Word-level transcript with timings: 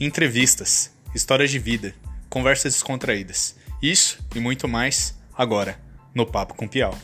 entrevistas, 0.00 0.92
histórias 1.14 1.50
de 1.50 1.58
vida, 1.58 1.94
conversas 2.28 2.74
descontraídas. 2.74 3.56
Isso 3.82 4.18
e 4.34 4.40
muito 4.40 4.68
mais 4.68 5.16
agora 5.36 5.78
no 6.14 6.24
Papo 6.24 6.54
com 6.54 6.68
Piau. 6.68 6.96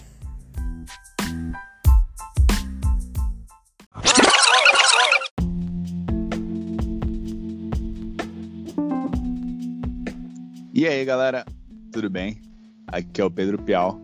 E 10.73 10.87
aí, 10.87 11.05
galera, 11.05 11.45
tudo 11.93 12.11
bem? 12.11 12.41
Aqui 12.89 13.21
é 13.21 13.25
o 13.25 13.31
Pedro 13.31 13.63
Piau. 13.63 14.01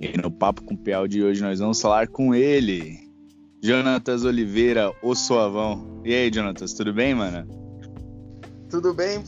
E 0.00 0.16
no 0.16 0.30
Papo 0.30 0.62
com 0.62 0.76
Piau 0.76 1.08
de 1.08 1.22
hoje 1.22 1.42
nós 1.42 1.58
vamos 1.58 1.80
falar 1.80 2.06
com 2.06 2.34
ele, 2.34 3.00
Jonatas 3.62 4.24
Oliveira, 4.24 4.92
o 5.02 5.14
Suavão. 5.14 6.00
E 6.04 6.14
aí, 6.14 6.30
Jonatas, 6.32 6.72
tudo 6.72 6.92
bem, 6.94 7.14
mano? 7.14 7.57
Tudo 8.70 8.92
bem? 8.92 9.24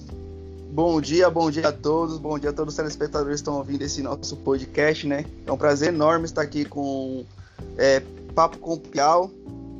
Bom 0.71 1.01
dia, 1.01 1.31
bom 1.31 1.51
dia 1.51 1.69
a 1.69 1.73
todos, 1.73 2.19
bom 2.19 2.39
dia 2.39 2.51
a 2.51 2.53
todos 2.53 2.75
os 2.75 2.77
telespectadores 2.77 3.37
que 3.37 3.41
estão 3.41 3.57
ouvindo 3.57 3.83
esse 3.83 4.03
nosso 4.03 4.37
podcast, 4.37 5.07
né? 5.07 5.25
É 5.47 5.51
um 5.51 5.57
prazer 5.57 5.89
enorme 5.89 6.27
estar 6.27 6.43
aqui 6.43 6.65
com 6.65 7.25
é, 7.79 8.01
Papo 8.35 8.59
com 8.59 8.77
Piau. 8.77 9.31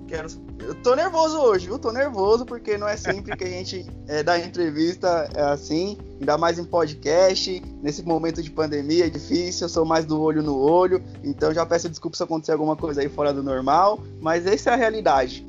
Quero 0.09 0.29
eu 0.61 0.75
tô 0.75 0.95
nervoso 0.95 1.39
hoje, 1.39 1.67
viu? 1.67 1.79
Tô 1.79 1.91
nervoso 1.91 2.45
porque 2.45 2.77
não 2.77 2.87
é 2.87 2.97
sempre 2.97 3.37
que 3.37 3.45
a 3.45 3.49
gente 3.49 3.87
é, 4.07 4.23
dá 4.23 4.39
entrevista 4.39 5.29
assim, 5.53 5.97
ainda 6.21 6.37
mais 6.37 6.59
em 6.59 6.65
podcast. 6.65 7.63
Nesse 7.83 8.03
momento 8.03 8.43
de 8.43 8.51
pandemia 8.51 9.07
é 9.07 9.11
difícil, 9.11 9.65
eu 9.65 9.69
sou 9.69 9.85
mais 9.85 10.05
do 10.05 10.21
olho 10.21 10.43
no 10.43 10.59
olho, 10.59 11.03
então 11.25 11.53
já 11.53 11.65
peço 11.65 11.89
desculpa 11.89 12.17
se 12.17 12.23
acontecer 12.23 12.53
alguma 12.53 12.77
coisa 12.77 13.01
aí 13.01 13.09
fora 13.09 13.33
do 13.33 13.43
normal, 13.43 14.01
mas 14.21 14.47
essa 14.47 14.71
é 14.71 14.73
a 14.75 14.77
realidade. 14.77 15.47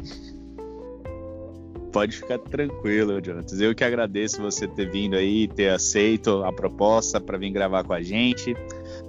Pode 1.91 2.15
ficar 2.15 2.39
tranquilo, 2.39 3.21
Jonathan. 3.21 3.55
Eu 3.57 3.75
que 3.75 3.83
agradeço 3.83 4.41
você 4.41 4.67
ter 4.67 4.89
vindo 4.89 5.15
aí, 5.15 5.47
ter 5.47 5.69
aceito 5.69 6.43
a 6.43 6.53
proposta 6.53 7.19
para 7.19 7.37
vir 7.37 7.51
gravar 7.51 7.83
com 7.83 7.93
a 7.93 8.01
gente, 8.01 8.55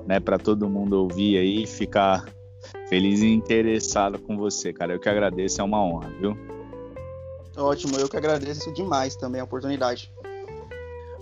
né? 0.07 0.19
Para 0.19 0.37
todo 0.37 0.69
mundo 0.69 0.95
ouvir 0.95 1.39
aí, 1.39 1.67
ficar 1.67 2.25
feliz 2.89 3.21
e 3.21 3.27
interessado 3.27 4.19
com 4.19 4.37
você, 4.37 4.73
cara. 4.73 4.95
Eu 4.95 5.01
que 5.01 5.09
agradeço, 5.09 5.61
é 5.61 5.65
uma 5.65 5.83
honra, 5.85 6.11
viu? 6.21 6.37
Ótimo, 7.57 7.97
eu 7.99 8.09
que 8.09 8.17
agradeço 8.17 8.73
demais 8.73 9.15
também 9.15 9.41
a 9.41 9.45
oportunidade. 9.45 10.13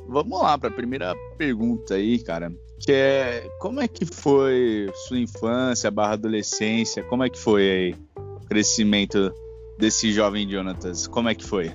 Vamos 0.08 0.40
lá 0.42 0.56
para 0.56 0.70
a 0.70 0.72
primeira 0.72 1.14
pergunta 1.36 1.94
aí, 1.94 2.18
cara. 2.18 2.52
Que 2.78 2.92
é 2.92 3.48
como 3.58 3.80
é 3.80 3.86
que 3.86 4.06
foi 4.06 4.90
sua 5.06 5.18
infância, 5.18 5.90
barra 5.90 6.14
adolescência? 6.14 7.02
Como 7.02 7.22
é 7.22 7.28
que 7.28 7.38
foi 7.38 7.70
aí 7.70 7.94
o 8.16 8.46
crescimento 8.46 9.32
desse 9.80 10.12
jovem 10.12 10.48
Jonatas? 10.48 11.06
Como 11.06 11.28
é 11.28 11.34
que 11.34 11.44
foi? 11.44 11.72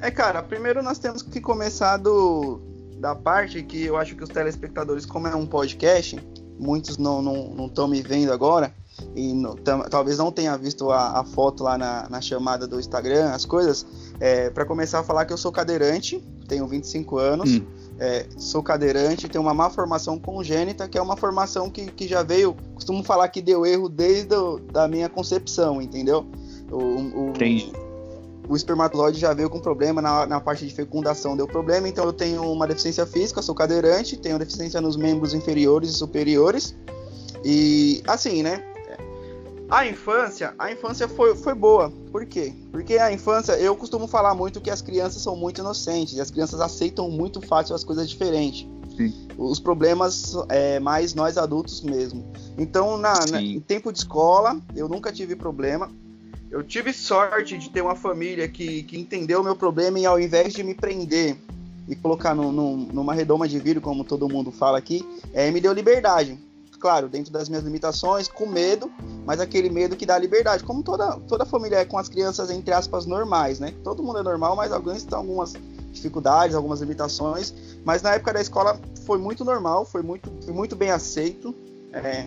É, 0.00 0.10
cara, 0.10 0.42
primeiro 0.42 0.82
nós 0.82 0.98
temos 0.98 1.20
que 1.20 1.40
começar 1.40 1.98
do, 1.98 2.60
da 2.98 3.14
parte 3.14 3.62
que 3.62 3.84
eu 3.84 3.98
acho 3.98 4.16
que 4.16 4.24
os 4.24 4.30
telespectadores, 4.30 5.04
como 5.04 5.28
é 5.28 5.36
um 5.36 5.46
podcast, 5.46 6.18
muitos 6.58 6.96
não 6.96 7.20
estão 7.20 7.54
não, 7.54 7.70
não 7.76 7.88
me 7.88 8.00
vendo 8.00 8.32
agora 8.32 8.74
e 9.14 9.32
não, 9.32 9.54
talvez 9.90 10.18
não 10.18 10.30
tenha 10.30 10.56
visto 10.56 10.90
a, 10.90 11.20
a 11.20 11.24
foto 11.24 11.64
lá 11.64 11.76
na, 11.76 12.08
na, 12.08 12.20
chamada 12.20 12.66
do 12.66 12.78
Instagram, 12.78 13.30
as 13.30 13.44
coisas. 13.44 13.86
É, 14.18 14.50
para 14.50 14.64
começar 14.64 15.00
a 15.00 15.02
falar 15.02 15.24
que 15.24 15.32
eu 15.32 15.38
sou 15.38 15.50
cadeirante, 15.52 16.22
tenho 16.48 16.66
25 16.66 17.18
anos, 17.18 17.50
hum. 17.52 17.66
é, 17.98 18.26
sou 18.36 18.62
cadeirante, 18.62 19.28
tenho 19.28 19.42
uma 19.42 19.54
má 19.54 19.70
formação 19.70 20.18
congênita, 20.18 20.88
que 20.88 20.98
é 20.98 21.02
uma 21.02 21.16
formação 21.16 21.70
que, 21.70 21.86
que 21.86 22.06
já 22.06 22.22
veio, 22.22 22.54
costumo 22.74 23.02
falar 23.02 23.28
que 23.28 23.40
deu 23.40 23.64
erro 23.64 23.88
desde 23.88 24.34
a 24.34 24.58
da 24.72 24.88
minha 24.88 25.08
concepção, 25.08 25.80
entendeu? 25.80 26.26
O, 26.70 26.76
o, 26.76 27.28
Entendi 27.30 27.72
o 28.50 28.56
espermatozoide 28.56 29.20
já 29.20 29.32
veio 29.32 29.48
com 29.48 29.60
problema 29.60 30.02
na, 30.02 30.26
na 30.26 30.40
parte 30.40 30.66
de 30.66 30.74
fecundação, 30.74 31.36
deu 31.36 31.46
problema, 31.46 31.88
então 31.88 32.04
eu 32.04 32.12
tenho 32.12 32.42
uma 32.50 32.66
deficiência 32.66 33.06
física, 33.06 33.40
sou 33.40 33.54
cadeirante, 33.54 34.16
tenho 34.16 34.36
deficiência 34.40 34.80
nos 34.80 34.96
membros 34.96 35.32
inferiores 35.32 35.90
e 35.90 35.92
superiores. 35.92 36.74
E 37.44 38.02
assim, 38.08 38.42
né? 38.42 38.64
A 39.70 39.86
infância, 39.86 40.52
a 40.58 40.72
infância 40.72 41.06
foi, 41.06 41.36
foi 41.36 41.54
boa. 41.54 41.92
Por 42.10 42.26
quê? 42.26 42.52
Porque 42.72 42.98
a 42.98 43.12
infância, 43.12 43.52
eu 43.52 43.76
costumo 43.76 44.08
falar 44.08 44.34
muito 44.34 44.60
que 44.60 44.68
as 44.68 44.82
crianças 44.82 45.22
são 45.22 45.36
muito 45.36 45.60
inocentes, 45.60 46.14
e 46.14 46.20
as 46.20 46.28
crianças 46.28 46.60
aceitam 46.60 47.08
muito 47.08 47.40
fácil 47.40 47.76
as 47.76 47.84
coisas 47.84 48.10
diferentes. 48.10 48.66
Sim. 48.96 49.14
Os 49.38 49.60
problemas 49.60 50.34
é 50.48 50.80
mais 50.80 51.14
nós 51.14 51.38
adultos 51.38 51.82
mesmo. 51.82 52.32
Então, 52.58 52.96
na, 52.96 53.14
na, 53.30 53.40
em 53.40 53.60
tempo 53.60 53.92
de 53.92 54.00
escola, 54.00 54.60
eu 54.74 54.88
nunca 54.88 55.12
tive 55.12 55.36
problema. 55.36 55.88
Eu 56.50 56.64
tive 56.64 56.92
sorte 56.92 57.56
de 57.56 57.70
ter 57.70 57.80
uma 57.80 57.94
família 57.94 58.48
que, 58.48 58.82
que 58.82 58.98
entendeu 58.98 59.40
o 59.40 59.44
meu 59.44 59.54
problema 59.54 60.00
e 60.00 60.06
ao 60.06 60.18
invés 60.18 60.52
de 60.52 60.64
me 60.64 60.74
prender 60.74 61.36
e 61.88 61.94
colocar 61.94 62.34
numa 62.34 63.14
redoma 63.14 63.46
de 63.46 63.58
vidro, 63.58 63.80
como 63.80 64.04
todo 64.04 64.28
mundo 64.28 64.50
fala 64.50 64.76
aqui, 64.76 65.06
é, 65.32 65.50
me 65.50 65.60
deu 65.60 65.72
liberdade. 65.72 66.38
Claro, 66.80 67.08
dentro 67.08 67.32
das 67.32 67.48
minhas 67.48 67.62
limitações, 67.62 68.26
com 68.26 68.46
medo, 68.46 68.90
mas 69.26 69.38
aquele 69.38 69.68
medo 69.68 69.96
que 69.96 70.06
dá 70.06 70.18
liberdade. 70.18 70.64
Como 70.64 70.82
toda, 70.82 71.12
toda 71.28 71.44
família 71.44 71.76
é 71.76 71.84
com 71.84 71.98
as 71.98 72.08
crianças, 72.08 72.50
entre 72.50 72.72
aspas, 72.72 73.06
normais, 73.06 73.60
né? 73.60 73.74
Todo 73.84 74.02
mundo 74.02 74.18
é 74.18 74.22
normal, 74.22 74.56
mas 74.56 74.72
alguns 74.72 75.04
têm 75.04 75.16
algumas 75.16 75.52
dificuldades, 75.92 76.56
algumas 76.56 76.80
limitações. 76.80 77.54
Mas 77.84 78.02
na 78.02 78.14
época 78.14 78.32
da 78.32 78.40
escola 78.40 78.80
foi 79.04 79.18
muito 79.18 79.44
normal, 79.44 79.84
foi 79.84 80.02
muito, 80.02 80.32
foi 80.42 80.54
muito 80.54 80.74
bem 80.74 80.90
aceito. 80.90 81.54
É, 81.92 82.26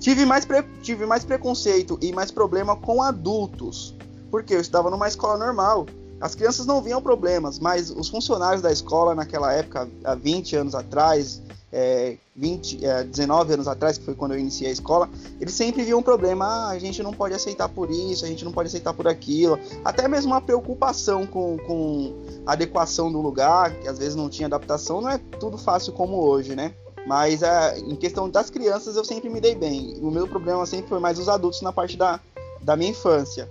Tive 0.00 0.24
mais, 0.24 0.46
pre... 0.46 0.64
tive 0.82 1.04
mais 1.04 1.24
preconceito 1.24 1.98
e 2.00 2.10
mais 2.10 2.30
problema 2.30 2.74
com 2.74 3.02
adultos, 3.02 3.94
porque 4.30 4.54
eu 4.54 4.60
estava 4.60 4.90
numa 4.90 5.06
escola 5.06 5.36
normal. 5.36 5.86
As 6.18 6.34
crianças 6.34 6.64
não 6.64 6.80
viam 6.80 7.02
problemas, 7.02 7.58
mas 7.58 7.90
os 7.90 8.08
funcionários 8.08 8.62
da 8.62 8.72
escola 8.72 9.14
naquela 9.14 9.52
época, 9.52 9.88
há 10.02 10.14
20 10.14 10.56
anos 10.56 10.74
atrás, 10.74 11.42
é, 11.72 12.16
20, 12.34 12.84
é, 12.84 13.04
19 13.04 13.54
anos 13.54 13.68
atrás, 13.68 13.98
que 13.98 14.04
foi 14.04 14.14
quando 14.14 14.32
eu 14.32 14.38
iniciei 14.38 14.70
a 14.70 14.72
escola, 14.72 15.08
eles 15.38 15.54
sempre 15.54 15.84
viam 15.84 15.98
um 16.00 16.02
problema. 16.02 16.46
Ah, 16.46 16.68
a 16.70 16.78
gente 16.78 17.02
não 17.02 17.12
pode 17.12 17.34
aceitar 17.34 17.68
por 17.68 17.90
isso, 17.90 18.24
a 18.24 18.28
gente 18.28 18.44
não 18.44 18.52
pode 18.52 18.68
aceitar 18.68 18.94
por 18.94 19.06
aquilo. 19.06 19.58
Até 19.84 20.08
mesmo 20.08 20.32
uma 20.32 20.40
preocupação 20.40 21.26
com, 21.26 21.58
com 21.58 22.14
adequação 22.46 23.12
do 23.12 23.20
lugar, 23.20 23.72
que 23.76 23.88
às 23.88 23.98
vezes 23.98 24.14
não 24.14 24.28
tinha 24.28 24.46
adaptação, 24.46 25.00
não 25.00 25.10
é 25.10 25.18
tudo 25.38 25.58
fácil 25.58 25.92
como 25.92 26.16
hoje, 26.22 26.56
né? 26.56 26.74
Mas 27.06 27.42
é, 27.42 27.78
em 27.78 27.96
questão 27.96 28.28
das 28.28 28.50
crianças, 28.50 28.96
eu 28.96 29.04
sempre 29.04 29.28
me 29.28 29.40
dei 29.40 29.54
bem. 29.54 29.98
O 30.00 30.10
meu 30.10 30.28
problema 30.28 30.64
sempre 30.66 30.88
foi 30.88 31.00
mais 31.00 31.18
os 31.18 31.28
adultos 31.28 31.62
na 31.62 31.72
parte 31.72 31.96
da, 31.96 32.20
da 32.62 32.76
minha 32.76 32.90
infância. 32.90 33.48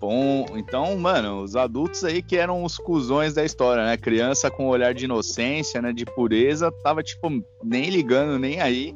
Bom, 0.00 0.44
então, 0.54 0.96
mano, 0.98 1.42
os 1.42 1.56
adultos 1.56 2.04
aí 2.04 2.20
que 2.20 2.36
eram 2.36 2.62
os 2.62 2.76
cuzões 2.76 3.32
da 3.32 3.44
história, 3.44 3.86
né? 3.86 3.96
Criança 3.96 4.50
com 4.50 4.66
um 4.66 4.68
olhar 4.68 4.92
de 4.92 5.06
inocência, 5.06 5.80
né? 5.80 5.92
De 5.92 6.04
pureza, 6.04 6.70
tava, 6.82 7.02
tipo, 7.02 7.28
nem 7.62 7.88
ligando, 7.88 8.38
nem 8.38 8.60
aí. 8.60 8.94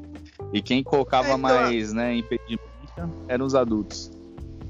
E 0.53 0.61
quem 0.61 0.83
colocava 0.83 1.29
é, 1.29 1.31
então, 1.31 1.39
mais, 1.39 1.93
né, 1.93 2.17
impedimento 2.17 2.63
eram 3.27 3.47
os 3.47 3.55
adultos. 3.55 4.11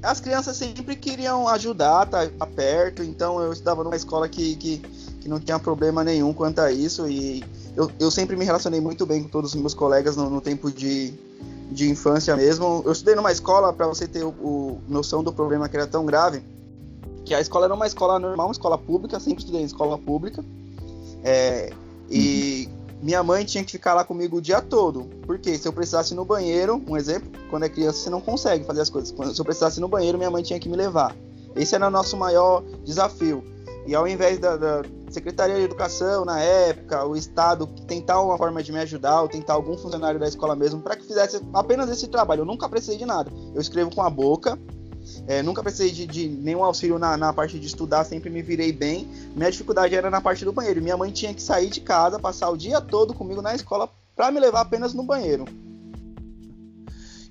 As 0.01 0.21
crianças 0.21 0.55
sempre 0.55 0.95
queriam 0.95 1.47
ajudar, 1.49 2.05
tá, 2.05 2.25
tá 2.27 2.45
perto, 2.45 3.03
então 3.03 3.41
eu 3.41 3.51
estudava 3.51 3.83
numa 3.83 3.95
escola 3.95 4.29
que, 4.29 4.55
que, 4.55 4.77
que 5.19 5.27
não 5.27 5.39
tinha 5.39 5.59
problema 5.59 6.03
nenhum 6.03 6.33
quanto 6.33 6.59
a 6.59 6.71
isso 6.71 7.05
e 7.09 7.43
eu, 7.75 7.91
eu 7.99 8.11
sempre 8.11 8.35
me 8.35 8.45
relacionei 8.45 8.81
muito 8.81 9.05
bem 9.05 9.23
com 9.23 9.29
todos 9.29 9.53
os 9.53 9.59
meus 9.59 9.73
colegas 9.73 10.15
no, 10.15 10.29
no 10.29 10.41
tempo 10.41 10.71
de, 10.71 11.13
de 11.71 11.89
infância 11.89 12.35
mesmo. 12.35 12.81
Eu 12.85 12.91
estudei 12.91 13.15
numa 13.15 13.31
escola, 13.31 13.71
para 13.71 13.87
você 13.87 14.07
ter 14.07 14.23
o, 14.23 14.29
o, 14.29 14.81
noção 14.87 15.23
do 15.23 15.31
problema 15.31 15.69
que 15.69 15.77
era 15.77 15.87
tão 15.87 16.05
grave, 16.05 16.41
que 17.25 17.33
a 17.33 17.39
escola 17.39 17.65
era 17.65 17.73
uma 17.73 17.87
escola 17.87 18.19
normal, 18.19 18.47
uma 18.47 18.51
escola 18.51 18.77
pública, 18.77 19.19
sempre 19.19 19.39
estudei 19.39 19.61
em 19.61 19.65
escola 19.65 19.97
pública. 19.97 20.43
É, 21.23 21.71
e 22.09 22.67
uhum. 22.67 22.97
minha 23.03 23.21
mãe 23.21 23.45
tinha 23.45 23.63
que 23.63 23.71
ficar 23.71 23.93
lá 23.93 24.03
comigo 24.03 24.37
o 24.37 24.41
dia 24.41 24.61
todo. 24.61 25.05
Porque 25.25 25.57
se 25.57 25.67
eu 25.67 25.73
precisasse 25.73 26.13
ir 26.13 26.15
no 26.15 26.25
banheiro, 26.25 26.81
um 26.87 26.97
exemplo, 26.97 27.29
quando 27.49 27.63
é 27.63 27.69
criança 27.69 27.99
você 27.99 28.09
não 28.09 28.21
consegue 28.21 28.65
fazer 28.65 28.81
as 28.81 28.89
coisas. 28.89 29.11
Quando, 29.11 29.33
se 29.33 29.39
eu 29.39 29.45
precisasse 29.45 29.79
ir 29.79 29.81
no 29.81 29.87
banheiro, 29.87 30.17
minha 30.17 30.31
mãe 30.31 30.41
tinha 30.41 30.59
que 30.59 30.67
me 30.67 30.75
levar. 30.75 31.15
Esse 31.55 31.75
era 31.75 31.87
o 31.87 31.91
nosso 31.91 32.17
maior 32.17 32.63
desafio. 32.83 33.43
E 33.89 33.95
ao 33.95 34.07
invés 34.07 34.37
da, 34.37 34.55
da 34.55 34.83
Secretaria 35.09 35.55
de 35.55 35.63
Educação 35.63 36.23
na 36.23 36.39
época, 36.39 37.03
o 37.07 37.15
Estado 37.15 37.65
tentar 37.87 38.21
uma 38.21 38.37
forma 38.37 38.61
de 38.61 38.71
me 38.71 38.77
ajudar, 38.77 39.23
ou 39.23 39.27
tentar 39.27 39.53
algum 39.53 39.75
funcionário 39.75 40.19
da 40.19 40.27
escola 40.27 40.55
mesmo, 40.55 40.79
para 40.79 40.95
que 40.95 41.07
fizesse 41.07 41.41
apenas 41.51 41.89
esse 41.89 42.07
trabalho. 42.07 42.41
Eu 42.41 42.45
nunca 42.45 42.69
precisei 42.69 42.97
de 42.99 43.05
nada. 43.07 43.31
Eu 43.51 43.59
escrevo 43.59 43.89
com 43.89 44.03
a 44.03 44.09
boca, 44.11 44.59
é, 45.27 45.41
nunca 45.41 45.63
precisei 45.63 45.89
de, 45.89 46.05
de 46.05 46.29
nenhum 46.29 46.63
auxílio 46.63 46.99
na, 46.99 47.17
na, 47.17 47.33
parte 47.33 47.57
de 47.57 47.65
estudar, 47.65 48.03
sempre 48.03 48.29
me 48.29 48.43
virei 48.43 48.71
bem. 48.71 49.07
Minha 49.35 49.49
dificuldade 49.49 49.95
era 49.95 50.11
na 50.11 50.21
parte 50.21 50.45
do 50.45 50.53
banheiro. 50.53 50.83
Minha 50.83 50.95
mãe 50.95 51.09
tinha 51.09 51.33
que 51.33 51.41
sair 51.41 51.71
de 51.71 51.81
casa, 51.81 52.19
passar 52.19 52.51
o 52.51 52.57
dia 52.57 52.79
todo 52.79 53.15
comigo 53.15 53.41
na 53.41 53.55
escola 53.55 53.89
para 54.15 54.29
me 54.29 54.39
levar 54.39 54.61
apenas 54.61 54.93
no 54.93 55.01
banheiro. 55.01 55.45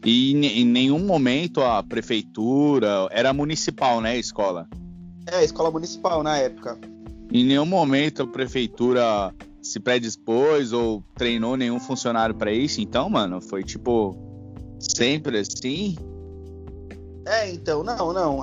E 0.05 0.33
em 0.33 0.65
nenhum 0.65 0.99
momento 0.99 1.61
a 1.61 1.85
prefeitura 1.85 3.07
era 3.13 3.33
municipal, 3.33 4.01
né, 4.01 4.11
a 4.11 4.17
escola? 4.17 4.69
É, 5.31 5.45
escola 5.45 5.71
municipal 5.71 6.23
na 6.23 6.39
época. 6.39 6.79
Em 7.31 7.45
nenhum 7.45 7.67
momento 7.67 8.23
a 8.23 8.27
prefeitura 8.27 9.35
se 9.61 9.79
predispôs 9.79 10.73
ou 10.73 11.03
treinou 11.15 11.57
nenhum 11.57 11.79
funcionário 11.79 12.35
para 12.35 12.51
isso, 12.51 12.81
então, 12.81 13.11
mano, 13.11 13.41
foi 13.41 13.63
tipo 13.63 14.17
sempre 14.79 15.39
assim? 15.39 15.97
É, 17.27 17.51
então, 17.51 17.85
não, 17.85 18.13
não. 18.13 18.41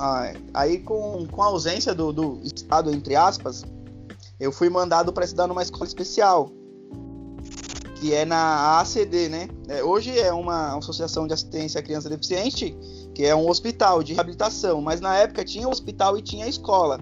Aí 0.53 0.79
com, 0.79 1.25
com 1.25 1.41
a 1.41 1.47
ausência 1.47 1.95
do, 1.95 2.13
do 2.13 2.39
Estado, 2.43 2.93
entre 2.93 3.15
aspas, 3.15 3.63
eu 4.39 4.51
fui 4.51 4.69
mandado 4.69 5.11
para 5.11 5.25
estudar 5.25 5.47
numa 5.47 5.63
escola 5.63 5.85
especial, 5.85 6.51
que 7.95 8.13
é 8.13 8.25
na 8.25 8.79
ACD, 8.79 9.29
né? 9.29 9.47
É, 9.67 9.83
hoje 9.83 10.17
é 10.19 10.31
uma 10.31 10.77
associação 10.77 11.25
de 11.25 11.33
assistência 11.33 11.79
à 11.79 11.83
criança 11.83 12.09
deficiente, 12.09 12.77
que 13.15 13.25
é 13.25 13.33
um 13.35 13.49
hospital 13.49 14.03
de 14.03 14.13
reabilitação, 14.13 14.81
mas 14.81 14.99
na 15.01 15.15
época 15.17 15.43
tinha 15.43 15.67
hospital 15.67 16.17
e 16.17 16.21
tinha 16.21 16.47
escola. 16.47 16.99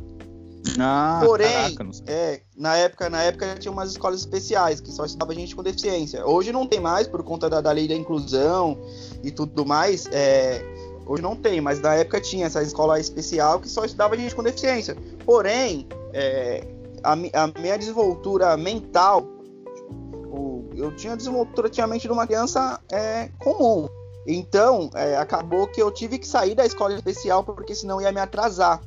Ah, 0.80 1.19
Porém, 1.25 1.75
caraca, 1.75 1.89
é, 2.07 2.42
na 2.56 2.77
época, 2.77 3.10
na 3.10 3.21
época 3.21 3.56
tinha 3.60 3.71
umas 3.71 3.92
escolas 3.92 4.21
especiais 4.21 4.80
que 4.80 4.92
só 4.92 5.04
estudava 5.04 5.36
gente 5.36 5.54
com 5.56 5.62
deficiência. 5.62 6.25
Hoje 6.25 6.54
não 6.54 6.65
tem 6.65 6.80
mais 6.80 7.06
por 7.07 7.21
conta 7.24 7.50
da, 7.50 7.60
da 7.60 7.71
lei 7.71 7.88
da 7.88 7.94
inclusão 7.95 8.77
e 9.21 9.30
tudo 9.30 9.65
mais. 9.65 10.07
é, 10.12 10.63
hoje 11.06 11.21
não 11.21 11.36
tem, 11.36 11.60
mas 11.60 11.81
na 11.81 11.95
época 11.95 12.21
tinha 12.21 12.45
essa 12.45 12.62
escola 12.63 12.98
especial 13.00 13.60
que 13.60 13.68
só 13.68 13.83
estudava 13.83 14.15
gente 14.15 14.33
com 14.33 14.42
deficiência. 14.42 14.95
Porém, 15.25 15.86
é, 16.13 16.63
a, 17.04 17.12
a 17.12 17.60
minha 17.60 17.77
desenvoltura 17.77 18.56
mental, 18.56 19.27
o- 20.31 20.69
eu 20.75 20.95
tinha 20.95 21.13
a 21.13 21.15
desenvoltura 21.18 21.69
tinha 21.69 21.83
a 21.83 21.88
mente 21.88 22.04
de 22.07 22.13
uma 22.13 22.25
criança 22.25 22.80
é, 22.92 23.30
comum. 23.44 23.88
Então, 24.25 24.89
é, 24.95 25.17
acabou 25.17 25.67
que 25.67 25.81
eu 25.81 25.91
tive 25.91 26.17
que 26.17 26.27
sair 26.27 26.55
da 26.55 26.65
escola 26.65 26.93
especial 26.93 27.43
porque 27.43 27.75
senão 27.75 28.01
ia 28.01 28.11
me 28.11 28.19
atrasar. 28.19 28.81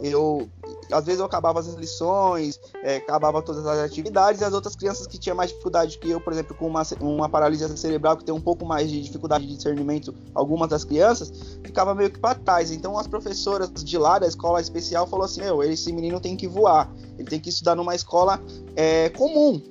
Eu, 0.00 0.48
às 0.90 1.04
vezes 1.04 1.20
eu 1.20 1.26
acabava 1.26 1.60
as 1.60 1.68
lições, 1.74 2.58
é, 2.82 2.96
acabava 2.96 3.40
todas 3.40 3.64
as 3.64 3.78
atividades, 3.78 4.40
e 4.40 4.44
as 4.44 4.52
outras 4.52 4.74
crianças 4.74 5.06
que 5.06 5.16
tinham 5.16 5.36
mais 5.36 5.50
dificuldade 5.50 5.96
que 5.98 6.10
eu, 6.10 6.20
por 6.20 6.32
exemplo, 6.32 6.56
com 6.56 6.66
uma, 6.66 6.82
uma 7.00 7.28
paralisia 7.28 7.68
cerebral 7.76 8.16
que 8.16 8.24
tem 8.24 8.34
um 8.34 8.40
pouco 8.40 8.66
mais 8.66 8.90
de 8.90 9.00
dificuldade 9.00 9.46
de 9.46 9.54
discernimento, 9.54 10.12
algumas 10.34 10.68
das 10.68 10.82
crianças, 10.82 11.32
ficava 11.62 11.94
meio 11.94 12.10
que 12.10 12.18
para 12.18 12.34
trás. 12.34 12.72
Então 12.72 12.98
as 12.98 13.06
professoras 13.06 13.70
de 13.72 13.96
lá 13.96 14.18
da 14.18 14.26
escola 14.26 14.60
especial 14.60 15.06
falou 15.06 15.24
assim: 15.24 15.40
meu, 15.40 15.62
esse 15.62 15.92
menino 15.92 16.18
tem 16.18 16.36
que 16.36 16.48
voar, 16.48 16.92
ele 17.16 17.28
tem 17.28 17.38
que 17.38 17.50
estudar 17.50 17.76
numa 17.76 17.94
escola 17.94 18.42
é, 18.74 19.08
comum 19.10 19.62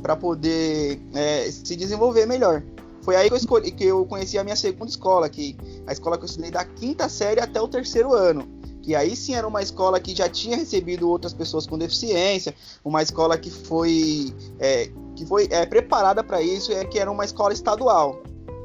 para 0.00 0.14
poder 0.14 1.02
é, 1.14 1.50
se 1.50 1.74
desenvolver 1.74 2.26
melhor. 2.26 2.62
Foi 3.02 3.16
aí 3.16 3.28
que 3.28 3.34
eu 3.34 3.38
escolhi, 3.38 3.70
que 3.70 3.84
eu 3.84 4.04
conheci 4.06 4.38
a 4.38 4.44
minha 4.44 4.56
segunda 4.56 4.90
escola, 4.90 5.28
que 5.28 5.56
a 5.86 5.92
escola 5.92 6.16
que 6.16 6.24
eu 6.24 6.26
estudei 6.26 6.50
da 6.50 6.64
quinta 6.64 7.08
série 7.08 7.40
até 7.40 7.60
o 7.60 7.68
terceiro 7.68 8.12
ano 8.14 8.60
que 8.82 8.94
aí 8.94 9.14
sim 9.14 9.34
era 9.34 9.46
uma 9.46 9.62
escola 9.62 10.00
que 10.00 10.14
já 10.14 10.28
tinha 10.28 10.56
recebido 10.56 11.08
outras 11.08 11.32
pessoas 11.32 11.66
com 11.66 11.78
deficiência, 11.78 12.54
uma 12.84 13.02
escola 13.02 13.36
que 13.36 13.50
foi, 13.50 14.34
é, 14.58 14.90
que 15.14 15.26
foi 15.26 15.46
é, 15.50 15.66
preparada 15.66 16.24
para 16.24 16.40
isso, 16.40 16.72
é 16.72 16.84
que 16.84 16.98
era 16.98 17.10
uma 17.10 17.24
escola 17.24 17.52
estadual. 17.52 18.22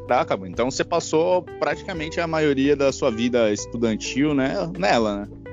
Caraca, 0.07 0.37
mano. 0.37 0.51
então 0.51 0.69
você 0.69 0.83
passou 0.83 1.41
praticamente 1.59 2.19
a 2.19 2.27
maioria 2.27 2.75
da 2.75 2.91
sua 2.91 3.09
vida 3.09 3.51
estudantil, 3.51 4.33
né, 4.33 4.55
nela, 4.77 5.25
né? 5.25 5.44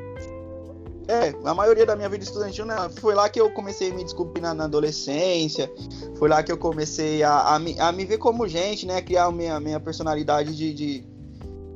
É, 1.08 1.34
a 1.44 1.54
maioria 1.54 1.84
da 1.84 1.96
minha 1.96 2.08
vida 2.08 2.22
estudantil, 2.24 2.64
né, 2.64 2.76
foi 3.00 3.14
lá 3.14 3.28
que 3.28 3.40
eu 3.40 3.50
comecei 3.50 3.90
a 3.90 3.94
me 3.94 4.04
descobrir 4.04 4.40
na, 4.40 4.54
na 4.54 4.64
adolescência, 4.64 5.70
foi 6.16 6.28
lá 6.28 6.42
que 6.42 6.52
eu 6.52 6.56
comecei 6.56 7.22
a, 7.22 7.54
a, 7.54 7.58
me, 7.58 7.78
a 7.78 7.90
me 7.90 8.04
ver 8.04 8.18
como 8.18 8.46
gente, 8.46 8.86
né, 8.86 9.02
criar 9.02 9.24
a 9.24 9.32
minha, 9.32 9.58
minha 9.58 9.80
personalidade 9.80 10.56
de, 10.56 10.72
de, 10.72 11.04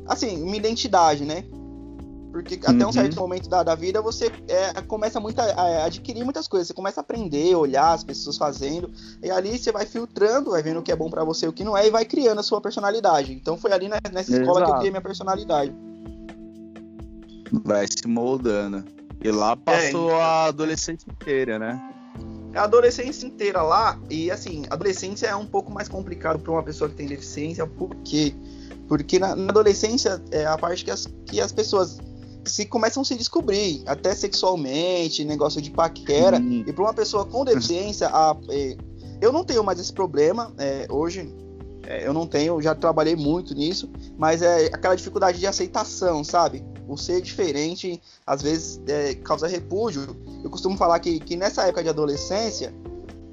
assim, 0.07 0.37
minha 0.37 0.57
identidade, 0.57 1.25
né, 1.25 1.45
porque 2.33 2.61
até 2.65 2.85
um 2.85 2.89
Uhum. 2.89 2.93
certo 2.93 3.17
momento 3.17 3.49
da, 3.49 3.63
da 3.63 3.75
vida 3.75 4.03
você 4.03 4.31
é, 4.47 4.81
começa 4.83 5.19
muito 5.19 5.41
a, 5.41 5.45
a 5.45 5.85
adquirir 5.87 6.23
muitas 6.23 6.47
coisas, 6.47 6.69
você 6.69 6.75
começa 6.75 7.01
a 7.01 7.03
aprender, 7.03 7.55
olhar 7.57 7.93
as 7.93 8.05
pessoas 8.05 8.37
fazendo, 8.37 8.91
e 9.23 9.31
ali 9.31 9.59
você 9.59 9.73
vai 9.73 9.87
filtrando, 9.87 10.51
vai 10.51 10.63
vendo 10.63 10.81
o 10.81 10.83
que 10.83 10.93
é 10.93 10.97
bom 10.97 11.11
pra 11.11 11.25
você 11.25 11.47
e 11.47 11.49
o 11.49 11.53
que 11.53 11.65
não 11.65 11.77
é, 11.77 11.87
e 11.87 11.91
vai 11.91 12.05
criando 12.05 12.39
a 12.39 12.43
sua 12.43 12.61
personalidade. 12.61 13.33
Então 13.33 13.57
foi 13.57 13.73
ali 13.73 13.89
né, 13.89 13.97
nessa 14.13 14.31
escola 14.31 14.63
que 14.63 14.71
eu 14.71 14.75
Exato. 14.75 14.79
criei 14.81 14.91
minha 14.91 15.03
personalidade. 15.03 15.73
Vai 17.65 17.87
se 17.87 18.07
moldando. 18.07 18.96
E 19.27 19.31
lá 19.33 19.57
passou 19.57 20.15
a 20.15 20.45
adolescência 20.47 21.07
inteira, 21.11 21.59
né? 21.59 21.81
a 22.55 22.63
adolescência 22.63 23.27
inteira 23.27 23.61
lá, 23.61 23.99
e 24.09 24.31
assim, 24.31 24.65
a 24.71 24.75
adolescência 24.75 25.27
é 25.27 25.37
um 25.37 25.45
pouco 25.45 25.71
mais 25.71 25.89
complicado 25.91 26.39
para 26.39 26.51
uma 26.53 26.63
pessoa 26.63 26.89
que 26.89 26.97
tem 26.97 27.07
deficiência, 27.07 27.67
por 27.67 27.95
quê? 27.97 28.35
Porque 28.89 29.19
na, 29.19 29.37
na 29.37 29.51
adolescência 29.51 30.23
é 30.31 30.47
a 30.47 30.57
parte 30.57 30.83
que 30.83 30.91
as, 30.91 31.07
que 31.27 31.39
as 31.39 31.53
pessoas 31.53 31.99
se 32.47 32.65
começam 32.65 33.03
a 33.03 33.05
se 33.05 33.15
descobrir, 33.15 33.83
até 33.87 34.15
sexualmente, 34.15 35.23
negócio 35.23 35.61
de 35.61 35.71
paquera, 35.71 36.39
Hum. 36.39 36.65
e 36.67 36.73
para 36.73 36.83
uma 36.85 36.95
pessoa 36.95 37.27
com 37.27 37.45
deficiência, 37.45 38.09
a- 38.09 38.35
é, 38.49 38.75
eu 39.21 39.33
não 39.33 39.45
tenho 39.45 39.63
mais 39.63 39.79
esse 39.79 39.93
problema, 39.93 40.51
é, 40.57 40.87
hoje 40.89 41.31
é, 41.85 42.07
eu 42.09 42.15
não 42.15 42.27
tenho, 42.27 42.61
já 42.63 42.75
trabalhei 42.75 43.17
muito 43.17 43.55
nisso, 43.55 43.91
mas 44.17 44.41
é 44.41 44.67
aquela 44.73 44.95
dificuldade 44.95 45.39
de 45.39 45.47
aceitação, 45.47 46.25
sabe? 46.25 46.65
O 46.89 46.97
ser 46.97 47.21
diferente, 47.21 48.01
às 48.27 48.43
vezes, 48.43 48.81
é, 48.87 49.15
causa 49.15 49.47
repúdio. 49.49 50.17
Eu 50.45 50.51
costumo 50.51 50.77
falar 50.77 51.01
que, 51.01 51.19
que 51.19 51.37
nessa 51.37 51.63
época 51.65 51.83
de 51.83 51.89
adolescência, 51.89 52.73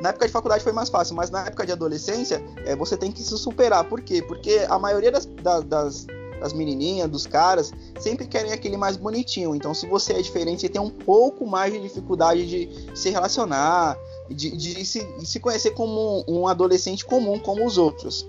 na 0.01 0.09
época 0.09 0.25
de 0.25 0.31
faculdade 0.33 0.63
foi 0.63 0.73
mais 0.73 0.89
fácil, 0.89 1.15
mas 1.15 1.29
na 1.29 1.45
época 1.45 1.65
de 1.65 1.71
adolescência, 1.71 2.43
é, 2.65 2.75
você 2.75 2.97
tem 2.97 3.11
que 3.11 3.21
se 3.21 3.37
superar. 3.37 3.83
Por 3.85 4.01
quê? 4.01 4.21
Porque 4.21 4.65
a 4.67 4.79
maioria 4.79 5.11
das, 5.11 5.25
da- 5.25 5.61
das, 5.61 6.07
das 6.41 6.51
menininhas, 6.51 7.09
dos 7.09 7.27
caras, 7.27 7.71
sempre 7.99 8.25
querem 8.27 8.51
aquele 8.51 8.75
mais 8.75 8.97
bonitinho. 8.97 9.55
Então, 9.55 9.73
se 9.73 9.87
você 9.87 10.13
é 10.13 10.21
diferente, 10.21 10.61
você 10.61 10.69
tem 10.69 10.81
um 10.81 10.89
pouco 10.89 11.45
mais 11.45 11.71
de 11.71 11.79
dificuldade 11.79 12.45
de 12.47 12.97
se 12.97 13.11
relacionar, 13.11 13.95
de, 14.29 14.49
de 14.57 14.83
se, 14.85 15.03
de 15.17 15.25
se 15.27 15.39
conhecer 15.39 15.71
como 15.71 16.25
um 16.27 16.47
adolescente 16.47 17.05
comum, 17.05 17.37
como 17.39 17.65
os 17.65 17.77
outros. 17.77 18.27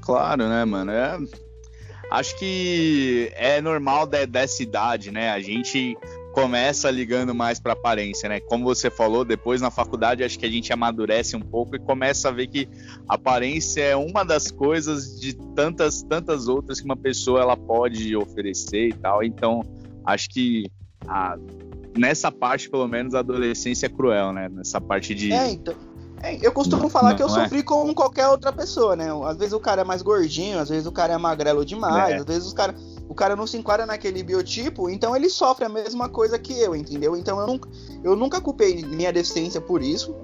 Claro, 0.00 0.48
né, 0.48 0.64
mano? 0.64 0.90
É... 0.90 1.18
Acho 2.10 2.36
que 2.36 3.30
é 3.36 3.60
normal 3.60 4.06
de- 4.06 4.26
dessa 4.26 4.62
idade, 4.62 5.10
né? 5.10 5.30
A 5.30 5.40
gente 5.40 5.96
começa 6.32 6.90
ligando 6.90 7.34
mais 7.34 7.58
pra 7.58 7.72
aparência, 7.72 8.28
né? 8.28 8.38
Como 8.40 8.64
você 8.64 8.90
falou, 8.90 9.24
depois 9.24 9.60
na 9.60 9.70
faculdade 9.70 10.22
acho 10.22 10.38
que 10.38 10.46
a 10.46 10.50
gente 10.50 10.72
amadurece 10.72 11.34
um 11.36 11.40
pouco 11.40 11.74
e 11.76 11.78
começa 11.78 12.28
a 12.28 12.32
ver 12.32 12.46
que 12.46 12.68
aparência 13.08 13.82
é 13.82 13.96
uma 13.96 14.24
das 14.24 14.50
coisas 14.50 15.18
de 15.20 15.34
tantas, 15.54 16.02
tantas 16.02 16.46
outras 16.48 16.80
que 16.80 16.84
uma 16.86 16.96
pessoa 16.96 17.40
ela 17.40 17.56
pode 17.56 18.14
oferecer 18.16 18.88
e 18.88 18.92
tal. 18.92 19.22
Então, 19.22 19.62
acho 20.06 20.28
que 20.30 20.64
a- 21.06 21.36
nessa 21.96 22.30
parte, 22.30 22.70
pelo 22.70 22.86
menos, 22.86 23.14
a 23.14 23.18
adolescência 23.18 23.86
é 23.86 23.88
cruel, 23.88 24.32
né? 24.32 24.48
Nessa 24.48 24.80
parte 24.80 25.14
de. 25.14 25.32
É, 25.32 25.50
então. 25.50 25.74
É, 26.22 26.38
eu 26.40 26.52
costumo 26.52 26.82
Não, 26.82 26.90
falar 26.90 27.14
que 27.14 27.22
eu 27.22 27.28
não 27.28 27.38
é? 27.38 27.42
sofri 27.44 27.62
como 27.62 27.94
qualquer 27.94 28.28
outra 28.28 28.52
pessoa, 28.52 28.96
né? 28.96 29.08
Às 29.24 29.36
vezes 29.36 29.52
o 29.52 29.60
cara 29.60 29.82
é 29.82 29.84
mais 29.84 30.02
gordinho, 30.02 30.58
às 30.58 30.68
vezes 30.68 30.86
o 30.86 30.92
cara 30.92 31.12
é 31.14 31.18
magrelo 31.18 31.64
demais, 31.64 32.14
É. 32.14 32.16
às 32.18 32.24
vezes 32.24 32.46
os 32.46 32.52
cara, 32.52 32.74
o 33.08 33.14
cara 33.14 33.36
não 33.36 33.46
se 33.46 33.56
enquadra 33.56 33.86
naquele 33.86 34.22
biotipo, 34.22 34.88
então 34.90 35.14
ele 35.14 35.28
sofre 35.28 35.64
a 35.64 35.68
mesma 35.68 36.08
coisa 36.08 36.38
que 36.38 36.58
eu, 36.58 36.74
entendeu? 36.74 37.16
Então 37.16 37.40
eu 37.40 37.46
nunca, 37.46 37.68
eu 38.02 38.16
nunca 38.16 38.40
culpei 38.40 38.84
minha 38.84 39.12
deficiência 39.12 39.60
por 39.60 39.82
isso. 39.82 40.14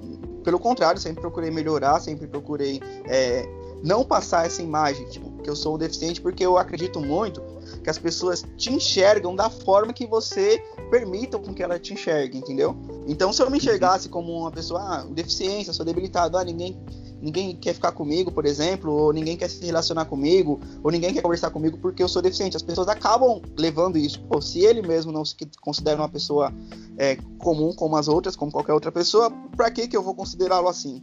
Pelo 0.43 0.59
contrário, 0.59 1.01
sempre 1.01 1.23
procurei 1.23 1.51
melhorar, 1.51 2.01
sempre 2.01 2.27
procurei 2.27 2.79
é, 3.07 3.49
não 3.83 4.05
passar 4.05 4.45
essa 4.45 4.61
imagem, 4.61 5.07
tipo, 5.09 5.31
que 5.43 5.49
eu 5.49 5.57
sou 5.57 5.75
um 5.75 5.79
deficiente, 5.79 6.21
porque 6.21 6.45
eu 6.45 6.59
acredito 6.59 7.01
muito 7.01 7.43
que 7.83 7.89
as 7.89 7.99
pessoas 7.99 8.45
te 8.57 8.71
enxergam 8.73 9.35
da 9.35 9.49
forma 9.49 9.93
que 9.93 10.07
você 10.07 10.63
permita 10.91 11.39
com 11.39 11.55
que 11.55 11.63
ela 11.63 11.79
te 11.79 11.95
enxergue, 11.95 12.37
entendeu? 12.39 12.77
Então, 13.07 13.33
se 13.33 13.43
eu 13.43 13.51
me 13.51 13.59
enxergasse 13.59 14.09
como 14.09 14.33
uma 14.33 14.51
pessoa, 14.51 14.81
ah, 14.81 15.05
deficiência, 15.11 15.73
sou 15.73 15.85
debilitado, 15.85 16.39
ah, 16.39 16.45
ninguém, 16.45 16.77
ninguém 17.21 17.55
quer 17.55 17.75
ficar 17.75 17.93
comigo, 17.93 18.33
por 18.33 18.47
exemplo, 18.47 18.91
ou 18.91 19.13
ninguém 19.13 19.37
quer 19.37 19.49
se 19.51 19.65
relacionar 19.65 20.07
comigo, 20.07 20.59
ou 20.83 20.91
ninguém 20.91 21.13
quer 21.13 21.21
conversar 21.21 21.51
comigo 21.51 21.77
porque 21.79 22.03
eu 22.03 22.09
sou 22.09 22.23
deficiente. 22.23 22.57
As 22.57 22.63
pessoas 22.63 22.89
acabam 22.89 23.43
levando 23.59 23.99
isso. 23.99 24.21
Pô, 24.23 24.41
se 24.41 24.61
ele 24.61 24.81
mesmo 24.81 25.13
não 25.13 25.25
se 25.25 25.37
considera 25.61 26.01
uma 26.01 26.09
pessoa 26.09 26.53
é, 26.97 27.17
comum 27.39 27.75
como 27.75 27.97
as 27.97 28.09
outras, 28.09 28.37
como 28.37 28.51
qualquer 28.51 28.73
outra 28.73 28.91
pessoa, 28.91 29.31
pra 29.57 29.71
que 29.71 29.87
que 29.87 29.97
eu 29.97 30.03
vou 30.03 30.15
considerá-lo 30.15 30.69
assim? 30.69 31.03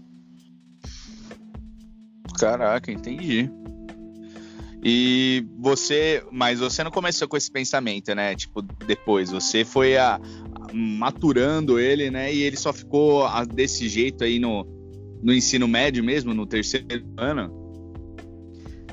Caraca, 2.39 2.91
entendi. 2.91 3.49
E 4.83 5.45
você, 5.59 6.23
mas 6.31 6.59
você 6.59 6.83
não 6.83 6.89
começou 6.89 7.27
com 7.27 7.37
esse 7.37 7.51
pensamento, 7.51 8.15
né? 8.15 8.35
Tipo, 8.35 8.63
depois 8.63 9.29
você 9.29 9.63
foi 9.63 9.95
a, 9.95 10.15
a- 10.15 10.19
maturando 10.73 11.79
ele, 11.79 12.09
né? 12.09 12.33
E 12.33 12.41
ele 12.41 12.57
só 12.57 12.71
ficou 12.71 13.25
a- 13.25 13.45
desse 13.45 13.87
jeito 13.89 14.23
aí 14.23 14.39
no, 14.39 14.65
no 15.21 15.33
ensino 15.33 15.67
médio 15.67 16.03
mesmo, 16.03 16.33
no 16.33 16.45
terceiro 16.45 16.87
ano. 17.17 17.59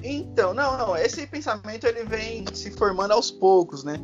Então, 0.03 0.55
não, 0.55 0.79
não, 0.79 0.97
esse 0.97 1.27
pensamento 1.27 1.87
ele 1.87 2.05
vem 2.05 2.45
se 2.53 2.71
formando 2.71 3.13
aos 3.13 3.31
poucos, 3.31 3.83
né? 3.83 3.99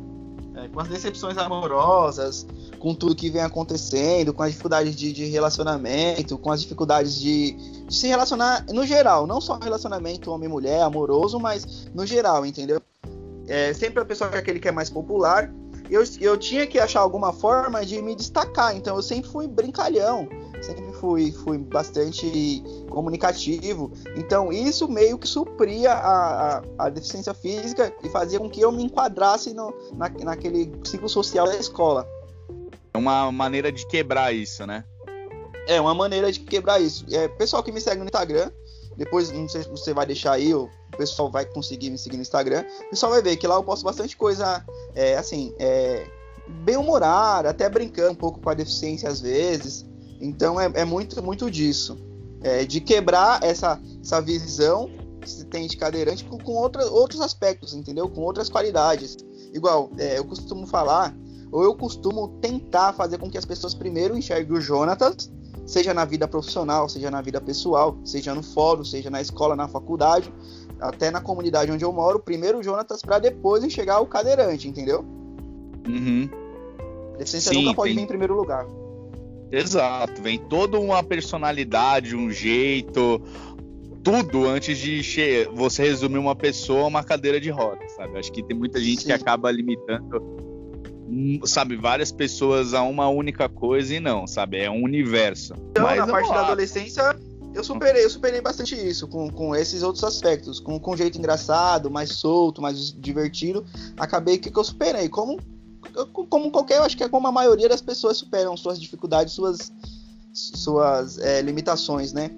É, 0.55 0.67
com 0.69 0.79
as 0.79 0.87
decepções 0.87 1.37
amorosas, 1.37 2.47
com 2.79 2.95
tudo 2.95 3.13
que 3.15 3.29
vem 3.29 3.41
acontecendo, 3.41 4.33
com 4.33 4.41
as 4.41 4.51
dificuldades 4.51 4.95
de, 4.95 5.11
de 5.11 5.25
relacionamento, 5.25 6.37
com 6.37 6.49
as 6.51 6.61
dificuldades 6.61 7.19
de, 7.19 7.51
de 7.87 7.93
se 7.93 8.07
relacionar 8.07 8.65
no 8.71 8.85
geral, 8.85 9.27
não 9.27 9.41
só 9.41 9.57
relacionamento 9.57 10.31
homem-mulher, 10.31 10.81
amoroso, 10.81 11.39
mas 11.39 11.87
no 11.93 12.05
geral, 12.05 12.45
entendeu? 12.45 12.81
É, 13.47 13.73
sempre 13.73 14.01
a 14.01 14.05
pessoa 14.05 14.29
é 14.31 14.37
aquele 14.37 14.59
que 14.59 14.67
é 14.67 14.71
mais 14.71 14.89
popular. 14.89 15.53
Eu, 15.89 16.03
eu 16.19 16.37
tinha 16.37 16.65
que 16.65 16.79
achar 16.79 16.99
alguma 16.99 17.31
forma 17.31 17.85
de 17.85 18.01
me 18.01 18.15
destacar, 18.15 18.75
então 18.75 18.95
eu 18.95 19.03
sempre 19.03 19.29
fui 19.29 19.47
brincalhão, 19.47 20.27
sempre 20.61 20.91
fui, 20.93 21.31
fui 21.31 21.57
bastante 21.57 22.63
comunicativo. 22.89 23.91
Então 24.15 24.51
isso 24.51 24.87
meio 24.87 25.17
que 25.17 25.27
supria 25.27 25.93
a, 25.93 26.57
a, 26.57 26.63
a 26.79 26.89
deficiência 26.89 27.33
física 27.33 27.93
e 28.03 28.09
fazia 28.09 28.39
com 28.39 28.49
que 28.49 28.61
eu 28.61 28.71
me 28.71 28.83
enquadrasse 28.83 29.53
no, 29.53 29.73
na, 29.93 30.09
naquele 30.09 30.71
ciclo 30.83 31.07
social 31.07 31.45
da 31.45 31.55
escola. 31.55 32.07
uma 32.97 33.31
maneira 33.31 33.71
de 33.71 33.85
quebrar 33.85 34.33
isso, 34.33 34.65
né? 34.65 34.83
É 35.67 35.81
uma 35.81 35.95
maneira 35.95 36.31
de 36.31 36.39
quebrar 36.39 36.79
isso. 36.79 37.05
É, 37.11 37.27
pessoal 37.27 37.63
que 37.63 37.71
me 37.71 37.81
segue 37.81 37.99
no 37.99 38.05
Instagram, 38.05 38.51
depois 38.97 39.31
não 39.31 39.47
sei 39.47 39.63
se 39.63 39.69
você 39.69 39.93
vai 39.93 40.05
deixar 40.05 40.33
aí, 40.33 40.53
o 40.53 40.69
pessoal 40.97 41.29
vai 41.29 41.45
conseguir 41.45 41.89
me 41.89 41.97
seguir 41.97 42.17
no 42.17 42.21
Instagram. 42.21 42.65
O 42.87 42.89
pessoal 42.91 43.11
vai 43.11 43.21
ver 43.21 43.35
que 43.37 43.47
lá 43.47 43.55
eu 43.55 43.63
posto 43.63 43.83
bastante 43.83 44.15
coisa, 44.15 44.65
é, 44.93 45.17
assim, 45.17 45.53
é, 45.59 46.07
bem 46.63 46.77
humorada, 46.77 47.49
até 47.49 47.67
brincando 47.69 48.11
um 48.11 48.15
pouco 48.15 48.39
com 48.39 48.49
a 48.49 48.53
deficiência 48.53 49.09
às 49.09 49.19
vezes. 49.19 49.85
Então 50.19 50.59
é, 50.59 50.71
é 50.73 50.85
muito, 50.85 51.21
muito 51.21 51.49
disso. 51.51 51.97
É, 52.41 52.63
de 52.63 52.79
quebrar 52.79 53.43
essa, 53.43 53.81
essa 54.01 54.21
visão 54.21 54.89
que 55.19 55.29
se 55.29 55.45
tem 55.45 55.67
de 55.67 55.75
cadeirante 55.75 56.23
com, 56.23 56.37
com 56.37 56.53
outra, 56.53 56.85
outros 56.85 57.19
aspectos, 57.21 57.73
entendeu? 57.73 58.07
Com 58.07 58.21
outras 58.21 58.49
qualidades. 58.49 59.17
Igual, 59.53 59.89
é, 59.97 60.19
eu 60.19 60.25
costumo 60.25 60.67
falar, 60.67 61.15
ou 61.51 61.63
eu 61.63 61.75
costumo 61.75 62.37
tentar 62.41 62.93
fazer 62.93 63.17
com 63.17 63.29
que 63.29 63.37
as 63.37 63.45
pessoas 63.45 63.73
primeiro 63.73 64.17
enxerguem 64.17 64.57
o 64.57 64.61
Jonatas, 64.61 65.31
seja 65.65 65.93
na 65.93 66.05
vida 66.05 66.27
profissional, 66.27 66.87
seja 66.87 67.09
na 67.09 67.21
vida 67.21 67.41
pessoal, 67.41 67.97
seja 68.03 68.33
no 68.35 68.43
fórum, 68.43 68.83
seja 68.83 69.09
na 69.09 69.21
escola, 69.21 69.55
na 69.55 69.67
faculdade, 69.67 70.31
até 70.79 71.09
na 71.09 71.21
comunidade 71.21 71.71
onde 71.71 71.83
eu 71.83 71.91
moro, 71.91 72.19
primeiro 72.19 72.59
o 72.59 72.63
Jonatas 72.63 73.01
para 73.01 73.19
depois 73.19 73.63
enxergar 73.63 73.99
o 73.99 74.05
cadeirante, 74.05 74.67
entendeu? 74.67 75.03
Uhum. 75.87 76.29
Deficiência 77.17 77.53
Sim, 77.53 77.63
nunca 77.63 77.75
pode 77.75 77.89
tem... 77.89 77.97
vir 77.97 78.03
em 78.03 78.07
primeiro 78.07 78.35
lugar. 78.35 78.65
Exato, 79.51 80.21
vem 80.21 80.37
toda 80.37 80.79
uma 80.79 81.03
personalidade, 81.03 82.15
um 82.15 82.31
jeito, 82.31 83.21
tudo 84.03 84.45
antes 84.45 84.77
de 84.77 85.01
você 85.53 85.83
resumir 85.83 86.17
uma 86.17 86.35
pessoa 86.35 86.83
a 86.83 86.87
uma 86.87 87.03
cadeira 87.03 87.39
de 87.39 87.49
rodas, 87.49 87.91
sabe? 87.93 88.17
Acho 88.17 88.31
que 88.31 88.43
tem 88.43 88.55
muita 88.55 88.79
gente 88.79 89.01
Sim. 89.01 89.07
que 89.07 89.11
acaba 89.13 89.51
limitando, 89.51 90.21
sabe, 91.45 91.75
várias 91.75 92.11
pessoas 92.11 92.73
a 92.73 92.81
uma 92.81 93.07
única 93.09 93.47
coisa 93.47 93.95
e 93.95 93.99
não, 93.99 94.25
sabe? 94.25 94.57
É 94.57 94.69
um 94.69 94.83
universo. 94.83 95.53
Então, 95.71 95.83
Mas 95.83 95.97
na 95.97 96.07
parte 96.07 96.29
da 96.29 96.41
adolescência, 96.41 97.15
eu 97.53 97.63
superei, 97.63 98.03
eu 98.03 98.09
superei 98.09 98.41
bastante 98.41 98.75
isso, 98.75 99.07
com, 99.07 99.29
com 99.29 99.55
esses 99.55 99.83
outros 99.83 100.03
aspectos, 100.03 100.59
com, 100.59 100.79
com 100.79 100.93
um 100.93 100.97
jeito 100.97 101.17
engraçado, 101.17 101.89
mais 101.89 102.11
solto, 102.11 102.61
mais 102.61 102.91
divertido. 102.91 103.65
Acabei 103.97 104.37
que, 104.37 104.49
que 104.49 104.57
eu 104.57 104.63
superei. 104.63 105.07
Como 105.09 105.39
como 106.29 106.51
qualquer, 106.51 106.77
eu 106.77 106.83
acho 106.83 106.97
que 106.97 107.03
é 107.03 107.09
como 107.09 107.27
a 107.27 107.31
maioria 107.31 107.69
das 107.69 107.81
pessoas 107.81 108.17
superam 108.17 108.57
suas 108.57 108.79
dificuldades, 108.79 109.33
suas, 109.33 109.71
suas 110.33 111.19
é, 111.19 111.41
limitações, 111.41 112.11
né? 112.11 112.31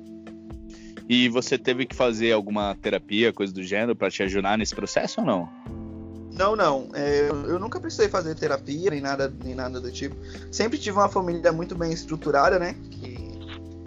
E 1.09 1.29
você 1.29 1.57
teve 1.57 1.85
que 1.85 1.95
fazer 1.95 2.33
alguma 2.33 2.75
terapia, 2.75 3.31
coisa 3.31 3.53
do 3.53 3.63
gênero, 3.63 3.95
para 3.95 4.11
te 4.11 4.21
ajudar 4.23 4.57
nesse 4.57 4.75
processo 4.75 5.21
ou 5.21 5.25
não? 5.25 5.49
Não, 6.37 6.55
não. 6.55 6.89
É, 6.93 7.29
eu, 7.29 7.59
nunca 7.59 7.79
precisei 7.79 8.09
fazer 8.09 8.35
terapia, 8.35 8.91
nem 8.91 9.01
nada, 9.01 9.33
nem 9.43 9.55
nada 9.55 9.79
do 9.79 9.91
tipo. 9.91 10.15
Sempre 10.51 10.77
tive 10.77 10.97
uma 10.97 11.09
família 11.09 11.51
muito 11.51 11.75
bem 11.75 11.91
estruturada, 11.91 12.59
né? 12.59 12.75
Que 12.91 13.17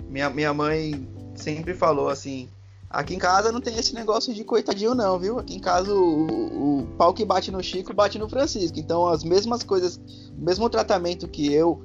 minha, 0.08 0.28
minha 0.28 0.52
mãe 0.52 1.08
sempre 1.36 1.74
falou 1.74 2.08
assim: 2.08 2.48
Aqui 2.90 3.14
em 3.14 3.18
casa 3.18 3.52
não 3.52 3.60
tem 3.60 3.78
esse 3.78 3.94
negócio 3.94 4.34
de 4.34 4.42
coitadinho, 4.42 4.96
não, 4.96 5.16
viu? 5.16 5.38
Aqui 5.38 5.54
em 5.54 5.60
casa 5.60 5.94
o, 5.94 6.80
o, 6.80 6.86
pau 6.98 7.14
que 7.14 7.24
bate 7.24 7.52
no 7.52 7.62
Chico 7.62 7.94
bate 7.94 8.18
no 8.18 8.28
Francisco. 8.28 8.80
Então, 8.80 9.06
as 9.06 9.22
mesmas 9.22 9.62
coisas, 9.62 10.00
o 10.36 10.44
mesmo 10.44 10.68
tratamento 10.68 11.28
que 11.28 11.54
eu 11.54 11.80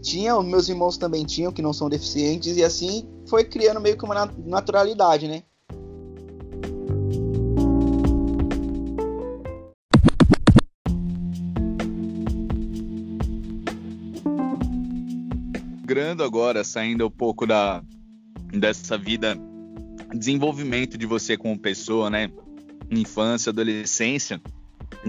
tinha, 0.00 0.34
os 0.34 0.46
meus 0.46 0.70
irmãos 0.70 0.96
também 0.96 1.26
tinham, 1.26 1.52
que 1.52 1.60
não 1.60 1.74
são 1.74 1.90
deficientes, 1.90 2.56
e 2.56 2.64
assim 2.64 3.06
foi 3.26 3.44
criando 3.44 3.82
meio 3.82 3.98
que 3.98 4.04
uma 4.04 4.32
naturalidade, 4.46 5.28
né? 5.28 5.42
Grando 15.96 16.22
agora, 16.22 16.62
saindo 16.62 17.06
um 17.06 17.10
pouco 17.10 17.46
da, 17.46 17.82
dessa 18.52 18.98
vida 18.98 19.34
desenvolvimento 20.14 20.98
de 20.98 21.06
você 21.06 21.38
como 21.38 21.58
pessoa, 21.58 22.10
né? 22.10 22.30
Infância, 22.90 23.48
adolescência. 23.48 24.38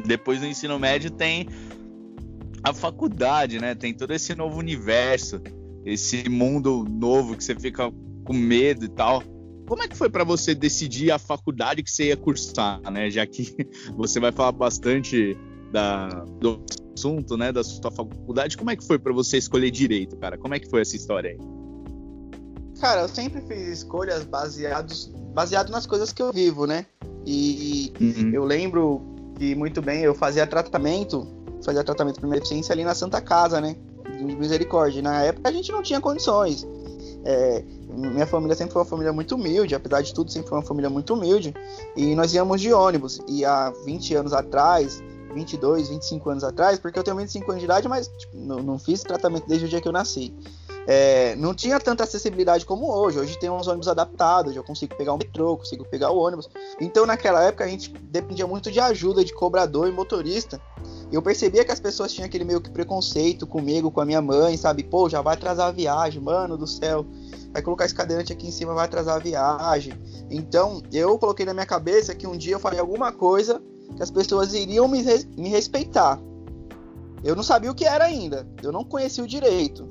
Depois 0.05 0.39
do 0.39 0.45
ensino 0.45 0.79
médio 0.79 1.11
tem 1.11 1.45
a 2.63 2.73
faculdade, 2.73 3.59
né? 3.59 3.75
Tem 3.75 3.93
todo 3.93 4.13
esse 4.13 4.33
novo 4.33 4.57
universo, 4.59 5.41
esse 5.85 6.29
mundo 6.29 6.85
novo 6.89 7.35
que 7.35 7.43
você 7.43 7.53
fica 7.53 7.91
com 8.23 8.33
medo 8.33 8.85
e 8.85 8.89
tal. 8.89 9.21
Como 9.67 9.83
é 9.83 9.89
que 9.89 9.97
foi 9.97 10.09
para 10.09 10.23
você 10.23 10.55
decidir 10.55 11.11
a 11.11 11.19
faculdade 11.19 11.83
que 11.83 11.91
você 11.91 12.05
ia 12.05 12.15
cursar, 12.15 12.79
né? 12.89 13.09
Já 13.09 13.27
que 13.27 13.53
você 13.97 14.21
vai 14.21 14.31
falar 14.31 14.53
bastante 14.53 15.35
da, 15.69 16.07
do 16.39 16.65
assunto, 16.97 17.37
né, 17.37 17.51
da 17.51 17.63
sua 17.63 17.91
faculdade. 17.91 18.57
Como 18.57 18.71
é 18.71 18.75
que 18.75 18.83
foi 18.83 18.97
para 18.97 19.13
você 19.13 19.37
escolher 19.37 19.69
direito, 19.69 20.17
cara? 20.17 20.37
Como 20.37 20.55
é 20.55 20.59
que 20.59 20.67
foi 20.67 20.81
essa 20.81 20.95
história 20.95 21.31
aí? 21.31 21.37
Cara, 22.79 23.01
eu 23.01 23.07
sempre 23.07 23.41
fiz 23.41 23.79
escolhas 23.79 24.23
baseados, 24.23 25.11
baseado 25.33 25.69
nas 25.69 25.85
coisas 25.85 26.11
que 26.11 26.21
eu 26.21 26.33
vivo, 26.33 26.65
né? 26.65 26.85
E 27.25 27.91
uhum. 27.99 28.31
eu 28.33 28.45
lembro 28.45 29.01
que 29.37 29.53
muito 29.55 29.81
bem 29.81 30.01
eu 30.01 30.15
fazia 30.15 30.47
tratamento, 30.47 31.27
fazia 31.63 31.83
tratamento 31.83 32.21
de 32.21 32.29
deficiência 32.29 32.73
ali 32.73 32.83
na 32.83 32.95
Santa 32.95 33.21
Casa, 33.21 33.59
né? 33.61 33.75
De 34.17 34.23
misericórdia. 34.23 35.01
Na 35.01 35.23
época 35.23 35.49
a 35.49 35.51
gente 35.51 35.71
não 35.71 35.81
tinha 35.81 35.99
condições. 35.99 36.67
É, 37.25 37.63
minha 37.89 38.25
família 38.27 38.55
sempre 38.55 38.73
foi 38.73 38.81
uma 38.81 38.87
família 38.87 39.11
muito 39.11 39.35
humilde, 39.35 39.75
apesar 39.75 40.01
de 40.01 40.13
tudo, 40.13 40.31
sempre 40.31 40.49
foi 40.49 40.57
uma 40.59 40.63
família 40.63 40.89
muito 40.89 41.13
humilde. 41.13 41.53
E 41.95 42.15
nós 42.15 42.33
íamos 42.33 42.61
de 42.61 42.71
ônibus. 42.71 43.19
E 43.27 43.43
há 43.43 43.71
20 43.85 44.15
anos 44.15 44.33
atrás, 44.33 45.03
22, 45.33 45.89
25 45.89 46.29
anos 46.29 46.43
atrás, 46.43 46.79
porque 46.79 46.97
eu 46.97 47.03
tenho 47.03 47.17
25 47.17 47.51
anos 47.51 47.61
de 47.61 47.65
idade, 47.65 47.87
mas 47.87 48.07
tipo, 48.07 48.37
não, 48.37 48.57
não 48.57 48.79
fiz 48.79 49.01
tratamento 49.03 49.47
desde 49.47 49.65
o 49.65 49.69
dia 49.69 49.81
que 49.81 49.87
eu 49.87 49.91
nasci 49.91 50.33
é, 50.87 51.35
não 51.35 51.53
tinha 51.53 51.81
tanta 51.81 52.05
acessibilidade 52.05 52.65
como 52.65 52.89
hoje. 52.89 53.19
Hoje 53.19 53.37
tem 53.37 53.49
uns 53.49 53.67
ônibus 53.67 53.89
adaptados, 53.89 54.55
eu 54.55 54.63
consigo 54.63 54.95
pegar 54.95 55.13
um 55.13 55.17
metrô, 55.17 55.57
consigo 55.57 55.83
pegar 55.83 56.11
o 56.11 56.17
ônibus. 56.17 56.49
Então 56.79 57.05
naquela 57.05 57.43
época 57.43 57.65
a 57.65 57.67
gente 57.67 57.91
dependia 58.03 58.47
muito 58.47 58.71
de 58.71 58.79
ajuda 58.79 59.23
de 59.23 59.33
cobrador 59.33 59.89
e 59.89 59.91
motorista. 59.91 60.61
Eu 61.11 61.21
percebia 61.21 61.65
que 61.65 61.71
as 61.71 61.79
pessoas 61.79 62.13
tinham 62.13 62.25
aquele 62.25 62.45
meio 62.45 62.61
que 62.61 62.69
preconceito 62.69 63.45
comigo, 63.45 63.91
com 63.91 63.99
a 63.99 64.05
minha 64.05 64.21
mãe, 64.21 64.55
sabe? 64.55 64.83
Pô, 64.83 65.09
já 65.09 65.21
vai 65.21 65.33
atrasar 65.33 65.67
a 65.67 65.71
viagem, 65.71 66.21
mano 66.21 66.57
do 66.57 66.67
céu. 66.67 67.05
Vai 67.51 67.61
colocar 67.61 67.85
esse 67.85 67.95
cadeirante 67.95 68.31
aqui 68.31 68.47
em 68.47 68.51
cima, 68.51 68.73
vai 68.73 68.85
atrasar 68.85 69.17
a 69.17 69.19
viagem. 69.19 69.93
Então 70.29 70.81
eu 70.93 71.19
coloquei 71.19 71.45
na 71.45 71.53
minha 71.53 71.65
cabeça 71.65 72.15
que 72.15 72.25
um 72.25 72.37
dia 72.37 72.55
eu 72.55 72.59
faria 72.59 72.79
alguma 72.79 73.11
coisa 73.11 73.61
que 73.95 74.03
as 74.03 74.11
pessoas 74.11 74.53
iriam 74.53 74.87
me, 74.87 75.03
me 75.37 75.49
respeitar. 75.49 76.19
Eu 77.23 77.35
não 77.35 77.43
sabia 77.43 77.71
o 77.71 77.75
que 77.75 77.85
era 77.85 78.05
ainda, 78.05 78.47
eu 78.61 78.71
não 78.71 78.83
conhecia 78.83 79.23
o 79.23 79.27
direito. 79.27 79.87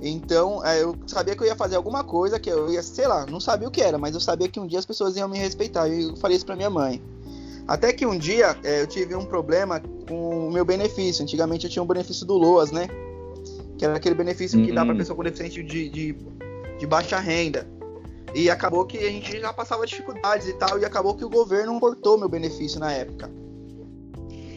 Então, 0.00 0.64
é, 0.64 0.82
eu 0.82 0.94
sabia 1.06 1.34
que 1.34 1.42
eu 1.42 1.46
ia 1.46 1.56
fazer 1.56 1.76
alguma 1.76 2.04
coisa 2.04 2.38
que 2.38 2.50
eu 2.50 2.70
ia, 2.70 2.82
sei 2.82 3.06
lá, 3.06 3.24
não 3.24 3.40
sabia 3.40 3.66
o 3.66 3.70
que 3.70 3.80
era, 3.80 3.96
mas 3.96 4.14
eu 4.14 4.20
sabia 4.20 4.48
que 4.48 4.60
um 4.60 4.66
dia 4.66 4.78
as 4.78 4.84
pessoas 4.84 5.16
iam 5.16 5.28
me 5.28 5.38
respeitar. 5.38 5.88
E 5.88 6.10
eu 6.10 6.16
falei 6.16 6.36
isso 6.36 6.44
pra 6.44 6.54
minha 6.54 6.68
mãe. 6.68 7.00
Até 7.66 7.92
que 7.92 8.04
um 8.04 8.18
dia 8.18 8.56
é, 8.62 8.82
eu 8.82 8.86
tive 8.86 9.14
um 9.14 9.24
problema 9.24 9.80
com 10.06 10.48
o 10.48 10.52
meu 10.52 10.64
benefício. 10.64 11.22
Antigamente 11.22 11.64
eu 11.64 11.70
tinha 11.70 11.82
um 11.82 11.86
benefício 11.86 12.26
do 12.26 12.34
LOAS, 12.34 12.70
né? 12.70 12.88
Que 13.78 13.86
era 13.86 13.96
aquele 13.96 14.14
benefício 14.14 14.58
uhum. 14.58 14.66
que 14.66 14.72
dá 14.72 14.82
pra 14.82 14.92
uhum. 14.92 14.98
pessoa 14.98 15.16
com 15.16 15.22
deficiência 15.22 15.64
de, 15.64 15.88
de, 15.88 16.16
de 16.78 16.86
baixa 16.86 17.18
renda. 17.18 17.66
E 18.34 18.50
acabou 18.50 18.84
que 18.84 18.98
a 18.98 19.10
gente 19.10 19.40
já 19.40 19.52
passava 19.52 19.86
dificuldades 19.86 20.48
e 20.48 20.54
tal, 20.54 20.78
e 20.78 20.84
acabou 20.84 21.14
que 21.14 21.24
o 21.24 21.30
governo 21.30 21.78
cortou 21.78 22.18
meu 22.18 22.28
benefício 22.28 22.80
na 22.80 22.92
época. 22.92 23.30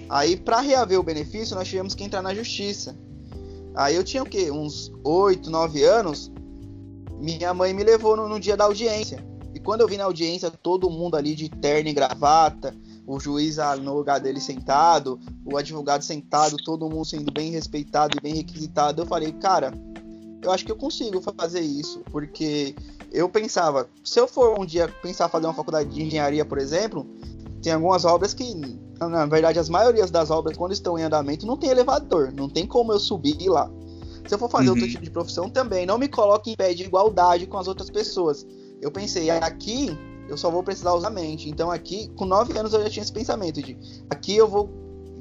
Aí, 0.09 0.35
para 0.35 0.61
reaver 0.61 0.99
o 0.99 1.03
benefício, 1.03 1.55
nós 1.55 1.67
tivemos 1.67 1.93
que 1.93 2.03
entrar 2.03 2.21
na 2.21 2.33
justiça. 2.33 2.97
Aí 3.75 3.95
eu 3.95 4.03
tinha 4.03 4.23
o 4.23 4.25
quê? 4.25 4.49
Uns 4.49 4.91
8, 5.03 5.49
9 5.51 5.83
anos. 5.83 6.31
Minha 7.19 7.53
mãe 7.53 7.73
me 7.73 7.83
levou 7.83 8.17
no, 8.17 8.27
no, 8.27 8.39
dia 8.39 8.57
da 8.57 8.63
audiência. 8.63 9.23
E 9.53 9.59
quando 9.59 9.81
eu 9.81 9.87
vi 9.87 9.97
na 9.97 10.05
audiência, 10.05 10.49
todo 10.49 10.89
mundo 10.89 11.15
ali 11.15 11.35
de 11.35 11.49
terno 11.49 11.89
e 11.89 11.93
gravata, 11.93 12.75
o 13.05 13.19
juiz 13.19 13.57
no 13.81 13.93
lugar 13.93 14.19
dele 14.19 14.39
sentado, 14.39 15.19
o 15.45 15.57
advogado 15.57 16.03
sentado, 16.03 16.57
todo 16.57 16.89
mundo 16.89 17.05
sendo 17.05 17.31
bem 17.31 17.51
respeitado 17.51 18.17
e 18.17 18.21
bem 18.21 18.35
requisitado, 18.35 19.01
eu 19.01 19.05
falei, 19.05 19.31
cara, 19.33 19.71
eu 20.41 20.51
acho 20.51 20.65
que 20.65 20.71
eu 20.71 20.75
consigo 20.75 21.21
fazer 21.21 21.61
isso, 21.61 22.01
porque 22.11 22.75
eu 23.11 23.29
pensava, 23.29 23.87
se 24.03 24.19
eu 24.19 24.27
for 24.27 24.59
um 24.59 24.65
dia 24.65 24.87
pensar 25.01 25.29
fazer 25.29 25.45
uma 25.45 25.53
faculdade 25.53 25.89
de 25.89 26.03
engenharia, 26.03 26.45
por 26.45 26.57
exemplo, 26.57 27.05
tem 27.61 27.73
algumas 27.73 28.05
obras 28.05 28.33
que 28.33 28.43
na 28.99 29.25
verdade, 29.27 29.59
as 29.59 29.69
maiorias 29.69 30.09
das 30.09 30.31
obras, 30.31 30.57
quando 30.57 30.71
estão 30.71 30.97
em 30.97 31.03
andamento, 31.03 31.45
não 31.45 31.55
tem 31.55 31.69
elevador. 31.69 32.33
Não 32.33 32.49
tem 32.49 32.65
como 32.65 32.91
eu 32.91 32.99
subir 32.99 33.47
lá. 33.47 33.69
Se 34.27 34.33
eu 34.33 34.39
for 34.39 34.49
fazer 34.49 34.69
uhum. 34.69 34.73
outro 34.73 34.89
tipo 34.89 35.03
de 35.03 35.11
profissão 35.11 35.49
também, 35.49 35.85
não 35.85 35.97
me 35.97 36.07
coloque 36.07 36.51
em 36.51 36.55
pé 36.55 36.73
de 36.73 36.83
igualdade 36.83 37.45
com 37.45 37.57
as 37.57 37.67
outras 37.67 37.89
pessoas. 37.89 38.45
Eu 38.81 38.91
pensei, 38.91 39.29
aqui 39.29 39.97
eu 40.27 40.37
só 40.37 40.49
vou 40.49 40.63
precisar 40.63 40.93
usar 40.93 41.07
a 41.07 41.11
mente. 41.11 41.49
Então 41.49 41.71
aqui, 41.71 42.09
com 42.15 42.25
nove 42.25 42.57
anos, 42.57 42.73
eu 42.73 42.81
já 42.83 42.89
tinha 42.89 43.03
esse 43.03 43.13
pensamento 43.13 43.61
de 43.61 43.77
aqui 44.09 44.35
eu 44.35 44.47
vou 44.47 44.69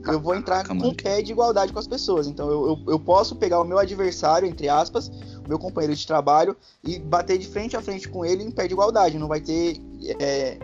eu 0.07 0.21
vou 0.21 0.37
entrar 0.37 0.67
com 0.67 0.95
pé 0.95 1.21
de 1.21 1.33
igualdade 1.33 1.73
com 1.73 1.79
as 1.79 1.87
pessoas. 1.87 2.27
Então 2.27 2.49
eu, 2.49 2.67
eu, 2.67 2.93
eu, 2.93 3.01
posso 3.01 3.35
pegar 3.37 3.61
o 3.61 3.65
meu 3.65 3.77
adversário, 3.79 4.49
entre 4.49 4.69
aspas, 4.69 5.11
meu 5.47 5.59
companheiro 5.59 5.95
de 5.95 6.07
trabalho, 6.07 6.57
e 6.83 6.99
bater 6.99 7.39
de 7.39 7.47
frente 7.47 7.77
a 7.77 7.83
frente 7.83 8.09
com 8.09 8.25
ele 8.25 8.43
em 8.43 8.51
pé 8.51 8.67
de 8.67 8.73
igualdade. 8.73 9.19
Não 9.19 9.29
vai 9.29 9.41
ter 9.41 9.77
é, 10.21 10.59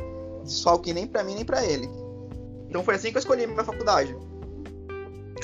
desfalque 0.44 0.92
nem 0.92 1.06
para 1.06 1.22
mim 1.24 1.34
nem 1.34 1.44
para 1.44 1.64
ele. 1.64 1.88
Então 2.68 2.82
foi 2.82 2.94
assim 2.94 3.10
que 3.10 3.16
eu 3.16 3.20
escolhi 3.20 3.46
minha 3.46 3.64
faculdade. 3.64 4.16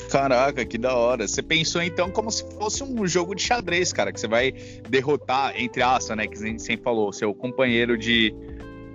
Caraca, 0.09 0.65
que 0.65 0.77
da 0.77 0.95
hora. 0.95 1.27
Você 1.27 1.43
pensou 1.43 1.81
então 1.81 2.09
como 2.09 2.31
se 2.31 2.43
fosse 2.55 2.83
um 2.83 3.05
jogo 3.05 3.35
de 3.35 3.43
xadrez, 3.43 3.93
cara, 3.93 4.11
que 4.11 4.19
você 4.19 4.27
vai 4.27 4.51
derrotar, 4.89 5.53
entre 5.55 5.83
aspas, 5.83 6.17
né, 6.17 6.25
que 6.25 6.37
a 6.37 6.47
gente 6.47 6.61
sempre 6.61 6.83
falou, 6.83 7.13
seu 7.13 7.33
companheiro 7.33 7.97
de 7.97 8.33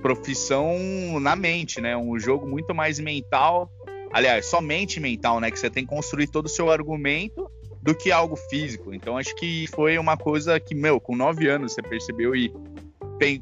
profissão 0.02 0.76
na 1.20 1.36
mente, 1.36 1.80
né? 1.80 1.96
Um 1.96 2.18
jogo 2.18 2.46
muito 2.46 2.74
mais 2.74 2.98
mental, 2.98 3.70
aliás, 4.12 4.46
somente 4.46 5.00
mental, 5.00 5.40
né? 5.40 5.50
Que 5.50 5.58
você 5.58 5.70
tem 5.70 5.84
que 5.84 5.90
construir 5.90 6.26
todo 6.26 6.46
o 6.46 6.48
seu 6.48 6.70
argumento 6.70 7.50
do 7.84 7.94
que 7.94 8.10
algo 8.10 8.34
físico. 8.34 8.94
Então 8.94 9.18
acho 9.18 9.36
que 9.36 9.66
foi 9.68 9.98
uma 9.98 10.16
coisa 10.16 10.58
que, 10.58 10.74
meu, 10.74 10.98
com 10.98 11.14
nove 11.14 11.46
anos 11.48 11.74
você 11.74 11.82
percebeu 11.82 12.34
e 12.34 12.50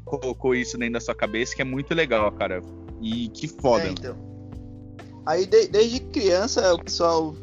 colocou 0.03 0.53
isso 0.53 0.77
dentro 0.77 0.93
da 0.93 0.99
sua 0.99 1.15
cabeça, 1.15 1.55
que 1.55 1.61
é 1.61 1.65
muito 1.65 1.93
legal, 1.93 2.29
cara. 2.33 2.61
E 3.01 3.29
que 3.29 3.47
foda. 3.47 3.85
É, 3.85 3.89
então. 3.89 4.15
Aí 5.25 5.45
de, 5.45 5.67
desde 5.67 6.01
criança 6.01 6.73
o 6.73 6.83
pessoal 6.83 7.33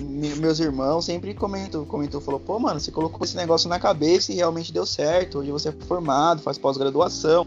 meus 0.00 0.60
irmãos 0.60 1.04
sempre 1.04 1.34
comentou, 1.34 1.84
comentou, 1.86 2.20
falou, 2.20 2.40
pô, 2.40 2.58
mano, 2.58 2.78
você 2.78 2.90
colocou 2.90 3.24
esse 3.24 3.36
negócio 3.36 3.68
na 3.68 3.78
cabeça 3.78 4.32
e 4.32 4.36
realmente 4.36 4.72
deu 4.72 4.84
certo. 4.84 5.38
Hoje 5.38 5.50
você 5.50 5.70
é 5.70 5.72
formado, 5.72 6.42
faz 6.42 6.58
pós-graduação, 6.58 7.46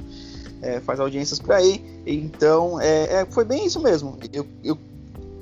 é, 0.62 0.79
faz 0.79 1.00
audiências 1.00 1.39
por 1.39 1.53
aí. 1.53 1.84
Então, 2.05 2.79
é, 2.81 3.22
é, 3.22 3.25
foi 3.25 3.45
bem 3.45 3.65
isso 3.65 3.79
mesmo. 3.79 4.17
Eu, 4.34 4.45
eu, 4.63 4.77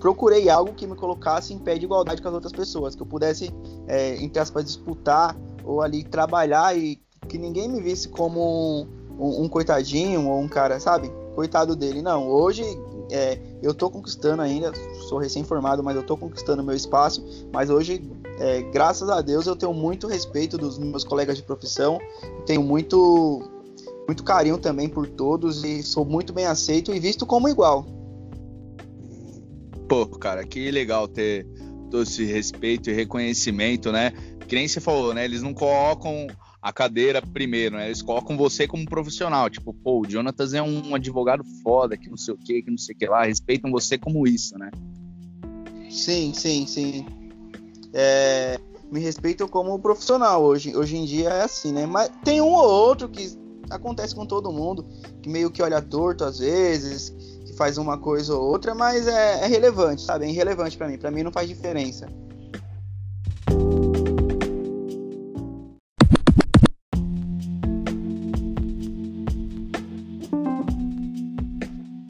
procurei 0.04 0.50
algo 0.50 0.74
que 0.74 0.86
me 0.86 0.98
colocasse 0.98 1.54
em 1.54 1.58
pé 1.58 1.78
de 1.78 1.86
igualdade 1.86 2.22
com 2.22 2.28
as 2.28 2.34
outras 2.34 2.52
pessoas, 2.52 2.94
que 2.94 3.02
eu 3.02 3.06
pudesse, 3.06 3.50
é, 3.88 4.22
entre 4.22 4.38
aspas, 4.38 4.66
disputar 4.66 5.34
ou 5.64 5.82
ali 5.82 6.04
trabalhar 6.04 6.78
e 6.78 7.02
que 7.30 7.38
ninguém 7.38 7.70
me 7.70 7.82
visse 7.82 8.10
como 8.10 8.86
um, 9.18 9.44
um, 9.44 9.48
coitadinho 9.48 10.28
ou 10.28 10.42
um 10.42 10.48
cara, 10.50 10.78
sabe? 10.78 11.10
Coitado 11.36 11.74
dele. 11.74 12.02
Não, 12.02 12.28
hoje 12.28 12.66
é, 13.10 13.40
eu 13.62 13.74
tô 13.74 13.90
conquistando 13.90 14.42
ainda, 14.42 14.74
sou 15.08 15.20
recém-formado, 15.20 15.82
mas 15.82 15.96
eu 15.96 16.04
tô 16.04 16.18
conquistando 16.18 16.62
meu 16.62 16.76
espaço. 16.76 17.24
Mas 17.54 17.70
hoje, 17.70 18.06
é, 18.40 18.62
graças 18.62 19.10
a 19.10 19.22
Deus, 19.22 19.48
eu 19.48 19.56
tenho 19.56 19.74
muito 19.74 20.06
respeito 20.06 20.58
dos 20.58 20.78
meus 20.78 21.06
colegas 21.06 21.38
de 21.38 21.44
profissão, 21.44 21.98
tenho 22.46 22.62
muito, 22.62 23.42
muito 24.06 24.22
carinho 24.22 24.58
também 24.58 24.90
por 24.90 25.08
todos 25.08 25.64
e 25.64 25.82
sou 25.82 26.04
muito 26.04 26.34
bem 26.34 26.46
aceito 26.46 26.94
e 26.94 27.00
visto 27.00 27.26
como 27.26 27.48
igual. 27.48 28.03
Pô, 29.94 30.08
cara, 30.08 30.44
que 30.44 30.72
legal 30.72 31.08
ter 31.08 31.46
todo 31.92 32.02
esse 32.02 32.26
respeito 32.26 32.90
e 32.90 32.94
reconhecimento, 32.94 33.92
né? 33.92 34.12
Que 34.48 34.56
nem 34.56 34.68
você 34.68 34.82
falou, 34.82 35.14
né? 35.14 35.24
Eles 35.24 35.44
não 35.44 35.54
colocam 35.54 36.26
a 36.60 36.74
cadeira 36.74 37.22
primeiro, 37.22 37.78
né? 37.78 37.86
Eles 37.86 38.02
colocam 38.02 38.36
você 38.36 38.68
como 38.68 38.86
profissional. 38.86 39.52
Tipo, 39.52 39.72
pô, 39.72 40.02
o 40.02 40.10
Jonatas 40.10 40.56
é 40.56 40.64
um 40.64 40.96
advogado 40.96 41.44
foda, 41.62 41.96
que 41.96 42.10
não 42.10 42.18
sei 42.18 42.34
o 42.34 42.38
que, 42.38 42.64
que 42.64 42.72
não 42.72 42.78
sei 42.80 42.96
o 42.96 42.98
que 42.98 43.06
lá. 43.06 43.26
Respeitam 43.26 43.70
você 43.70 43.96
como 43.96 44.26
isso, 44.26 44.58
né? 44.58 44.72
Sim, 45.92 46.34
sim, 46.34 46.66
sim. 46.66 47.06
É, 47.94 48.60
me 48.92 49.00
respeitam 49.00 49.48
como 49.48 49.78
profissional 49.78 50.42
hoje. 50.42 50.76
Hoje 50.76 50.98
em 50.98 51.06
dia 51.06 51.30
é 51.30 51.44
assim, 51.44 51.72
né? 51.72 51.86
Mas 51.86 52.10
tem 52.26 52.42
um 52.42 52.52
ou 52.52 52.68
outro 52.68 53.08
que 53.08 53.32
acontece 53.70 54.16
com 54.16 54.26
todo 54.26 54.52
mundo, 54.52 54.88
que 55.22 55.30
meio 55.30 55.52
que 55.52 55.62
olha 55.62 55.80
torto 55.84 56.24
às 56.24 56.40
vezes, 56.40 57.14
que 57.54 57.58
faz 57.58 57.78
uma 57.78 57.98
coisa 57.98 58.36
ou 58.36 58.44
outra, 58.44 58.76
mas 58.76 59.08
é, 59.08 59.44
é 59.44 59.48
relevante, 59.48 60.02
sabe? 60.02 60.26
É 60.26 60.30
irrelevante 60.30 60.76
para 60.76 60.88
mim. 60.88 60.98
Para 60.98 61.12
mim 61.12 61.24
não 61.24 61.32
faz 61.32 61.48
diferença. 61.48 62.08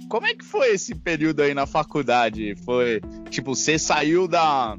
como 0.10 0.28
é 0.28 0.36
que 0.36 0.46
foi 0.46 0.70
esse 0.70 0.94
período 0.94 1.42
aí 1.42 1.56
na 1.56 1.66
faculdade? 1.66 2.56
Foi, 2.64 3.02
tipo, 3.32 3.56
você 3.56 3.80
saiu 3.80 4.28
da, 4.28 4.78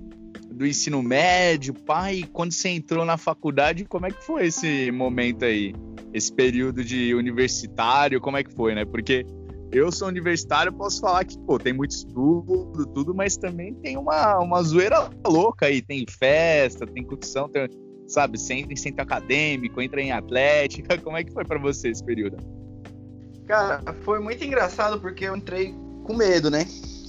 do 0.48 0.64
ensino 0.64 1.02
médio, 1.02 1.74
pai, 1.74 2.22
quando 2.32 2.52
você 2.52 2.68
entrou 2.68 3.04
na 3.04 3.16
faculdade, 3.16 3.84
como 3.84 4.06
é 4.06 4.12
que 4.12 4.24
foi 4.24 4.46
esse 4.46 4.92
momento 4.92 5.44
aí? 5.44 5.74
Esse 6.12 6.32
período 6.32 6.84
de 6.84 7.12
universitário, 7.16 8.20
como 8.20 8.36
é 8.36 8.44
que 8.44 8.54
foi, 8.54 8.76
né? 8.76 8.84
Porque 8.84 9.26
eu 9.74 9.90
sou 9.90 10.08
universitário, 10.08 10.72
posso 10.72 11.00
falar 11.00 11.24
que, 11.24 11.38
pô, 11.38 11.58
tem 11.58 11.72
muito 11.72 11.90
estudo, 11.90 12.86
tudo, 12.86 13.14
mas 13.14 13.36
também 13.36 13.74
tem 13.74 13.96
uma, 13.96 14.38
uma 14.38 14.62
zoeira 14.62 15.10
louca 15.26 15.66
aí. 15.66 15.82
Tem 15.82 16.06
festa, 16.08 16.86
tem 16.86 17.02
curtição, 17.02 17.48
tem, 17.48 17.68
sabe, 18.06 18.38
você 18.38 18.54
entra 18.54 18.72
em 18.72 18.76
centro 18.76 19.02
acadêmico, 19.02 19.80
entra 19.80 20.00
em 20.00 20.12
atlética. 20.12 20.96
Como 21.02 21.16
é 21.16 21.24
que 21.24 21.32
foi 21.32 21.44
para 21.44 21.58
você 21.58 21.88
esse 21.88 22.04
período? 22.04 22.36
Cara, 23.46 23.82
foi 24.02 24.20
muito 24.20 24.42
engraçado 24.44 25.00
porque 25.00 25.24
eu 25.24 25.36
entrei 25.36 25.74
com 26.04 26.14
medo, 26.14 26.50
né? 26.50 26.66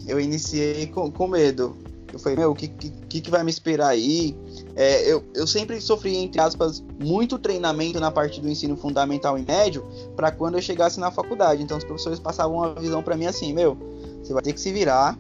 Eu 0.08 0.20
iniciei 0.20 0.88
com, 0.88 1.12
com 1.12 1.28
medo. 1.28 1.78
Eu 2.12 2.20
falei, 2.20 2.38
meu, 2.38 2.52
o 2.52 2.56
que, 2.56 2.68
que, 2.68 3.22
que 3.22 3.32
vai 3.32 3.44
me 3.44 3.50
esperar 3.50 3.90
aí? 3.90 4.36
É, 4.76 5.10
eu, 5.10 5.24
eu 5.34 5.48
sempre 5.48 5.80
sofri, 5.80 6.18
entre 6.18 6.42
aspas, 6.42 6.84
muito 7.00 7.40
treinamento 7.40 8.00
na 8.00 8.12
parte 8.12 8.42
do 8.42 8.50
ensino 8.50 8.76
fundamental 8.76 9.38
e 9.38 9.42
médio 9.42 9.86
para 10.16 10.32
quando 10.32 10.56
eu 10.56 10.62
chegasse 10.62 11.00
na 11.00 11.10
faculdade. 11.10 11.64
Então 11.64 11.78
os 11.78 11.84
professores 11.84 12.20
passavam 12.20 12.58
uma 12.58 12.76
visão 12.76 13.02
para 13.02 13.16
mim 13.16 13.26
assim, 13.26 13.54
meu, 13.54 13.78
você 14.22 14.34
vai 14.34 14.44
ter 14.44 14.52
que 14.52 14.60
se 14.60 14.74
virar, 14.74 15.18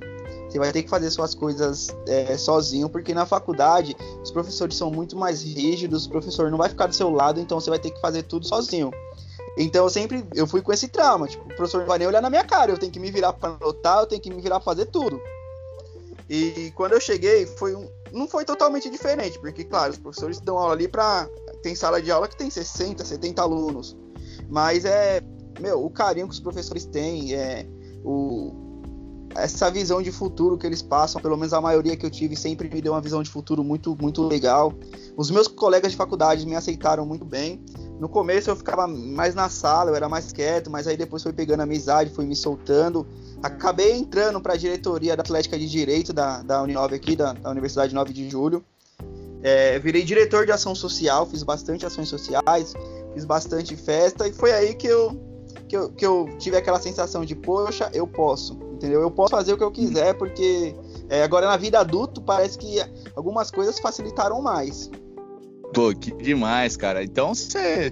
você 0.50 0.60
vai 0.60 0.72
ter 0.74 0.84
que 0.84 0.89
fazer 0.89 1.10
suas 1.10 1.34
coisas 1.34 1.96
é, 2.06 2.38
sozinho, 2.38 2.89
porque 2.89 3.13
na 3.13 3.26
faculdade 3.26 3.96
os 4.22 4.30
professores 4.30 4.76
são 4.76 4.91
muito 4.91 5.15
mais 5.15 5.41
rígidos, 5.41 6.06
o 6.06 6.10
professor 6.10 6.52
não 6.52 6.58
vai 6.58 6.68
ficar 6.68 6.88
do 6.88 6.96
seu 6.96 7.10
lado, 7.10 7.39
então 7.39 7.60
você 7.60 7.70
vai 7.70 7.80
ter 7.80 7.91
que 7.91 8.02
fazer 8.02 8.24
tudo 8.24 8.46
sozinho. 8.46 8.91
Então 9.58 9.86
eu 9.86 9.89
sempre 9.89 10.26
eu 10.34 10.46
fui 10.46 10.62
com 10.62 10.74
esse 10.74 10.89
trauma, 10.89 11.28
tipo, 11.28 11.46
o 11.46 11.56
professor 11.56 11.80
não 11.80 11.88
vai 11.88 11.98
nem 11.98 12.08
olhar 12.10 12.22
na 12.22 12.30
minha 12.30 12.44
cara, 12.44 12.72
eu 12.72 12.78
tenho 12.78 12.91
que 12.91 13.00
me 13.00 13.10
virar 13.10 13.32
para 13.32 13.52
anotar, 13.52 14.00
eu 14.00 14.06
tenho 14.06 14.22
que 14.22 14.30
me 14.30 14.41
virar 14.41 14.60
para 14.60 14.65
fazer 14.65 14.88
tudo. 14.88 15.22
E 16.30 16.74
quando 16.76 16.94
eu 16.94 17.00
cheguei, 17.00 17.46
foi 17.46 17.76
um, 17.76 17.88
não 18.15 18.28
foi 18.28 18.45
totalmente 18.45 18.89
diferente, 18.89 19.38
porque 19.39 19.63
claro, 19.63 19.91
os 19.91 19.99
professores 19.99 20.39
dão 20.39 20.58
aula 20.58 20.73
ali 20.73 20.88
para 20.88 21.30
tem 21.62 21.75
sala 21.75 22.01
de 22.01 22.10
aula 22.10 22.28
que 22.28 22.38
tem 22.38 22.49
60, 22.49 23.04
70 23.04 23.41
alunos. 23.41 23.97
Mas 24.49 24.86
é, 24.86 25.21
meu, 25.60 25.84
o 25.84 25.89
carinho 25.89 26.28
que 26.28 26.34
os 26.34 26.39
professores 26.39 26.86
têm, 26.86 27.34
é 27.34 27.67
o 28.04 28.63
essa 29.36 29.69
visão 29.69 30.01
de 30.01 30.13
futuro 30.13 30.58
que 30.58 30.65
eles 30.65 30.82
passam, 30.82 31.21
pelo 31.21 31.36
menos 31.36 31.51
a 31.51 31.60
maioria 31.60 31.97
que 31.97 32.06
eu 32.06 32.10
tive 32.10 32.38
sempre 32.38 32.69
me 32.69 32.82
deu 32.82 32.93
uma 32.93 33.01
visão 33.01 33.21
de 33.21 33.30
futuro 33.30 33.63
muito 33.65 33.95
muito 33.99 34.25
legal. 34.25 34.73
Os 35.17 35.30
meus 35.30 35.47
colegas 35.47 35.91
de 35.91 35.97
faculdade 35.97 36.45
me 36.45 36.56
aceitaram 36.56 37.06
muito 37.06 37.25
bem. 37.25 37.62
No 37.99 38.10
começo 38.10 38.49
eu 38.49 38.55
ficava 38.55 38.88
mais 38.88 39.34
na 39.34 39.47
sala, 39.47 39.89
eu 39.89 39.95
era 39.95 40.10
mais 40.10 40.31
quieto, 40.31 40.69
mas 40.69 40.86
aí 40.86 40.97
depois 40.97 41.23
foi 41.23 41.31
pegando 41.31 41.62
amizade, 41.62 42.10
fui 42.10 42.25
me 42.25 42.36
soltando. 42.36 43.08
Acabei 43.41 43.93
entrando 43.93 44.41
para 44.41 44.53
a 44.53 44.58
diretoria 44.58 45.15
da 45.15 45.21
Atlética 45.21 45.58
de 45.58 45.69
Direito 45.69 46.12
da, 46.12 46.41
da 46.41 46.62
Uninove 46.62 46.95
aqui, 46.95 47.15
da, 47.15 47.34
da 47.34 47.49
Universidade 47.49 47.95
9 47.95 48.12
de 48.12 48.29
Julho. 48.29 48.63
É, 49.41 49.79
virei 49.79 50.03
diretor 50.03 50.45
de 50.45 50.51
ação 50.51 50.73
social, 50.73 51.25
fiz 51.25 51.43
bastante 51.43 51.86
ações 51.86 52.10
sociais, 52.10 52.73
fiz 53.13 53.23
bastante 53.23 53.75
festa, 53.75 54.27
e 54.27 54.34
foi 54.34 54.51
aí 54.51 54.73
que 54.73 54.88
eu, 54.88 55.15
que 55.67 55.77
eu, 55.77 55.89
que 55.91 56.05
eu 56.05 56.27
tive 56.39 56.58
aquela 56.58 56.79
sensação 56.79 57.23
de, 57.23 57.36
poxa, 57.36 57.89
eu 57.93 58.08
posso, 58.08 58.53
entendeu? 58.73 59.01
Eu 59.01 59.12
posso 59.12 59.31
fazer 59.31 59.53
o 59.53 59.58
que 59.58 59.63
eu 59.63 59.71
quiser, 59.71 60.15
porque 60.15 60.75
é, 61.10 61.21
agora 61.21 61.47
na 61.47 61.58
vida 61.58 61.79
adulto 61.79 62.21
parece 62.21 62.58
que 62.58 62.77
algumas 63.15 63.51
coisas 63.51 63.79
facilitaram 63.79 64.41
mais. 64.41 64.89
Pô, 65.75 65.93
que 65.93 66.09
demais, 66.11 66.77
cara. 66.77 67.03
Então 67.03 67.35
você. 67.35 67.91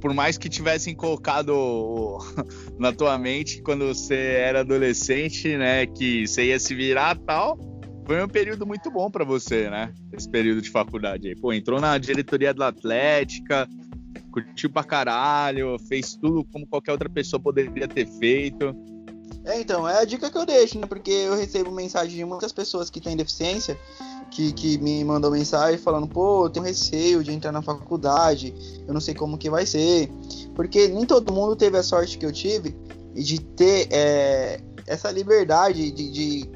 Por 0.00 0.14
mais 0.14 0.38
que 0.38 0.48
tivessem 0.48 0.94
colocado 0.94 2.18
na 2.78 2.92
tua 2.92 3.18
mente 3.18 3.60
quando 3.60 3.88
você 3.88 4.14
era 4.14 4.60
adolescente, 4.60 5.56
né, 5.58 5.84
que 5.84 6.26
você 6.26 6.46
ia 6.46 6.58
se 6.58 6.74
virar 6.74 7.18
tal, 7.26 7.58
foi 8.06 8.22
um 8.22 8.28
período 8.28 8.64
muito 8.64 8.90
bom 8.90 9.10
para 9.10 9.24
você, 9.24 9.68
né? 9.68 9.92
Esse 10.12 10.30
período 10.30 10.62
de 10.62 10.70
faculdade 10.70 11.28
aí. 11.28 11.36
Pô, 11.36 11.52
entrou 11.52 11.80
na 11.80 11.98
diretoria 11.98 12.54
da 12.54 12.68
Atlética, 12.68 13.68
curtiu 14.30 14.70
pra 14.70 14.84
caralho, 14.84 15.76
fez 15.88 16.14
tudo 16.14 16.44
como 16.44 16.66
qualquer 16.66 16.92
outra 16.92 17.10
pessoa 17.10 17.42
poderia 17.42 17.88
ter 17.88 18.06
feito. 18.06 18.74
É, 19.44 19.60
então, 19.60 19.88
é 19.88 19.98
a 19.98 20.04
dica 20.04 20.30
que 20.30 20.38
eu 20.38 20.46
deixo, 20.46 20.78
né? 20.78 20.86
Porque 20.86 21.10
eu 21.10 21.36
recebo 21.36 21.70
mensagem 21.72 22.16
de 22.16 22.24
muitas 22.24 22.52
pessoas 22.52 22.88
que 22.88 23.00
têm 23.00 23.16
deficiência 23.16 23.76
que, 24.32 24.50
que 24.52 24.78
me 24.78 25.04
mandou 25.04 25.30
mensagem 25.30 25.78
falando, 25.78 26.08
pô, 26.08 26.46
eu 26.46 26.50
tenho 26.50 26.64
receio 26.64 27.22
de 27.22 27.32
entrar 27.32 27.52
na 27.52 27.60
faculdade, 27.60 28.54
eu 28.86 28.94
não 28.94 29.00
sei 29.00 29.14
como 29.14 29.36
que 29.36 29.50
vai 29.50 29.66
ser. 29.66 30.10
Porque 30.54 30.88
nem 30.88 31.04
todo 31.04 31.32
mundo 31.32 31.54
teve 31.54 31.76
a 31.76 31.82
sorte 31.82 32.16
que 32.16 32.24
eu 32.24 32.32
tive 32.32 32.74
de 33.14 33.38
ter 33.40 33.88
é, 33.90 34.60
essa 34.86 35.10
liberdade 35.10 35.90
de, 35.90 36.10
de, 36.10 36.50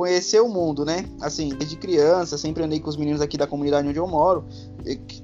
conhecer 0.00 0.40
o 0.40 0.48
mundo, 0.48 0.82
né? 0.82 1.04
Assim, 1.20 1.50
desde 1.50 1.76
criança, 1.76 2.38
sempre 2.38 2.64
andei 2.64 2.80
com 2.80 2.88
os 2.88 2.96
meninos 2.96 3.20
aqui 3.20 3.36
da 3.36 3.46
comunidade 3.46 3.86
onde 3.86 3.98
eu 3.98 4.06
moro. 4.06 4.46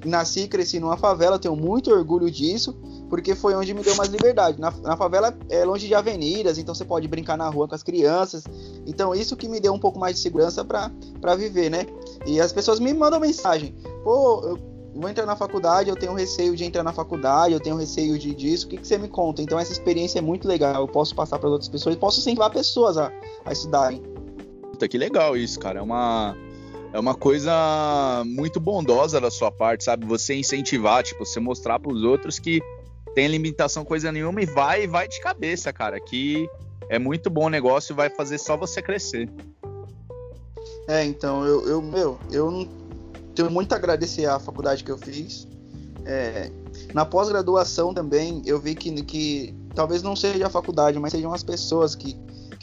Nasci 0.05 0.41
e 0.41 0.49
cresci 0.49 0.79
numa 0.79 0.99
favela, 0.99 1.39
tenho 1.39 1.57
muito 1.57 1.91
orgulho 1.91 2.31
disso, 2.31 2.77
porque 3.09 3.35
foi 3.35 3.55
onde 3.55 3.73
me 3.73 3.83
deu 3.83 3.97
mais 3.97 4.11
liberdade. 4.11 4.61
Na, 4.61 4.71
na 4.83 4.95
favela 4.95 5.35
é 5.49 5.65
longe 5.65 5.87
de 5.87 5.95
avenidas, 5.95 6.59
então 6.59 6.75
você 6.75 6.85
pode 6.85 7.09
brincar 7.09 7.39
na 7.39 7.49
rua 7.49 7.67
com 7.67 7.75
as 7.75 7.83
crianças. 7.83 8.45
Então, 8.87 9.15
isso 9.15 9.35
que 9.35 9.49
me 9.49 9.61
deu 9.61 9.73
um 9.73 9.79
pouco 9.79 9.99
mais 9.99 10.17
de 10.17 10.21
segurança 10.21 10.63
para 10.63 11.35
viver, 11.37 11.71
né? 11.71 11.87
E 12.27 12.39
as 12.39 12.53
pessoas 12.53 12.79
me 12.79 12.93
mandam 12.93 13.19
mensagem: 13.19 13.75
pô, 14.05 14.43
eu 14.45 14.59
vou 14.95 15.09
entrar 15.09 15.25
na 15.25 15.37
faculdade, 15.37 15.89
eu 15.89 15.97
tenho 15.97 16.13
receio 16.13 16.55
de 16.55 16.65
entrar 16.65 16.83
na 16.83 16.93
faculdade, 16.93 17.55
eu 17.55 17.61
tenho 17.61 17.77
receio 17.77 18.19
de 18.19 18.35
disso, 18.35 18.67
o 18.67 18.69
que, 18.69 18.77
que 18.77 18.87
você 18.87 18.99
me 18.99 19.09
conta? 19.09 19.41
Então, 19.41 19.59
essa 19.59 19.73
experiência 19.73 20.19
é 20.19 20.23
muito 20.23 20.47
legal, 20.47 20.83
eu 20.83 20.89
posso 20.89 21.15
passar 21.15 21.39
para 21.39 21.49
outras 21.49 21.71
pessoas 21.71 21.97
posso 21.97 22.21
incentivar 22.21 22.51
pessoas 22.51 22.99
a, 22.99 23.11
a 23.43 23.53
estudarem. 23.53 24.16
Puta, 24.77 24.89
que 24.89 24.99
legal 24.99 25.35
isso, 25.39 25.59
cara. 25.59 25.79
É 25.79 25.83
uma, 25.83 26.37
é 26.93 27.01
uma 27.01 27.15
coisa 27.15 28.23
muito 28.27 28.61
bondosa 28.61 29.19
da 29.19 29.31
sua 29.31 29.51
parte, 29.51 29.85
sabe? 29.85 30.05
Você 30.05 30.35
incentivar, 30.35 31.03
tipo, 31.03 31.25
você 31.25 31.41
mostrar 31.41 31.79
para 31.79 31.91
os 31.91 32.03
outros 32.03 32.39
que 32.39 32.61
tem 33.15 33.27
limitação 33.27 33.87
coisa 33.87 34.13
nenhuma 34.13 34.43
e 34.43 34.45
vai, 34.45 34.87
vai 34.87 35.09
de 35.09 35.19
cabeça, 35.19 35.73
cara. 35.73 35.99
Que 35.99 36.47
é 36.91 36.99
muito 36.99 37.31
bom 37.31 37.49
negócio 37.49 37.95
e 37.95 37.97
vai 37.97 38.11
fazer 38.11 38.37
só 38.37 38.55
você 38.55 38.83
crescer. 38.83 39.31
É, 40.87 41.03
então, 41.07 41.43
eu, 41.47 41.67
eu 41.67 41.81
meu, 41.81 42.19
eu 42.31 42.69
tenho 43.35 43.51
muito 43.51 43.73
a 43.73 43.77
agradecer 43.77 44.27
à 44.27 44.39
faculdade 44.39 44.85
que 44.85 44.91
eu 44.91 44.99
fiz. 44.99 45.49
É, 46.05 46.51
na 46.93 47.07
pós-graduação 47.07 47.95
também, 47.95 48.43
eu 48.45 48.61
vi 48.61 48.75
que, 48.75 48.93
que 49.05 49.55
talvez 49.75 50.03
não 50.03 50.15
seja 50.15 50.47
a 50.47 50.51
faculdade, 50.51 50.99
mas 50.99 51.13
sejam 51.13 51.33
as 51.33 51.43
pessoas 51.43 51.95
que, 51.95 52.15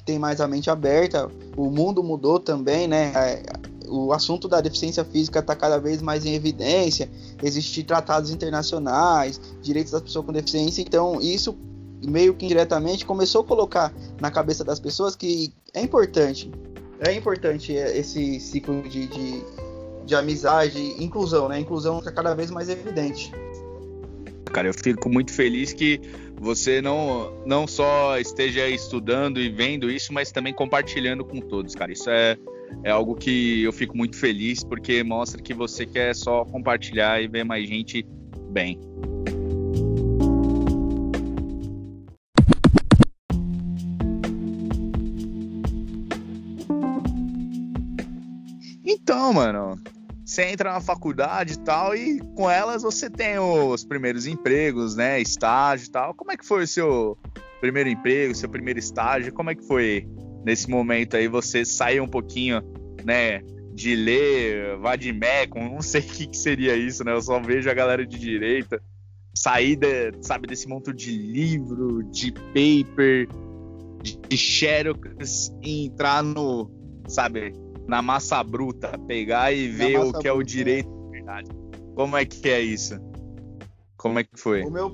têm 0.05 0.19
mais 0.19 0.41
a 0.41 0.47
mente 0.47 0.69
aberta. 0.69 1.29
O 1.55 1.69
mundo 1.69 2.03
mudou 2.03 2.39
também, 2.39 2.87
né? 2.87 3.11
É, 3.15 3.43
o 3.87 4.11
assunto 4.13 4.47
da 4.47 4.61
deficiência 4.61 5.03
física 5.03 5.39
está 5.39 5.55
cada 5.55 5.77
vez 5.77 6.01
mais 6.01 6.25
em 6.25 6.33
evidência. 6.33 7.09
Existem 7.41 7.83
tratados 7.83 8.29
internacionais, 8.31 9.39
direitos 9.61 9.91
das 9.91 10.01
pessoas 10.01 10.25
com 10.25 10.33
deficiência. 10.33 10.81
Então, 10.81 11.21
isso 11.21 11.55
meio 12.05 12.33
que 12.33 12.45
indiretamente 12.45 13.05
começou 13.05 13.41
a 13.41 13.43
colocar 13.43 13.93
na 14.19 14.29
cabeça 14.29 14.63
das 14.63 14.79
pessoas 14.79 15.15
que 15.15 15.53
é 15.73 15.81
importante. 15.81 16.51
É 16.99 17.13
importante 17.13 17.73
esse 17.73 18.39
ciclo 18.39 18.81
de, 18.83 19.07
de, 19.07 19.43
de 20.05 20.15
amizade, 20.15 20.79
inclusão, 21.03 21.49
né? 21.49 21.59
Inclusão 21.59 21.99
fica 21.99 22.11
cada 22.11 22.33
vez 22.33 22.49
mais 22.49 22.69
evidente. 22.69 23.31
Cara, 24.45 24.67
eu 24.67 24.73
fico 24.73 25.09
muito 25.09 25.31
feliz 25.31 25.73
que 25.73 25.99
você 26.43 26.82
não, 26.82 27.32
não 27.45 27.65
só 27.65 28.19
esteja 28.19 28.67
estudando 28.67 29.39
e 29.39 29.49
vendo 29.49 29.89
isso, 29.89 30.12
mas 30.12 30.29
também 30.29 30.53
compartilhando 30.53 31.23
com 31.23 31.39
todos, 31.39 31.73
cara. 31.73 31.93
Isso 31.93 32.10
é, 32.10 32.38
é 32.84 32.91
algo 32.91 33.15
que 33.15 33.63
eu 33.63 33.71
fico 33.71 33.95
muito 33.95 34.17
feliz 34.17 34.62
porque 34.62 35.03
mostra 35.03 35.41
que 35.41 35.53
você 35.53 35.86
quer 35.86 36.13
só 36.13 36.43
compartilhar 36.43 37.23
e 37.23 37.29
ver 37.29 37.45
mais 37.45 37.67
gente 37.67 38.06
bem. 38.51 38.77
Então, 48.86 49.32
mano, 49.32 49.79
você 50.33 50.45
entra 50.45 50.73
na 50.73 50.81
faculdade 50.81 51.53
e 51.53 51.59
tal, 51.59 51.95
e 51.95 52.19
com 52.35 52.49
elas 52.49 52.81
você 52.81 53.07
tem 53.07 53.37
os 53.37 53.85
primeiros 53.85 54.25
empregos, 54.25 54.95
né? 54.95 55.21
Estágio 55.21 55.85
e 55.85 55.91
tal. 55.91 56.13
Como 56.15 56.31
é 56.31 56.37
que 56.37 56.45
foi 56.45 56.63
o 56.63 56.67
seu 56.67 57.15
primeiro 57.61 57.87
emprego, 57.87 58.33
seu 58.33 58.49
primeiro 58.49 58.79
estágio? 58.79 59.31
Como 59.31 59.51
é 59.51 59.55
que 59.55 59.63
foi 59.63 60.07
nesse 60.43 60.67
momento 60.67 61.15
aí 61.15 61.27
você 61.27 61.63
sair 61.63 62.01
um 62.01 62.07
pouquinho, 62.07 62.63
né? 63.05 63.41
De 63.75 63.95
ler, 63.95 64.77
vademecum, 64.79 65.69
não 65.75 65.81
sei 65.83 66.01
o 66.01 66.05
que, 66.09 66.25
que 66.25 66.37
seria 66.37 66.75
isso, 66.75 67.03
né? 67.03 67.13
Eu 67.13 67.21
só 67.21 67.39
vejo 67.39 67.69
a 67.69 67.73
galera 67.73 68.05
de 68.05 68.17
direita 68.17 68.81
sair, 69.35 69.75
de, 69.75 70.13
sabe, 70.21 70.47
desse 70.47 70.67
monte 70.67 70.93
de 70.93 71.11
livro, 71.11 72.03
de 72.11 72.31
paper, 72.31 73.27
de, 74.01 74.17
de 74.29 74.37
xerox 74.37 75.51
e 75.63 75.87
entrar 75.87 76.23
no, 76.23 76.71
sabe, 77.07 77.51
na 77.87 78.01
massa 78.01 78.43
bruta, 78.43 78.97
pegar 79.07 79.51
e 79.53 79.67
na 79.67 79.77
ver 79.77 79.99
o 79.99 80.13
que 80.13 80.27
é 80.27 80.33
o 80.33 80.43
direito 80.43 80.89
de 80.89 81.09
verdade. 81.09 81.49
Como 81.95 82.17
é 82.17 82.25
que 82.25 82.49
é 82.49 82.59
isso? 82.59 82.99
Como 83.97 84.19
é 84.19 84.23
que 84.23 84.37
foi? 84.37 84.63
O 84.63 84.71
meu, 84.71 84.87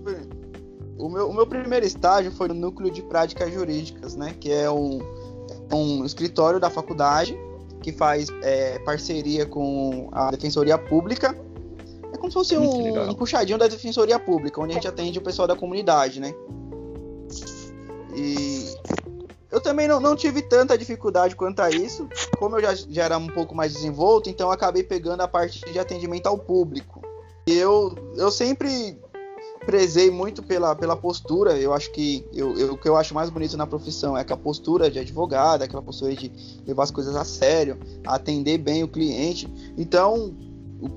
o 0.97 1.09
meu, 1.09 1.29
o 1.29 1.33
meu 1.33 1.47
primeiro 1.47 1.85
estágio 1.85 2.31
foi 2.31 2.47
no 2.49 2.53
núcleo 2.53 2.91
de 2.91 3.01
práticas 3.01 3.51
jurídicas, 3.51 4.15
né? 4.15 4.35
Que 4.39 4.51
é 4.51 4.69
um, 4.69 4.99
um 5.73 6.05
escritório 6.05 6.59
da 6.59 6.69
faculdade 6.69 7.37
que 7.81 7.91
faz 7.91 8.27
é, 8.43 8.77
parceria 8.79 9.45
com 9.45 10.09
a 10.11 10.29
Defensoria 10.31 10.77
Pública. 10.77 11.35
É 12.11 12.17
como 12.17 12.29
se 12.29 12.33
fosse 12.33 12.57
um, 12.57 13.09
um, 13.09 13.13
puxadinho 13.13 13.57
da 13.57 13.67
Defensoria 13.67 14.19
Pública, 14.19 14.61
onde 14.61 14.71
a 14.71 14.75
gente 14.75 14.87
atende 14.87 15.17
o 15.19 15.21
pessoal 15.21 15.47
da 15.47 15.55
comunidade, 15.55 16.19
né? 16.19 16.33
E 18.15 18.65
eu 19.51 19.59
também 19.59 19.87
não, 19.87 19.99
não 19.99 20.15
tive 20.15 20.41
tanta 20.41 20.77
dificuldade 20.77 21.35
quanto 21.35 21.59
a 21.61 21.69
isso. 21.69 22.07
Como 22.37 22.57
eu 22.57 22.61
já, 22.61 22.75
já 22.75 23.03
era 23.05 23.17
um 23.17 23.27
pouco 23.27 23.55
mais 23.55 23.73
desenvolto, 23.73 24.29
então 24.29 24.51
acabei 24.51 24.83
pegando 24.83 25.21
a 25.21 25.27
parte 25.27 25.59
de 25.71 25.79
atendimento 25.79 26.27
ao 26.27 26.37
público. 26.37 27.01
Eu, 27.47 27.95
eu 28.15 28.29
sempre 28.29 28.99
prezei 29.65 30.11
muito 30.11 30.43
pela, 30.43 30.75
pela 30.75 30.95
postura. 30.95 31.57
Eu 31.57 31.73
acho 31.73 31.91
que 31.91 32.25
eu, 32.31 32.57
eu, 32.57 32.73
o 32.73 32.77
que 32.77 32.87
eu 32.87 32.95
acho 32.95 33.13
mais 33.13 33.29
bonito 33.29 33.57
na 33.57 33.65
profissão 33.65 34.17
é 34.17 34.23
que 34.23 34.33
a 34.33 34.37
postura 34.37 34.89
de 34.89 34.99
advogado, 34.99 35.63
aquela 35.63 35.81
postura 35.81 36.15
de 36.15 36.31
levar 36.65 36.83
as 36.83 36.91
coisas 36.91 37.15
a 37.15 37.23
sério, 37.23 37.79
atender 38.05 38.57
bem 38.59 38.83
o 38.83 38.87
cliente. 38.87 39.51
Então, 39.77 40.35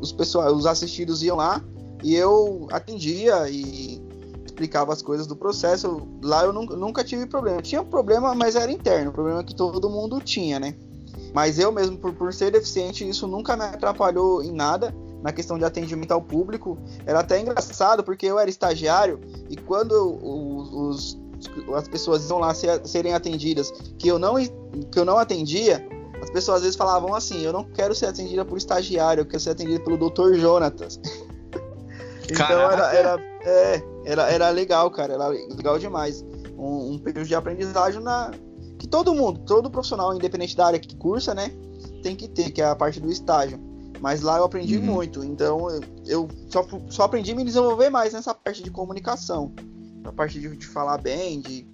os 0.00 0.12
pessoal, 0.12 0.54
os 0.54 0.66
assistidos 0.66 1.22
iam 1.22 1.36
lá 1.36 1.62
e 2.02 2.14
eu 2.14 2.66
atendia 2.70 3.48
e 3.48 4.01
explicava 4.52 4.92
as 4.92 5.02
coisas 5.02 5.26
do 5.26 5.34
processo. 5.34 6.06
Lá 6.22 6.44
eu 6.44 6.52
nunca, 6.52 6.76
nunca 6.76 7.02
tive 7.02 7.26
problema. 7.26 7.62
Tinha 7.62 7.80
um 7.80 7.86
problema, 7.86 8.34
mas 8.34 8.54
era 8.54 8.70
interno. 8.70 9.10
O 9.10 9.12
problema 9.12 9.42
que 9.42 9.54
todo 9.54 9.88
mundo 9.90 10.20
tinha, 10.20 10.60
né? 10.60 10.74
Mas 11.34 11.58
eu 11.58 11.72
mesmo, 11.72 11.96
por, 11.96 12.12
por 12.12 12.32
ser 12.32 12.52
deficiente, 12.52 13.08
isso 13.08 13.26
nunca 13.26 13.56
me 13.56 13.64
atrapalhou 13.64 14.42
em 14.42 14.52
nada 14.52 14.94
na 15.22 15.32
questão 15.32 15.58
de 15.58 15.64
atendimento 15.64 16.12
ao 16.12 16.20
público. 16.20 16.78
Era 17.06 17.20
até 17.20 17.40
engraçado, 17.40 18.04
porque 18.04 18.26
eu 18.26 18.38
era 18.38 18.50
estagiário 18.50 19.18
e 19.48 19.56
quando 19.56 19.92
os, 19.92 20.72
os, 20.72 21.20
as 21.74 21.88
pessoas 21.88 22.28
iam 22.28 22.38
lá 22.38 22.52
ser, 22.52 22.86
serem 22.86 23.14
atendidas 23.14 23.70
que 23.98 24.08
eu, 24.08 24.18
não, 24.18 24.34
que 24.34 24.98
eu 24.98 25.04
não 25.04 25.16
atendia, 25.16 25.86
as 26.20 26.30
pessoas 26.30 26.56
às 26.56 26.62
vezes 26.62 26.76
falavam 26.76 27.14
assim: 27.14 27.42
Eu 27.42 27.52
não 27.52 27.64
quero 27.64 27.94
ser 27.94 28.06
atendida 28.06 28.44
por 28.44 28.58
estagiário, 28.58 29.22
eu 29.22 29.26
quero 29.26 29.40
ser 29.40 29.50
atendida 29.50 29.82
pelo 29.82 29.96
Dr. 29.96 30.34
Jonatas. 30.34 31.00
então 32.28 32.70
era, 32.70 32.94
era, 32.94 33.16
é, 33.44 33.91
era, 34.04 34.30
era 34.30 34.50
legal, 34.50 34.90
cara, 34.90 35.14
era 35.14 35.28
legal 35.28 35.78
demais. 35.78 36.24
Um, 36.56 36.94
um 36.94 36.98
período 36.98 37.26
de 37.26 37.34
aprendizagem 37.34 38.00
na, 38.00 38.30
que 38.78 38.86
todo 38.88 39.14
mundo, 39.14 39.40
todo 39.40 39.70
profissional, 39.70 40.14
independente 40.14 40.56
da 40.56 40.66
área 40.66 40.78
que 40.78 40.96
cursa, 40.96 41.34
né, 41.34 41.52
tem 42.02 42.16
que 42.16 42.28
ter, 42.28 42.50
que 42.50 42.60
é 42.60 42.64
a 42.64 42.74
parte 42.74 43.00
do 43.00 43.10
estágio. 43.10 43.58
Mas 44.00 44.20
lá 44.20 44.38
eu 44.38 44.44
aprendi 44.44 44.78
uhum. 44.78 44.84
muito, 44.84 45.24
então 45.24 45.68
eu 46.04 46.28
só, 46.48 46.66
só 46.88 47.04
aprendi 47.04 47.30
a 47.30 47.36
me 47.36 47.44
desenvolver 47.44 47.88
mais 47.88 48.12
nessa 48.12 48.34
parte 48.34 48.60
de 48.60 48.70
comunicação. 48.70 49.52
A 50.04 50.10
parte 50.10 50.40
de, 50.40 50.56
de 50.56 50.66
falar 50.66 50.98
bem, 50.98 51.40
de, 51.40 51.64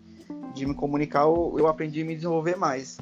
de 0.53 0.67
me 0.67 0.75
comunicar, 0.75 1.23
eu, 1.23 1.55
eu 1.57 1.67
aprendi 1.67 2.03
a 2.03 2.05
me 2.05 2.15
desenvolver 2.15 2.57
mais. 2.57 2.99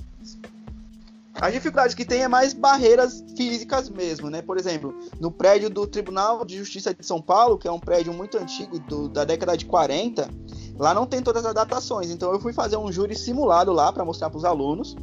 As 1.41 1.53
dificuldades 1.53 1.95
que 1.95 2.05
tem 2.05 2.23
é 2.23 2.29
mais 2.29 2.55
barreiras 2.55 3.23
físicas 3.37 3.91
mesmo, 3.91 4.31
né? 4.31 4.41
Por 4.41 4.57
exemplo, 4.57 4.95
no 5.21 5.31
prédio 5.31 5.69
do 5.69 5.87
Tribunal 5.87 6.45
de 6.45 6.57
Justiça 6.57 6.95
de 6.95 7.05
São 7.05 7.21
Paulo, 7.21 7.59
que 7.59 7.69
é 7.69 7.73
um 7.73 7.79
prédio 7.79 8.13
muito 8.13 8.39
antigo 8.39 8.79
do, 8.81 9.09
da 9.09 9.25
década 9.25 9.57
de 9.57 9.67
40, 9.67 10.31
lá 10.79 10.95
não 10.95 11.07
tem 11.07 11.23
todas 11.23 11.45
as 11.45 11.51
adaptações. 11.51 12.11
Então 12.11 12.33
eu 12.33 12.41
fui 12.41 12.53
fazer 12.53 12.79
um 12.79 12.91
júri 12.91 13.15
simulado 13.15 13.73
lá 13.73 13.93
para 13.93 14.05
mostrar 14.05 14.31
para 14.31 14.39
os 14.39 14.45
alunos 14.45 14.97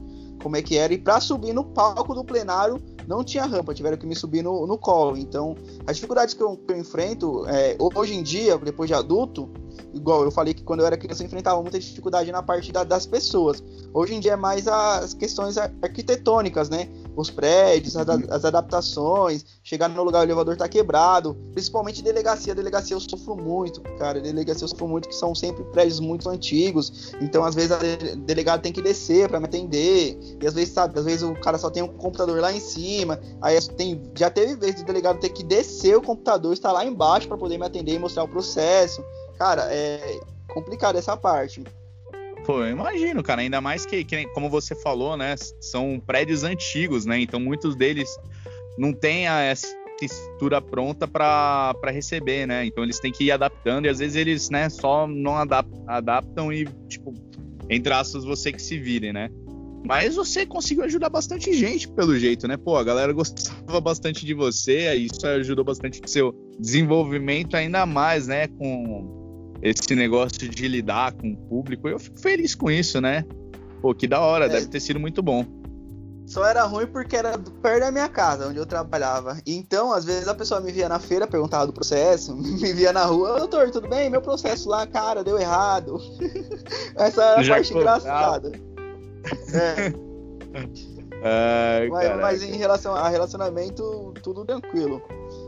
como 0.43 0.57
é 0.57 0.61
que 0.61 0.77
era 0.77 0.93
e 0.93 0.97
para 0.97 1.21
subir 1.21 1.53
no 1.53 1.63
palco 1.63 2.13
do 2.13 2.23
plenário 2.23 2.79
não 3.07 3.23
tinha 3.23 3.45
rampa, 3.45 3.73
tiveram 3.73 3.97
que 3.97 4.05
me 4.05 4.15
subir 4.15 4.43
no, 4.43 4.67
no 4.67 4.77
colo. 4.77 5.17
Então, 5.17 5.55
as 5.87 5.95
dificuldades 5.95 6.33
que 6.33 6.43
eu, 6.43 6.55
que 6.57 6.71
eu 6.71 6.77
enfrento 6.77 7.47
é, 7.47 7.75
hoje 7.95 8.13
em 8.13 8.21
dia, 8.21 8.57
depois 8.57 8.87
de 8.87 8.93
adulto, 8.93 9.49
igual 9.93 10.23
eu 10.23 10.31
falei 10.31 10.53
que 10.53 10.63
quando 10.63 10.81
eu 10.81 10.85
era 10.85 10.97
criança 10.97 11.23
eu 11.23 11.27
enfrentava 11.27 11.61
muita 11.61 11.79
dificuldade 11.79 12.31
na 12.31 12.41
parte 12.41 12.71
da, 12.71 12.83
das 12.83 13.05
pessoas. 13.05 13.63
Hoje 13.93 14.15
em 14.15 14.19
dia 14.19 14.33
é 14.33 14.35
mais 14.35 14.67
as 14.67 15.13
questões 15.13 15.57
arquitetônicas, 15.57 16.69
né? 16.69 16.89
Os 17.15 17.29
prédios, 17.29 17.95
as, 17.95 18.07
uhum. 18.07 18.23
as 18.29 18.45
adaptações, 18.45 19.45
chegar 19.63 19.87
no 19.87 20.03
lugar 20.03 20.21
o 20.21 20.23
elevador 20.23 20.57
tá 20.57 20.67
quebrado, 20.67 21.35
principalmente 21.53 22.01
delegacia. 22.01 22.55
Delegacia 22.55 22.95
eu 22.95 22.99
sofro 22.99 23.35
muito, 23.35 23.81
cara. 23.97 24.19
Delegacia 24.19 24.63
eu 24.63 24.67
sofro 24.67 24.87
muito, 24.87 25.07
que 25.07 25.15
são 25.15 25.35
sempre 25.35 25.63
prédios 25.65 25.99
muito 25.99 26.29
antigos. 26.29 27.13
Então, 27.21 27.43
às 27.43 27.55
vezes, 27.55 27.71
a 27.71 27.79
delegada 28.15 28.61
tem 28.61 28.71
que 28.71 28.81
descer 28.81 29.29
para 29.29 29.39
me 29.39 29.45
atender. 29.45 30.17
E 30.41 30.47
às 30.47 30.53
vezes, 30.53 30.73
sabe, 30.73 30.97
às 30.97 31.05
vezes 31.05 31.23
o 31.23 31.33
cara 31.35 31.57
só 31.57 31.69
tem 31.69 31.83
um 31.83 31.87
computador 31.87 32.39
lá 32.41 32.51
em 32.51 32.59
cima. 32.59 33.19
Aí 33.41 33.59
tem, 33.61 34.01
já 34.15 34.29
teve 34.29 34.55
vezes 34.55 34.75
de 34.75 34.83
delegado 34.83 35.19
ter 35.19 35.29
que 35.29 35.43
descer 35.43 35.95
o 35.97 36.01
computador, 36.01 36.53
estar 36.53 36.71
lá 36.71 36.85
embaixo 36.85 37.27
para 37.27 37.37
poder 37.37 37.57
me 37.57 37.65
atender 37.65 37.93
e 37.93 37.99
mostrar 37.99 38.23
o 38.23 38.27
processo. 38.27 39.03
Cara, 39.37 39.67
é 39.71 40.19
complicado 40.53 40.97
essa 40.97 41.17
parte. 41.17 41.63
Pô, 42.45 42.63
eu 42.63 42.71
imagino, 42.71 43.23
cara. 43.23 43.41
Ainda 43.41 43.61
mais 43.61 43.85
que, 43.85 44.03
que, 44.03 44.25
como 44.27 44.49
você 44.49 44.75
falou, 44.75 45.15
né? 45.15 45.35
São 45.61 46.01
prédios 46.05 46.43
antigos, 46.43 47.05
né? 47.05 47.19
Então 47.19 47.39
muitos 47.39 47.75
deles 47.75 48.09
não 48.77 48.91
têm 48.93 49.27
essa 49.27 49.67
estrutura 50.01 50.61
pronta 50.61 51.07
para 51.07 51.73
receber, 51.87 52.45
né? 52.45 52.65
Então 52.65 52.83
eles 52.83 52.99
têm 52.99 53.11
que 53.11 53.25
ir 53.25 53.31
adaptando 53.31 53.85
e 53.85 53.89
às 53.89 53.99
vezes 53.99 54.15
eles, 54.15 54.49
né, 54.49 54.69
só 54.69 55.07
não 55.07 55.35
adaptam 55.87 56.51
e, 56.51 56.65
tipo, 56.87 57.13
entre 57.69 57.93
aspas, 57.93 58.25
você 58.25 58.51
que 58.51 58.61
se 58.61 58.77
vire, 58.77 59.13
né? 59.13 59.29
Mas 59.85 60.15
você 60.15 60.45
conseguiu 60.45 60.83
ajudar 60.85 61.09
bastante 61.09 61.53
gente, 61.53 61.89
pelo 61.89 62.17
jeito, 62.17 62.47
né? 62.47 62.57
Pô, 62.57 62.77
a 62.77 62.83
galera 62.83 63.11
gostava 63.11 63.81
bastante 63.81 64.25
de 64.25 64.33
você, 64.33 64.93
isso 64.95 65.25
ajudou 65.27 65.63
bastante 65.63 66.01
no 66.01 66.07
seu 66.07 66.33
desenvolvimento 66.59 67.55
ainda 67.55 67.85
mais, 67.85 68.27
né? 68.27 68.47
Com 68.47 69.22
esse 69.63 69.95
negócio 69.95 70.49
de 70.49 70.67
lidar 70.67 71.13
com 71.13 71.31
o 71.31 71.37
público. 71.37 71.87
Eu 71.87 71.97
fico 71.97 72.19
feliz 72.19 72.53
com 72.53 72.69
isso, 72.69 72.99
né? 72.99 73.23
Pô, 73.81 73.95
que 73.95 74.07
da 74.07 74.19
hora, 74.19 74.45
é. 74.45 74.49
deve 74.49 74.67
ter 74.67 74.81
sido 74.81 74.99
muito 74.99 75.23
bom. 75.23 75.45
só 76.25 76.45
era 76.45 76.63
ruim 76.63 76.85
porque 76.87 77.15
era 77.15 77.37
perto 77.37 77.79
da 77.79 77.91
minha 77.91 78.09
casa, 78.09 78.47
onde 78.47 78.59
eu 78.59 78.65
trabalhava. 78.65 79.37
Então, 79.47 79.93
às 79.93 80.03
vezes 80.03 80.27
a 80.27 80.35
pessoa 80.35 80.59
me 80.59 80.71
via 80.71 80.89
na 80.89 80.99
feira, 80.99 81.25
perguntava 81.25 81.65
do 81.65 81.73
processo, 81.73 82.35
me 82.35 82.73
via 82.73 82.91
na 82.91 83.05
rua, 83.05 83.39
doutor, 83.39 83.71
tudo 83.71 83.87
bem? 83.87 84.09
Meu 84.09 84.21
processo 84.21 84.67
lá, 84.67 84.85
cara, 84.85 85.23
deu 85.23 85.39
errado. 85.39 85.97
Essa 86.95 87.23
era 87.23 87.39
a 87.39 87.43
Já 87.43 87.55
parte 87.55 87.73
engraçada. 87.73 88.51
É. 89.53 89.93
Ai, 91.23 91.87
Mas, 91.89 92.19
mas 92.19 92.43
em 92.43 92.57
relação 92.57 92.93
a 92.93 93.07
relacionamento, 93.07 94.13
tudo 94.21 94.43
tranquilo. 94.43 95.01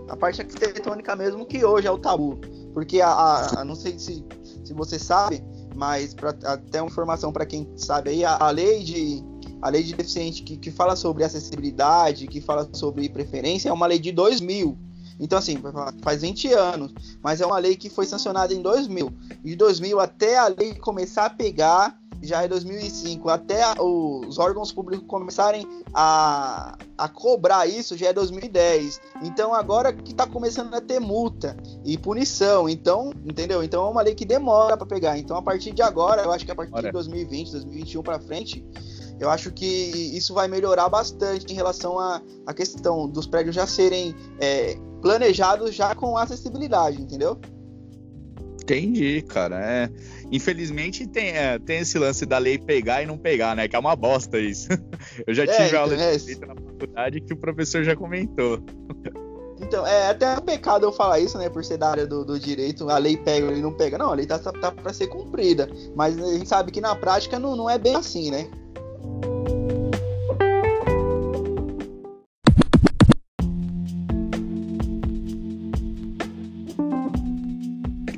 A 0.09 0.15
parte 0.15 0.41
arquitetônica 0.41 1.15
mesmo 1.15 1.45
que 1.45 1.63
hoje 1.65 1.87
é 1.87 1.91
o 1.91 1.97
tabu. 1.97 2.37
Porque 2.73 3.01
a, 3.01 3.09
a- 3.09 3.61
a- 3.61 3.65
não 3.65 3.75
sei 3.75 3.97
se, 3.97 4.23
se 4.63 4.73
você 4.73 4.99
sabe, 4.99 5.43
mas 5.73 6.13
pra, 6.13 6.29
até 6.43 6.81
uma 6.81 6.89
informação 6.89 7.31
para 7.31 7.45
quem 7.45 7.67
sabe 7.75 8.09
aí, 8.11 8.25
a, 8.25 8.35
a 8.37 8.49
lei 8.51 8.83
de 8.83 9.23
a 9.61 9.69
lei 9.69 9.81
de 9.81 9.93
deficiente 9.95 10.43
que, 10.43 10.57
que 10.57 10.69
fala 10.69 10.95
sobre 10.95 11.23
acessibilidade, 11.23 12.27
que 12.27 12.39
fala 12.39 12.69
sobre 12.73 13.09
preferência, 13.09 13.69
é 13.69 13.73
uma 13.73 13.87
lei 13.87 13.97
de 13.97 14.11
2000. 14.11 14.77
Então, 15.19 15.39
assim, 15.39 15.57
faz 16.03 16.21
20 16.21 16.51
anos, 16.53 16.93
mas 17.23 17.39
é 17.41 17.45
uma 17.45 17.57
lei 17.57 17.75
que 17.75 17.89
foi 17.89 18.05
sancionada 18.05 18.53
em 18.53 18.61
2000. 18.61 19.11
De 19.43 19.55
2000 19.55 19.99
até 19.99 20.37
a 20.37 20.47
lei 20.49 20.75
começar 20.75 21.25
a 21.25 21.29
pegar, 21.29 21.97
já 22.25 22.43
é 22.43 22.47
2005. 22.47 23.29
Até 23.29 23.63
os 23.79 24.37
órgãos 24.37 24.71
públicos 24.71 25.05
começarem 25.07 25.67
a, 25.93 26.77
a 26.97 27.07
cobrar 27.07 27.65
isso, 27.67 27.97
já 27.97 28.07
é 28.07 28.13
2010. 28.13 28.99
Então, 29.23 29.53
agora 29.53 29.93
que 29.93 30.11
está 30.11 30.27
começando 30.27 30.73
a 30.73 30.81
ter 30.81 30.99
multa 30.99 31.55
e 31.83 31.97
punição. 31.97 32.67
Então, 32.67 33.11
entendeu? 33.25 33.63
Então, 33.63 33.85
é 33.85 33.89
uma 33.89 34.01
lei 34.01 34.15
que 34.15 34.25
demora 34.25 34.75
para 34.75 34.87
pegar. 34.87 35.17
Então, 35.17 35.37
a 35.37 35.41
partir 35.41 35.71
de 35.71 35.81
agora, 35.81 36.23
eu 36.23 36.31
acho 36.31 36.45
que 36.45 36.51
a 36.51 36.55
partir 36.55 36.73
Olha. 36.73 36.87
de 36.87 36.91
2020, 36.91 37.51
2021 37.51 38.03
para 38.03 38.19
frente, 38.19 38.65
eu 39.19 39.29
acho 39.29 39.51
que 39.51 39.65
isso 39.65 40.33
vai 40.33 40.47
melhorar 40.47 40.89
bastante 40.89 41.51
em 41.51 41.55
relação 41.55 41.97
à 41.97 42.21
à 42.45 42.53
questão 42.53 43.07
dos 43.07 43.25
prédios 43.25 43.55
já 43.55 43.65
serem 43.65 44.15
é, 44.39 44.77
planejados 45.01 45.73
já 45.73 45.95
com 45.95 46.17
acessibilidade, 46.17 47.01
entendeu? 47.01 47.39
Entendi, 48.65 49.21
cara. 49.21 49.59
É. 49.63 49.89
Infelizmente 50.31 51.05
tem, 51.05 51.29
é, 51.29 51.59
tem 51.59 51.79
esse 51.79 51.99
lance 51.99 52.25
da 52.25 52.39
lei 52.39 52.57
pegar 52.57 53.03
e 53.03 53.05
não 53.05 53.15
pegar, 53.15 53.55
né? 53.55 53.67
Que 53.67 53.75
é 53.75 53.79
uma 53.79 53.95
bosta 53.95 54.39
isso. 54.39 54.69
Eu 55.25 55.35
já 55.35 55.43
É, 55.43 55.45
tive 55.45 55.67
então, 55.67 55.81
aula 55.81 55.95
de 55.95 56.01
é. 56.01 56.17
direito 56.17 56.47
na 56.47 56.55
faculdade 56.55 57.21
que 57.21 57.33
o 57.33 57.37
professor 57.37 57.83
já 57.83 57.95
comentou. 57.95 58.59
Então, 59.61 59.85
é 59.85 60.09
até 60.09 60.33
um 60.37 60.41
pecado 60.41 60.85
eu 60.85 60.91
falar 60.91 61.19
isso, 61.19 61.37
né? 61.37 61.47
Por 61.47 61.63
ser 61.63 61.77
da 61.77 61.89
área 61.89 62.05
do, 62.05 62.25
do 62.25 62.39
direito, 62.39 62.89
a 62.89 62.97
lei 62.97 63.15
pega 63.15 63.51
e 63.53 63.61
não 63.61 63.71
pega. 63.71 63.97
Não, 63.97 64.11
a 64.11 64.15
lei 64.15 64.25
tá, 64.25 64.37
tá, 64.37 64.51
tá 64.51 64.71
para 64.71 64.91
ser 64.91 65.07
cumprida. 65.07 65.69
Mas 65.95 66.19
a 66.19 66.33
gente 66.33 66.49
sabe 66.49 66.71
que 66.71 66.81
na 66.81 66.95
prática 66.95 67.39
não, 67.39 67.55
não 67.55 67.69
é 67.69 67.77
bem 67.77 67.95
assim, 67.95 68.31
né? 68.31 68.49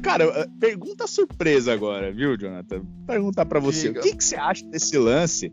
Cara, 0.08 0.24
eh, 0.24 0.48
pergunta 0.58 1.06
surpresa 1.06 1.74
agora, 1.74 2.13
viu, 2.13 2.38
Jonathan? 2.38 2.82
Perguntar 3.06 3.46
pra 3.46 3.60
você, 3.60 3.89
Diga. 3.89 4.00
o 4.00 4.04
que, 4.04 4.15
que 4.15 4.24
você 4.24 4.38
acha 4.38 4.65
desse 4.67 4.98
lance 4.98 5.50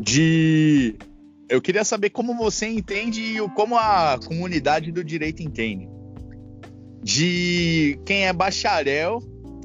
de... 0.00 0.96
Eu 1.50 1.60
queria 1.60 1.84
saber 1.84 2.08
como 2.08 2.34
você 2.34 2.66
entende 2.66 3.20
e 3.20 3.48
como 3.50 3.76
a 3.76 4.18
comunidade 4.26 4.90
do 4.90 5.04
direito 5.04 5.42
entende. 5.42 5.86
De 7.02 8.00
quem 8.06 8.26
é 8.26 8.32
bacharel 8.32 9.20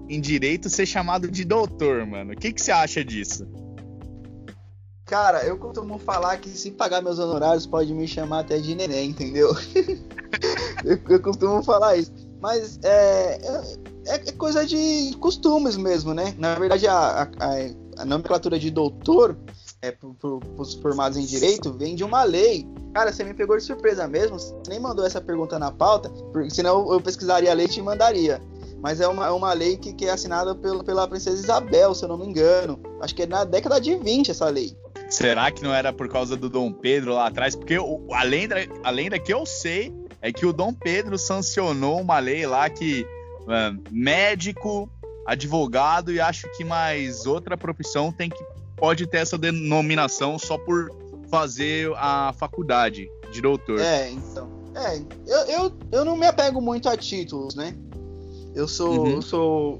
em 0.09 0.19
direito 0.19 0.69
ser 0.69 0.85
chamado 0.85 1.31
de 1.31 1.45
doutor, 1.45 2.05
mano. 2.05 2.33
O 2.33 2.35
que, 2.35 2.51
que 2.51 2.61
você 2.61 2.73
acha 2.73 3.05
disso? 3.05 3.47
Cara, 5.05 5.45
eu 5.45 5.57
costumo 5.57 5.97
falar 5.97 6.37
que 6.39 6.49
se 6.49 6.71
pagar 6.71 7.01
meus 7.01 7.19
honorários 7.19 7.65
pode 7.65 7.93
me 7.93 8.05
chamar 8.05 8.39
até 8.39 8.57
de 8.57 8.75
neném, 8.75 9.11
entendeu? 9.11 9.49
eu, 10.83 10.99
eu 11.07 11.21
costumo 11.21 11.63
falar 11.63 11.95
isso. 11.95 12.11
Mas 12.41 12.77
é, 12.83 13.39
é, 13.41 13.92
é 14.05 14.31
coisa 14.33 14.65
de 14.65 15.15
costumes 15.19 15.77
mesmo, 15.77 16.13
né? 16.13 16.33
Na 16.37 16.55
verdade, 16.55 16.87
a, 16.87 17.23
a- 17.23 18.01
a- 18.01 18.05
nomenclatura 18.05 18.57
de 18.59 18.69
doutor, 18.71 19.37
é, 19.81 19.91
pro, 19.91 20.13
pros 20.55 20.73
formados 20.75 21.17
em 21.17 21.25
direito, 21.25 21.71
vem 21.73 21.95
de 21.95 22.03
uma 22.03 22.23
lei. 22.23 22.67
Cara, 22.93 23.11
você 23.11 23.23
me 23.23 23.33
pegou 23.33 23.57
de 23.57 23.63
surpresa 23.63 24.07
mesmo, 24.07 24.39
você 24.39 24.53
nem 24.67 24.79
mandou 24.79 25.05
essa 25.05 25.21
pergunta 25.21 25.57
na 25.59 25.71
pauta, 25.71 26.09
porque 26.31 26.49
senão 26.49 26.91
eu 26.91 26.99
pesquisaria 27.01 27.51
a 27.51 27.53
lei 27.53 27.65
e 27.65 27.69
te 27.69 27.81
mandaria. 27.81 28.41
Mas 28.81 28.99
é 28.99 29.07
uma, 29.07 29.27
é 29.27 29.31
uma 29.31 29.53
lei 29.53 29.77
que, 29.77 29.93
que 29.93 30.05
é 30.05 30.11
assinada 30.11 30.53
pelo, 30.53 30.83
pela 30.83 31.07
princesa 31.07 31.37
Isabel, 31.41 31.95
se 31.95 32.03
eu 32.03 32.09
não 32.09 32.17
me 32.17 32.25
engano. 32.25 32.79
Acho 32.99 33.15
que 33.15 33.23
é 33.23 33.25
na 33.25 33.45
década 33.45 33.79
de 33.79 33.95
20 33.95 34.31
essa 34.31 34.49
lei. 34.49 34.75
Será 35.09 35.49
que 35.51 35.63
não 35.63 35.73
era 35.73 35.93
por 35.93 36.09
causa 36.09 36.35
do 36.35 36.49
Dom 36.49 36.71
Pedro 36.73 37.13
lá 37.13 37.27
atrás? 37.27 37.55
Porque 37.55 37.77
o, 37.77 38.05
a, 38.11 38.23
lenda, 38.23 38.55
a 38.83 38.89
lenda 38.89 39.17
que 39.19 39.33
eu 39.33 39.45
sei 39.45 39.93
é 40.21 40.31
que 40.33 40.45
o 40.45 40.51
Dom 40.51 40.73
Pedro 40.73 41.17
sancionou 41.17 42.01
uma 42.01 42.19
lei 42.19 42.45
lá 42.45 42.69
que 42.69 43.05
ah, 43.47 43.73
médico, 43.91 44.89
advogado 45.25 46.11
e 46.11 46.19
acho 46.19 46.47
que 46.55 46.63
mais 46.63 47.25
outra 47.25 47.55
profissão 47.57 48.11
tem 48.11 48.29
que 48.29 48.43
pode 48.75 49.07
ter 49.07 49.17
essa 49.17 49.37
denominação 49.37 50.37
só 50.37 50.57
por 50.57 50.91
fazer 51.29 51.91
a 51.95 52.33
faculdade 52.37 53.09
de 53.31 53.41
doutor. 53.41 53.79
É, 53.79 54.11
então. 54.11 54.49
É, 54.75 54.97
eu, 55.27 55.37
eu, 55.47 55.73
eu 55.91 56.05
não 56.05 56.17
me 56.17 56.25
apego 56.25 56.59
muito 56.59 56.89
a 56.89 56.97
títulos, 56.97 57.55
né? 57.55 57.75
Eu 58.55 58.67
sou, 58.67 59.05
Uhum. 59.05 59.11
eu 59.11 59.21
sou, 59.21 59.79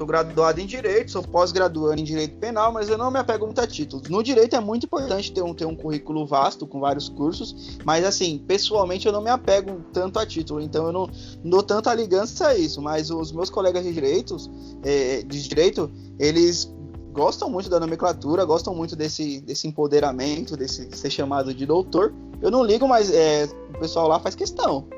sou 0.00 0.06
graduado 0.06 0.58
em 0.58 0.64
Direito, 0.64 1.10
sou 1.10 1.22
pós-graduando 1.22 2.00
em 2.00 2.04
Direito 2.04 2.34
Penal, 2.36 2.72
mas 2.72 2.88
eu 2.88 2.96
não 2.96 3.10
me 3.10 3.18
apego 3.18 3.44
muito 3.44 3.60
a 3.60 3.66
títulos. 3.66 4.08
No 4.08 4.22
Direito 4.22 4.56
é 4.56 4.60
muito 4.60 4.86
importante 4.86 5.30
ter 5.30 5.42
um, 5.42 5.52
ter 5.52 5.66
um 5.66 5.76
currículo 5.76 6.26
vasto, 6.26 6.66
com 6.66 6.80
vários 6.80 7.10
cursos, 7.10 7.76
mas 7.84 8.02
assim, 8.02 8.38
pessoalmente 8.38 9.06
eu 9.06 9.12
não 9.12 9.20
me 9.20 9.28
apego 9.28 9.82
tanto 9.92 10.18
a 10.18 10.24
título, 10.24 10.62
então 10.62 10.86
eu 10.86 10.92
não, 10.92 11.06
não 11.44 11.50
dou 11.50 11.62
tanta 11.62 11.92
ligança 11.92 12.48
a 12.48 12.56
isso, 12.56 12.80
mas 12.80 13.10
os 13.10 13.30
meus 13.30 13.50
colegas 13.50 13.84
de 13.84 13.92
Direitos, 13.92 14.50
é, 14.82 15.22
de 15.22 15.46
Direito, 15.46 15.90
eles 16.18 16.74
gostam 17.12 17.50
muito 17.50 17.68
da 17.68 17.78
nomenclatura, 17.78 18.42
gostam 18.46 18.74
muito 18.74 18.96
desse, 18.96 19.42
desse 19.42 19.68
empoderamento, 19.68 20.56
desse 20.56 20.88
ser 20.96 21.10
chamado 21.10 21.52
de 21.52 21.66
doutor. 21.66 22.14
Eu 22.40 22.50
não 22.50 22.64
ligo, 22.64 22.88
mas 22.88 23.12
é, 23.12 23.44
o 23.74 23.78
pessoal 23.78 24.08
lá 24.08 24.18
faz 24.18 24.34
questão. 24.34 24.88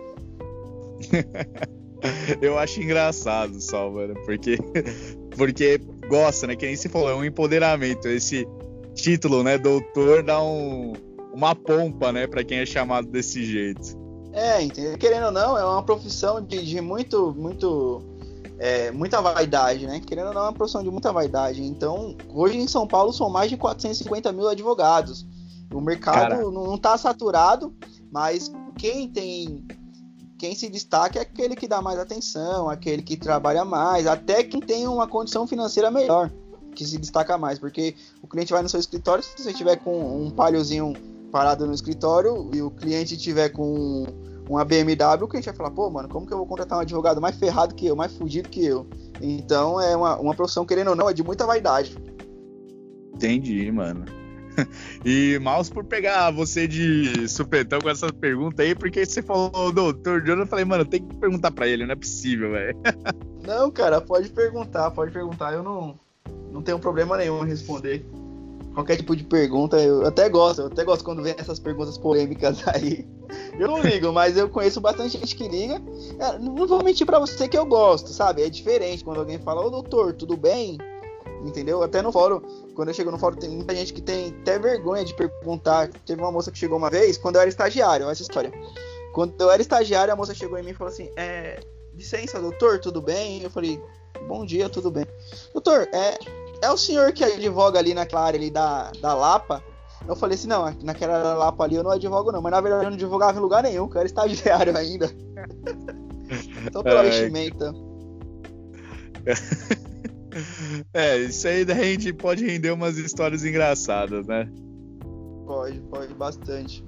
Eu 2.41 2.59
acho 2.59 2.81
engraçado 2.81 3.61
só, 3.61 3.91
mano, 3.91 4.15
porque, 4.25 4.59
porque 5.37 5.79
gosta, 6.09 6.47
né? 6.47 6.57
Que 6.57 6.67
nem 6.67 6.77
se 6.77 6.89
falou, 6.89 7.11
é 7.11 7.15
um 7.15 7.25
empoderamento. 7.25 8.09
Esse 8.09 8.47
título, 8.95 9.43
né, 9.43 9.57
doutor, 9.59 10.23
dá 10.23 10.43
um, 10.43 10.93
uma 11.33 11.55
pompa, 11.55 12.13
né, 12.13 12.27
pra 12.27 12.45
quem 12.45 12.59
é 12.59 12.67
chamado 12.67 13.09
desse 13.09 13.45
jeito. 13.45 14.01
É, 14.33 14.63
entendeu? 14.63 14.97
Querendo 14.97 15.27
ou 15.27 15.33
não, 15.33 15.59
é 15.59 15.65
uma 15.65 15.83
profissão 15.83 16.41
de, 16.41 16.65
de 16.65 16.81
muito, 16.81 17.35
muito, 17.37 18.03
é, 18.59 18.91
muita 18.91 19.21
vaidade, 19.21 19.87
né? 19.87 20.01
Querendo 20.01 20.29
ou 20.29 20.35
não, 20.35 20.41
é 20.43 20.45
uma 20.45 20.53
profissão 20.53 20.83
de 20.83 20.91
muita 20.91 21.13
vaidade. 21.13 21.63
Então, 21.63 22.17
hoje 22.29 22.57
em 22.57 22.67
São 22.67 22.87
Paulo 22.87 23.13
são 23.13 23.29
mais 23.29 23.51
de 23.51 23.57
450 23.57 24.33
mil 24.33 24.49
advogados. 24.49 25.27
O 25.73 25.81
mercado 25.81 26.31
Cara. 26.31 26.43
não, 26.43 26.51
não 26.51 26.79
tá 26.79 26.97
saturado, 26.97 27.75
mas 28.11 28.51
quem 28.79 29.09
tem. 29.09 29.67
Quem 30.43 30.57
se 30.57 30.69
destaca 30.69 31.21
é 31.21 31.23
aquele 31.23 31.55
que 31.55 31.69
dá 31.69 31.81
mais 31.81 32.01
atenção, 32.01 32.69
aquele 32.69 33.01
que 33.01 33.17
trabalha 33.17 33.65
mais, 33.65 34.09
até 34.09 34.43
quem 34.43 34.61
tem 34.61 34.89
uma 34.89 35.07
condição 35.07 35.47
financeira 35.47 35.89
melhor, 35.89 36.33
que 36.75 36.85
se 36.85 36.99
destaca 36.99 37.39
mais, 37.39 37.61
porque 37.61 37.95
o 38.21 38.27
cliente 38.27 38.53
vai 38.53 38.61
no 38.61 38.69
seu 38.69 38.81
escritório, 38.81 39.23
se 39.23 39.41
você 39.41 39.53
tiver 39.53 39.77
com 39.77 40.21
um 40.21 40.33
palhozinho 40.33 40.95
parado 41.31 41.65
no 41.65 41.73
escritório 41.73 42.51
e 42.53 42.61
o 42.61 42.73
cliente 42.73 43.17
tiver 43.17 43.51
com 43.51 44.05
uma 44.51 44.65
BMW, 44.65 45.23
o 45.23 45.29
cliente 45.29 45.47
vai 45.47 45.55
falar, 45.55 45.71
pô, 45.71 45.89
mano, 45.89 46.09
como 46.09 46.27
que 46.27 46.33
eu 46.33 46.39
vou 46.39 46.47
contratar 46.49 46.77
um 46.77 46.83
advogado 46.83 47.21
mais 47.21 47.37
ferrado 47.37 47.73
que 47.77 47.87
eu, 47.87 47.95
mais 47.95 48.13
fudido 48.13 48.49
que 48.49 48.65
eu? 48.65 48.85
Então 49.21 49.81
é 49.81 49.97
uma, 49.97 50.19
uma 50.19 50.35
profissão, 50.35 50.67
querendo 50.67 50.89
ou 50.89 50.97
não, 50.97 51.09
é 51.09 51.13
de 51.13 51.23
muita 51.23 51.47
vaidade. 51.47 51.97
Entendi, 53.15 53.71
mano. 53.71 54.22
E 55.05 55.39
mal 55.41 55.65
por 55.65 55.85
pegar 55.85 56.31
você 56.31 56.67
de 56.69 57.29
supetão 57.29 57.81
com 57.81 57.89
essa 57.89 58.13
pergunta 58.13 58.63
aí, 58.63 58.75
porque 58.75 59.05
você 59.05 59.23
falou 59.23 59.73
doutor 59.73 60.21
Jonathan, 60.21 60.43
eu 60.43 60.47
falei, 60.47 60.65
mano, 60.65 60.85
tem 60.85 61.03
que 61.03 61.17
perguntar 61.17 61.51
pra 61.51 61.67
ele, 61.67 61.85
não 61.85 61.93
é 61.93 61.97
possível, 61.97 62.53
velho. 62.53 62.77
Não, 63.43 63.73
cara, 63.73 64.01
pode 64.01 64.29
perguntar, 64.29 64.93
pode 64.93 65.11
perguntar, 65.11 65.53
eu 65.53 65.65
não, 65.65 65.99
não 66.53 66.63
tenho 66.63 66.79
problema 66.79 67.17
nenhum 67.17 67.45
em 67.45 67.49
responder. 67.49 68.07
Qualquer 68.73 68.97
tipo 68.97 69.17
de 69.17 69.25
pergunta, 69.25 69.81
eu 69.81 70.07
até 70.07 70.29
gosto, 70.29 70.63
eu 70.63 70.67
até 70.69 70.85
gosto 70.85 71.05
quando 71.05 71.25
vem 71.25 71.35
essas 71.37 71.59
perguntas 71.59 71.99
polêmicas 71.99 72.63
aí. 72.73 73.05
Eu 73.59 73.67
não 73.67 73.83
ligo, 73.83 74.13
mas 74.13 74.37
eu 74.37 74.49
conheço 74.49 74.81
bastante 74.81 75.19
gente 75.19 75.35
que 75.35 75.49
liga. 75.49 75.83
É, 76.21 76.39
não 76.39 76.67
vou 76.69 76.85
mentir 76.85 77.05
pra 77.05 77.19
você 77.19 77.49
que 77.49 77.59
eu 77.59 77.67
gosto, 77.67 78.11
sabe? 78.11 78.43
É 78.43 78.49
diferente 78.49 79.03
quando 79.03 79.19
alguém 79.19 79.41
fala, 79.41 79.67
ô 79.67 79.71
doutor, 79.71 80.15
tudo 80.15 80.37
bem? 80.37 80.79
Entendeu? 81.45 81.83
Até 81.83 82.01
no 82.01 82.13
fórum, 82.13 82.41
quando 82.75 82.89
eu 82.89 82.95
chego 82.95 83.11
no 83.11 83.19
fórum, 83.19 83.37
tem 83.37 83.51
muita 83.51 83.75
gente 83.75 83.93
que 83.93 84.01
tem 84.01 84.29
até 84.41 84.59
vergonha 84.59 85.05
de 85.05 85.15
perguntar. 85.15 85.89
Teve 86.07 86.21
uma 86.23 86.31
moça 86.31 86.53
que 86.53 86.59
chegou 86.59 86.79
uma 86.79 86.89
vez, 86.89 87.19
quando 87.19 87.37
eu 87.37 87.41
era 87.41 87.51
estagiário, 87.51 88.07
olha 88.07 88.13
essa 88.13 88.23
história. 88.23 88.53
Quando 89.13 89.35
eu 89.41 89.51
era 89.51 89.61
estagiário, 89.61 90.13
a 90.13 90.17
moça 90.17 90.35
chegou 90.35 90.59
em 90.59 90.63
mim 90.63 90.71
e 90.71 90.75
falou 90.75 90.93
assim: 90.93 91.11
é, 91.17 91.61
licença, 91.95 92.41
doutor, 92.41 92.79
tudo 92.79 93.03
bem? 93.03 93.43
Eu 93.43 93.51
falei, 93.51 93.83
bom 94.29 94.47
dia, 94.47 94.69
tudo 94.69 94.91
bem. 94.91 95.07
Doutor, 95.53 95.89
é, 95.93 96.19
é 96.63 96.71
o 96.71 96.77
senhor 96.77 97.13
que 97.13 97.25
advoga 97.25 97.79
ali 97.79 97.93
naquela 97.95 98.25
área 98.25 98.39
ali 98.39 98.51
da, 98.51 98.93
da 99.01 99.15
Lapa? 99.15 99.63
Eu 100.07 100.17
falei 100.17 100.37
assim, 100.37 100.49
não, 100.49 100.75
naquela 100.83 101.35
Lapa 101.35 101.65
ali 101.65 101.77
eu 101.77 101.85
não 101.85 101.93
advogo 101.93 102.33
não, 102.33 102.43
mas 102.43 102.53
na 102.53 102.61
verdade 102.61 102.85
eu 102.85 102.91
não 102.91 102.97
advogava 102.97 103.39
em 103.39 103.43
lugar 103.43 103.63
nenhum, 103.63 103.89
eu 103.89 103.97
era 103.97 104.07
estagiário 104.07 104.77
ainda. 104.77 105.09
Só 106.73 106.83
pelo 106.83 107.03
vestimenta. 107.03 107.73
É, 110.95 111.19
isso 111.19 111.47
aí 111.47 111.65
da 111.65 111.75
gente 111.75 112.13
pode 112.13 112.45
render 112.45 112.71
umas 112.71 112.99
histórias 112.99 113.45
engraçadas, 113.45 114.27
né? 114.27 114.49
Pode, 115.47 115.81
pode, 115.91 116.15
bastante. 116.15 116.85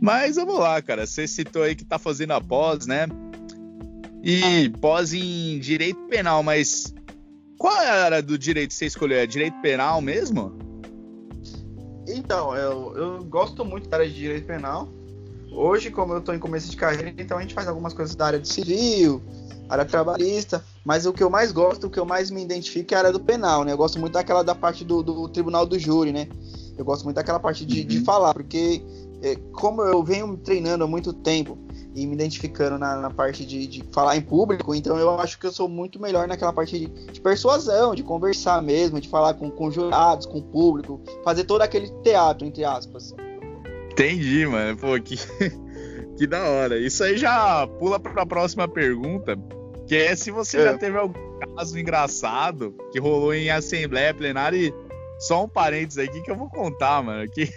Mas 0.00 0.36
vamos 0.36 0.58
lá, 0.58 0.80
cara. 0.80 1.06
Você 1.06 1.26
citou 1.26 1.62
aí 1.62 1.74
que 1.74 1.84
tá 1.84 1.98
fazendo 1.98 2.32
a 2.32 2.40
pós, 2.40 2.86
né? 2.86 3.06
E 4.22 4.70
pós 4.80 5.12
em 5.12 5.58
direito 5.58 6.00
penal, 6.08 6.42
mas 6.42 6.94
qual 7.58 7.80
era 7.82 8.22
do 8.22 8.38
direito 8.38 8.68
que 8.68 8.74
você 8.74 8.86
escolheu? 8.86 9.18
É 9.18 9.26
direito 9.26 9.60
penal 9.60 10.00
mesmo? 10.00 10.67
Então, 12.08 12.54
eu, 12.56 12.96
eu 12.96 13.24
gosto 13.24 13.64
muito 13.64 13.88
da 13.88 13.98
área 13.98 14.08
de 14.08 14.14
direito 14.14 14.46
penal. 14.46 14.88
Hoje, 15.52 15.90
como 15.90 16.12
eu 16.12 16.18
estou 16.18 16.34
em 16.34 16.38
começo 16.38 16.70
de 16.70 16.76
carreira, 16.76 17.12
então 17.18 17.38
a 17.38 17.40
gente 17.42 17.54
faz 17.54 17.68
algumas 17.68 17.92
coisas 17.92 18.14
da 18.14 18.26
área 18.26 18.38
de 18.38 18.48
civil, 18.48 19.22
área 19.68 19.84
trabalhista, 19.84 20.64
mas 20.84 21.04
o 21.04 21.12
que 21.12 21.22
eu 21.22 21.28
mais 21.28 21.52
gosto, 21.52 21.86
o 21.86 21.90
que 21.90 21.98
eu 21.98 22.04
mais 22.04 22.30
me 22.30 22.42
identifico 22.42 22.94
é 22.94 22.96
a 22.96 23.00
área 23.00 23.12
do 23.12 23.20
penal, 23.20 23.64
né? 23.64 23.72
Eu 23.72 23.76
gosto 23.76 23.98
muito 23.98 24.14
daquela 24.14 24.42
da 24.42 24.54
parte 24.54 24.84
do, 24.84 25.02
do 25.02 25.28
tribunal 25.28 25.66
do 25.66 25.78
júri, 25.78 26.12
né? 26.12 26.28
Eu 26.76 26.84
gosto 26.84 27.04
muito 27.04 27.16
daquela 27.16 27.38
parte 27.40 27.64
de, 27.66 27.80
uhum. 27.80 27.86
de 27.86 28.00
falar, 28.00 28.32
porque 28.34 28.82
é, 29.22 29.36
como 29.52 29.82
eu 29.82 30.02
venho 30.02 30.36
treinando 30.36 30.84
há 30.84 30.86
muito 30.86 31.12
tempo 31.12 31.58
e 31.94 32.06
me 32.06 32.14
identificando 32.14 32.78
na, 32.78 32.96
na 32.96 33.10
parte 33.10 33.44
de, 33.44 33.66
de, 33.66 33.84
falar 33.92 34.16
em 34.16 34.20
público, 34.20 34.74
então 34.74 34.98
eu 34.98 35.18
acho 35.18 35.38
que 35.38 35.46
eu 35.46 35.52
sou 35.52 35.68
muito 35.68 36.00
melhor 36.00 36.28
naquela 36.28 36.52
parte 36.52 36.78
de, 36.78 36.86
de 36.86 37.20
persuasão, 37.20 37.94
de 37.94 38.02
conversar 38.02 38.62
mesmo, 38.62 39.00
de 39.00 39.08
falar 39.08 39.34
com, 39.34 39.50
com 39.50 39.70
jurados, 39.70 40.26
com 40.26 40.38
o 40.38 40.42
público, 40.42 41.00
fazer 41.24 41.44
todo 41.44 41.62
aquele 41.62 41.88
teatro, 42.02 42.46
entre 42.46 42.64
aspas. 42.64 43.14
Entendi, 43.90 44.46
mano. 44.46 44.76
Pô, 44.76 45.00
que, 45.00 45.16
que 46.16 46.26
da 46.26 46.42
hora. 46.48 46.78
Isso 46.78 47.02
aí 47.02 47.16
já 47.16 47.66
pula 47.66 47.98
para 47.98 48.22
a 48.22 48.26
próxima 48.26 48.68
pergunta, 48.68 49.36
que 49.86 49.96
é 49.96 50.14
se 50.14 50.30
você 50.30 50.58
é. 50.58 50.64
já 50.64 50.78
teve 50.78 50.96
algum 50.96 51.38
caso 51.56 51.78
engraçado 51.78 52.74
que 52.92 53.00
rolou 53.00 53.34
em 53.34 53.50
assembleia 53.50 54.14
plenária 54.14 54.56
e 54.56 54.74
só 55.18 55.44
um 55.44 55.48
parênteses 55.48 55.98
aqui 55.98 56.22
que 56.22 56.30
eu 56.30 56.36
vou 56.36 56.48
contar, 56.48 57.02
mano, 57.02 57.28
que 57.28 57.48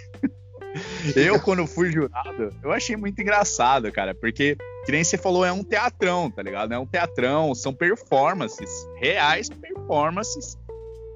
eu, 1.16 1.40
quando 1.40 1.66
fui 1.68 1.92
jurado, 1.92 2.54
eu 2.64 2.72
achei 2.72 2.96
muito 2.96 3.22
engraçado, 3.22 3.92
cara, 3.92 4.14
porque, 4.14 4.56
que 4.86 4.92
nem 4.92 5.04
você 5.04 5.18
falou, 5.18 5.46
é 5.46 5.52
um 5.52 5.64
teatrão, 5.64 6.30
tá 6.30 6.42
ligado? 6.42 6.74
É 6.74 6.80
um 6.80 6.86
teatrão, 6.86 7.54
são 7.54 7.74
performances, 7.74 8.88
reais 8.96 9.50
performances, 9.50 10.58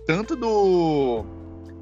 tanto 0.06 0.36
do, 0.36 1.26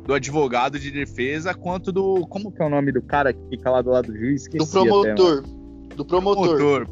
do 0.05 0.13
advogado 0.13 0.79
de 0.79 0.91
defesa 0.91 1.53
quanto 1.53 1.91
do. 1.91 2.25
Como 2.27 2.51
que 2.51 2.61
é 2.61 2.65
o 2.65 2.69
nome 2.69 2.91
do 2.91 3.01
cara 3.01 3.33
que 3.33 3.41
fica 3.49 3.69
lá 3.69 3.81
do 3.81 3.89
lado 3.89 4.11
do 4.11 4.17
juiz? 4.17 4.43
Esqueci 4.43 4.65
do 4.65 4.71
promotor. 4.71 5.39
Até, 5.39 5.95
do 5.95 6.05
promotor. 6.05 6.57
promotor. 6.57 6.87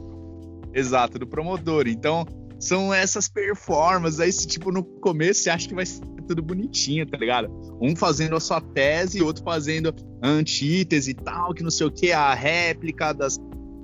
Exato, 0.73 1.19
do 1.19 1.27
promotor. 1.27 1.87
Então, 1.87 2.25
são 2.61 2.93
essas 2.93 3.27
performances 3.27 4.19
aí, 4.19 4.31
se, 4.31 4.45
tipo, 4.45 4.71
no 4.71 4.83
começo 4.83 5.41
você 5.41 5.49
acha 5.49 5.67
que 5.67 5.73
vai 5.73 5.85
ser 5.85 5.99
tudo 6.27 6.43
bonitinho, 6.43 7.05
tá 7.05 7.17
ligado? 7.17 7.49
Um 7.81 7.95
fazendo 7.95 8.35
a 8.35 8.39
sua 8.39 8.61
tese, 8.61 9.17
e 9.17 9.21
outro 9.21 9.43
fazendo 9.43 9.93
a 10.21 10.29
antítese 10.29 11.11
e 11.11 11.13
tal, 11.15 11.53
que 11.53 11.63
não 11.63 11.71
sei 11.71 11.87
o 11.87 11.91
que, 11.91 12.11
a 12.11 12.33
réplica 12.33 13.13
das 13.13 13.37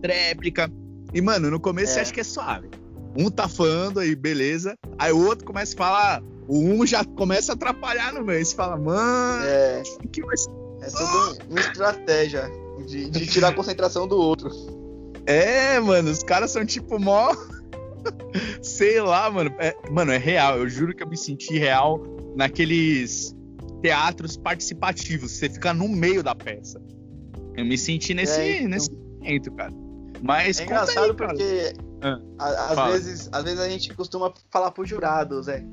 réplica. 0.05 0.71
E, 1.11 1.19
mano, 1.19 1.49
no 1.49 1.59
começo 1.59 1.91
é. 1.91 1.95
você 1.95 1.99
acha 2.01 2.13
que 2.13 2.19
é 2.19 2.23
suave. 2.23 2.69
Um 3.17 3.31
tá 3.31 3.47
falando 3.47 3.99
aí, 3.99 4.15
beleza. 4.15 4.75
Aí 4.99 5.11
o 5.11 5.25
outro 5.25 5.43
começa 5.43 5.73
a 5.73 5.77
falar, 5.77 6.23
o 6.47 6.59
um 6.59 6.85
já 6.85 7.03
começa 7.03 7.53
a 7.53 7.55
atrapalhar 7.55 8.13
no 8.13 8.23
meio. 8.23 8.45
Você 8.45 8.55
fala, 8.55 8.77
mano, 8.77 9.43
é, 9.43 9.81
que 10.11 10.21
vai 10.21 10.37
ser? 10.37 10.51
É 10.83 10.87
tudo 10.91 11.39
uma 11.49 11.59
estratégia 11.59 12.51
de, 12.85 13.09
de 13.09 13.25
tirar 13.25 13.47
a 13.47 13.53
concentração 13.53 14.07
do 14.07 14.15
outro. 14.15 14.51
É, 15.25 15.79
mano, 15.79 16.11
os 16.11 16.21
caras 16.21 16.51
são 16.51 16.63
tipo 16.63 16.99
mó. 16.99 17.35
Sei 18.61 19.01
lá, 19.01 19.29
mano. 19.29 19.53
É, 19.59 19.75
mano, 19.89 20.11
é 20.11 20.17
real. 20.17 20.57
Eu 20.57 20.69
juro 20.69 20.95
que 20.95 21.03
eu 21.03 21.07
me 21.07 21.17
senti 21.17 21.57
real 21.57 22.01
naqueles 22.35 23.35
teatros 23.81 24.37
participativos. 24.37 25.31
Você 25.31 25.49
fica 25.49 25.73
no 25.73 25.87
meio 25.87 26.23
da 26.23 26.35
peça. 26.35 26.81
Eu 27.55 27.65
me 27.65 27.77
senti 27.77 28.13
nesse, 28.13 28.39
é, 28.39 28.57
então... 28.57 28.69
nesse 28.69 28.91
momento, 28.91 29.51
cara. 29.53 29.73
Mas 30.21 30.59
é 30.59 30.63
engraçado 30.63 31.05
aí, 31.05 31.13
porque 31.13 31.73
ah, 32.01 32.85
às, 32.85 32.91
vezes, 32.91 33.29
às 33.31 33.43
vezes 33.43 33.59
a 33.59 33.69
gente 33.69 33.93
costuma 33.93 34.33
falar 34.51 34.71
pros 34.71 34.89
jurados, 34.89 35.47
é. 35.47 35.63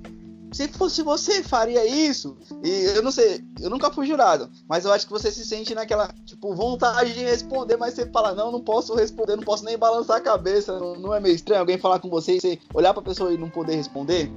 Se 0.55 0.69
fosse 0.69 1.03
você, 1.03 1.43
faria 1.43 1.85
isso. 1.85 2.37
E 2.63 2.85
eu 2.95 3.03
não 3.03 3.11
sei, 3.11 3.45
eu 3.61 3.69
nunca 3.69 3.91
fui 3.91 4.07
jurado, 4.07 4.49
mas 4.69 4.85
eu 4.85 4.93
acho 4.93 5.05
que 5.05 5.13
você 5.13 5.29
se 5.33 5.45
sente 5.45 5.75
naquela, 5.75 6.09
tipo, 6.25 6.55
vontade 6.55 7.13
de 7.13 7.25
responder, 7.25 7.77
mas 7.77 7.95
você 7.95 8.07
fala, 8.07 8.37
não, 8.37 8.53
não 8.53 8.61
posso 8.61 8.95
responder, 8.95 9.35
não 9.35 9.43
posso 9.43 9.65
nem 9.65 9.77
balançar 9.77 10.19
a 10.19 10.21
cabeça. 10.21 10.79
Não, 10.79 10.95
não 10.95 11.13
é 11.13 11.19
meio 11.19 11.35
estranho 11.35 11.59
alguém 11.59 11.77
falar 11.77 11.99
com 11.99 12.09
você 12.09 12.37
e 12.37 12.41
você 12.41 12.59
olhar 12.73 12.95
pra 12.95 13.03
pessoa 13.03 13.33
e 13.33 13.37
não 13.37 13.51
poder 13.51 13.75
responder? 13.75 14.31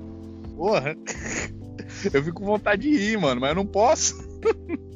Porra. 0.56 0.98
Eu 2.12 2.24
fico 2.24 2.42
com 2.42 2.46
vontade 2.48 2.82
de 2.82 2.98
rir, 2.98 3.18
mano, 3.18 3.40
mas 3.40 3.52
eu 3.52 3.56
não 3.56 3.66
posso. 3.68 4.16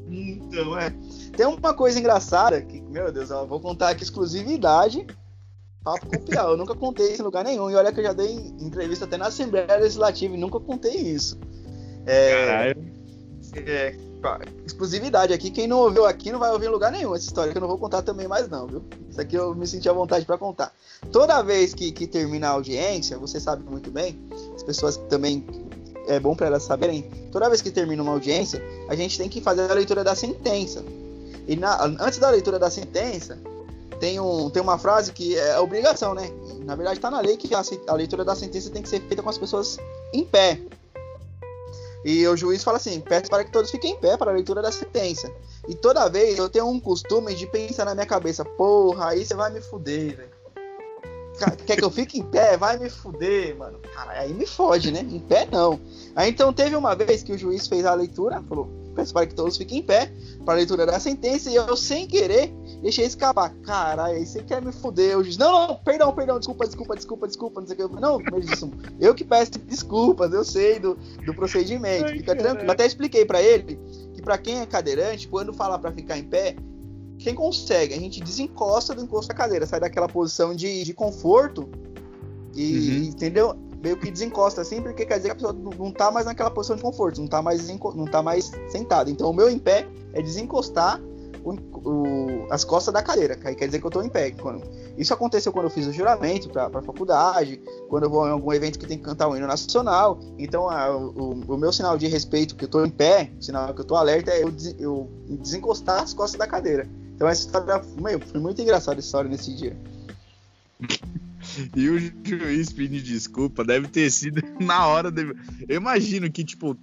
Então, 0.09 0.77
é. 0.77 0.91
Tem 1.37 1.45
uma 1.45 1.73
coisa 1.73 1.99
engraçada 1.99 2.61
que, 2.61 2.81
meu 2.81 3.11
Deus, 3.11 3.29
eu 3.29 3.47
vou 3.47 3.59
contar 3.59 3.89
aqui 3.89 4.03
exclusividade. 4.03 5.05
Papo 5.83 6.05
com 6.05 6.17
Piau. 6.17 6.51
Eu 6.51 6.57
nunca 6.57 6.75
contei 6.75 7.11
isso 7.11 7.21
em 7.21 7.25
lugar 7.25 7.43
nenhum. 7.43 7.69
E 7.69 7.75
olha 7.75 7.91
que 7.91 7.99
eu 7.99 8.03
já 8.03 8.13
dei 8.13 8.35
entrevista 8.59 9.05
até 9.05 9.17
na 9.17 9.27
Assembleia 9.27 9.77
Legislativa 9.77 10.33
e 10.35 10.37
nunca 10.37 10.59
contei 10.59 10.95
isso. 10.95 11.39
É, 12.05 12.45
Caralho. 12.45 12.91
É, 13.55 13.95
exclusividade 14.65 15.33
aqui. 15.33 15.49
Quem 15.49 15.67
não 15.67 15.79
ouviu 15.79 16.05
aqui 16.05 16.31
não 16.31 16.39
vai 16.39 16.51
ouvir 16.51 16.67
em 16.67 16.69
lugar 16.69 16.91
nenhum 16.91 17.15
essa 17.15 17.25
história, 17.25 17.51
que 17.51 17.57
eu 17.57 17.61
não 17.61 17.67
vou 17.67 17.77
contar 17.77 18.01
também 18.01 18.27
mais, 18.27 18.47
não, 18.47 18.67
viu? 18.67 18.83
Isso 19.09 19.19
aqui 19.19 19.35
eu 19.35 19.55
me 19.55 19.65
senti 19.65 19.89
à 19.89 19.93
vontade 19.93 20.25
para 20.25 20.37
contar. 20.37 20.73
Toda 21.11 21.41
vez 21.41 21.73
que, 21.73 21.91
que 21.91 22.07
termina 22.07 22.47
a 22.47 22.51
audiência, 22.51 23.17
você 23.17 23.39
sabe 23.39 23.63
muito 23.69 23.89
bem, 23.91 24.19
as 24.55 24.63
pessoas 24.63 24.97
também 25.09 25.45
é 26.07 26.19
bom 26.19 26.35
para 26.35 26.47
elas 26.47 26.63
saberem, 26.63 27.03
toda 27.31 27.49
vez 27.49 27.61
que 27.61 27.71
termina 27.71 28.01
uma 28.01 28.11
audiência, 28.11 28.61
a 28.87 28.95
gente 28.95 29.17
tem 29.17 29.29
que 29.29 29.41
fazer 29.41 29.69
a 29.69 29.73
leitura 29.73 30.03
da 30.03 30.15
sentença. 30.15 30.83
E 31.47 31.55
na, 31.55 31.83
antes 31.83 32.19
da 32.19 32.29
leitura 32.29 32.59
da 32.59 32.69
sentença, 32.69 33.37
tem, 34.01 34.19
um, 34.19 34.49
tem 34.49 34.59
uma 34.59 34.79
frase 34.79 35.13
que 35.13 35.37
é 35.37 35.59
obrigação, 35.59 36.15
né? 36.15 36.27
Na 36.65 36.75
verdade, 36.75 36.97
está 36.97 37.11
na 37.11 37.21
lei 37.21 37.37
que 37.37 37.53
a, 37.53 37.61
a, 37.87 37.93
leitura 37.93 38.25
da 38.25 38.33
sentença 38.33 38.71
tem 38.71 38.81
que 38.81 38.89
ser 38.89 38.99
feita 39.01 39.21
com 39.21 39.29
as 39.29 39.37
pessoas 39.37 39.77
em 40.11 40.25
pé. 40.25 40.59
E 42.03 42.27
o 42.27 42.35
juiz 42.35 42.63
fala 42.63 42.77
assim: 42.77 42.99
peço 42.99 43.29
para 43.29 43.43
que 43.43 43.51
todos 43.51 43.69
fiquem 43.69 43.91
em 43.91 43.95
pé 43.95 44.17
para 44.17 44.31
a 44.31 44.33
leitura 44.33 44.59
da 44.59 44.71
sentença. 44.71 45.31
E 45.67 45.75
toda 45.75 46.09
vez 46.09 46.39
eu 46.39 46.49
tenho 46.49 46.67
um 46.67 46.79
costume 46.79 47.35
de 47.35 47.45
pensar 47.45 47.85
na 47.85 47.93
minha 47.93 48.07
cabeça: 48.07 48.43
porra, 48.43 49.09
aí 49.09 49.23
você 49.23 49.35
vai 49.35 49.51
me 49.51 49.61
fuder, 49.61 50.17
velho. 50.17 50.41
Quer 51.65 51.75
que 51.75 51.83
eu 51.83 51.91
fique 51.91 52.19
em 52.19 52.23
pé? 52.23 52.57
Vai 52.57 52.79
me 52.79 52.89
fuder, 52.89 53.55
mano. 53.55 53.79
Cara, 53.93 54.13
aí 54.13 54.33
me 54.33 54.47
fode, 54.47 54.91
né? 54.91 55.01
Em 55.01 55.19
pé 55.19 55.47
não. 55.51 55.79
Aí 56.15 56.31
então 56.31 56.51
teve 56.51 56.75
uma 56.75 56.95
vez 56.95 57.21
que 57.21 57.33
o 57.33 57.37
juiz 57.37 57.67
fez 57.67 57.85
a 57.85 57.93
leitura, 57.93 58.43
falou: 58.49 58.67
peço 58.95 59.13
para 59.13 59.27
que 59.27 59.35
todos 59.35 59.57
fiquem 59.57 59.77
em 59.77 59.83
pé 59.83 60.11
para 60.43 60.55
a 60.55 60.57
leitura 60.57 60.87
da 60.87 60.99
sentença, 60.99 61.51
e 61.51 61.55
eu, 61.55 61.77
sem 61.77 62.07
querer, 62.07 62.51
deixei 62.81 63.05
escapar. 63.05 63.53
Caralho, 63.63 64.15
aí 64.15 64.25
você 64.25 64.41
quer 64.41 64.61
me 64.61 64.71
fuder. 64.71 65.17
O 65.17 65.23
juiz: 65.23 65.37
não, 65.37 65.51
não, 65.51 65.75
perdão, 65.75 66.13
perdão, 66.13 66.39
desculpa, 66.39 66.65
desculpa, 66.65 66.95
desculpa, 66.95 67.27
desculpa, 67.27 67.61
não 67.61 67.67
sei 67.67 67.85
o 67.85 67.89
que. 67.89 68.01
Não, 68.01 68.19
eu 68.99 69.13
que 69.13 69.23
peço 69.23 69.51
desculpas, 69.59 70.33
eu 70.33 70.43
sei 70.43 70.79
do, 70.79 70.97
do 71.25 71.33
procedimento, 71.33 72.05
Ai, 72.05 72.17
fica 72.17 72.35
tranquilo. 72.35 72.67
Eu 72.67 72.71
até 72.71 72.85
expliquei 72.85 73.25
para 73.25 73.41
ele 73.41 73.79
que 74.13 74.21
para 74.21 74.37
quem 74.37 74.59
é 74.59 74.65
cadeirante, 74.65 75.27
quando 75.27 75.53
fala 75.53 75.77
para 75.77 75.91
ficar 75.91 76.17
em 76.17 76.23
pé, 76.23 76.55
quem 77.19 77.35
consegue, 77.35 77.93
a 77.93 77.99
gente 77.99 78.19
desencosta 78.21 78.95
do 78.95 79.03
encosto 79.03 79.27
da 79.27 79.35
cadeira, 79.35 79.65
sai 79.65 79.79
daquela 79.79 80.07
posição 80.07 80.55
de, 80.55 80.83
de 80.83 80.93
conforto 80.93 81.69
e, 82.55 82.73
uhum. 82.73 83.03
entendeu? 83.09 83.55
Meio 83.81 83.97
que 83.97 84.11
desencosta 84.11 84.61
assim, 84.61 84.81
porque 84.81 85.05
quer 85.05 85.17
dizer 85.17 85.29
que 85.29 85.31
a 85.33 85.35
pessoa 85.35 85.53
não 85.53 85.91
tá 85.91 86.11
mais 86.11 86.25
naquela 86.25 86.51
posição 86.51 86.75
de 86.75 86.81
conforto, 86.81 87.19
não 87.19 87.27
tá 87.27 87.41
mais, 87.41 87.67
não 87.67 88.05
tá 88.05 88.21
mais 88.21 88.51
sentado. 88.69 89.09
Então 89.09 89.29
o 89.29 89.33
meu 89.33 89.49
em 89.49 89.57
pé 89.57 89.87
é 90.13 90.21
desencostar 90.21 91.01
o, 91.43 91.53
o, 91.53 92.47
as 92.49 92.63
costas 92.63 92.93
da 92.93 93.01
cadeira, 93.01 93.35
que 93.35 93.55
quer 93.55 93.65
dizer 93.65 93.79
que 93.79 93.85
eu 93.85 93.91
tô 93.91 94.01
em 94.01 94.09
pé. 94.09 94.31
Quando, 94.31 94.63
isso 94.97 95.13
aconteceu 95.13 95.51
quando 95.51 95.65
eu 95.65 95.69
fiz 95.69 95.87
o 95.87 95.93
juramento 95.93 96.49
para 96.49 96.67
a 96.67 96.81
faculdade, 96.81 97.61
quando 97.89 98.03
eu 98.03 98.09
vou 98.09 98.27
em 98.27 98.31
algum 98.31 98.53
evento 98.53 98.79
que 98.79 98.87
tem 98.87 98.97
que 98.97 99.03
cantar 99.03 99.27
o 99.27 99.35
hino 99.35 99.47
nacional. 99.47 100.19
Então 100.37 100.69
a, 100.69 100.95
o, 100.95 101.41
o, 101.47 101.57
meu 101.57 101.71
sinal 101.71 101.97
de 101.97 102.07
respeito, 102.07 102.55
que 102.55 102.65
eu 102.65 102.69
tô 102.69 102.85
em 102.85 102.89
pé, 102.89 103.31
o 103.39 103.43
sinal 103.43 103.73
que 103.73 103.81
eu 103.81 103.85
tô 103.85 103.95
alerta, 103.95 104.31
é 104.31 104.43
eu, 104.43 104.53
eu 104.79 105.09
desencostar 105.29 106.01
as 106.01 106.13
costas 106.13 106.39
da 106.39 106.47
cadeira. 106.47 106.87
Então 107.15 107.27
essa 107.27 107.45
história, 107.45 107.81
meu, 107.99 108.19
foi 108.19 108.39
muito 108.39 108.61
engraçada 108.61 108.97
a 108.97 109.01
história 109.01 109.29
nesse 109.29 109.55
dia. 109.55 109.75
e 111.75 111.89
o 111.89 111.99
juiz 111.99 112.71
pedindo 112.71 113.03
desculpa 113.03 113.63
deve 113.63 113.87
ter 113.87 114.09
sido 114.11 114.41
na 114.59 114.87
hora. 114.87 115.11
De... 115.11 115.21
Eu 115.67 115.77
imagino 115.77 116.31
que, 116.31 116.43
tipo, 116.43 116.77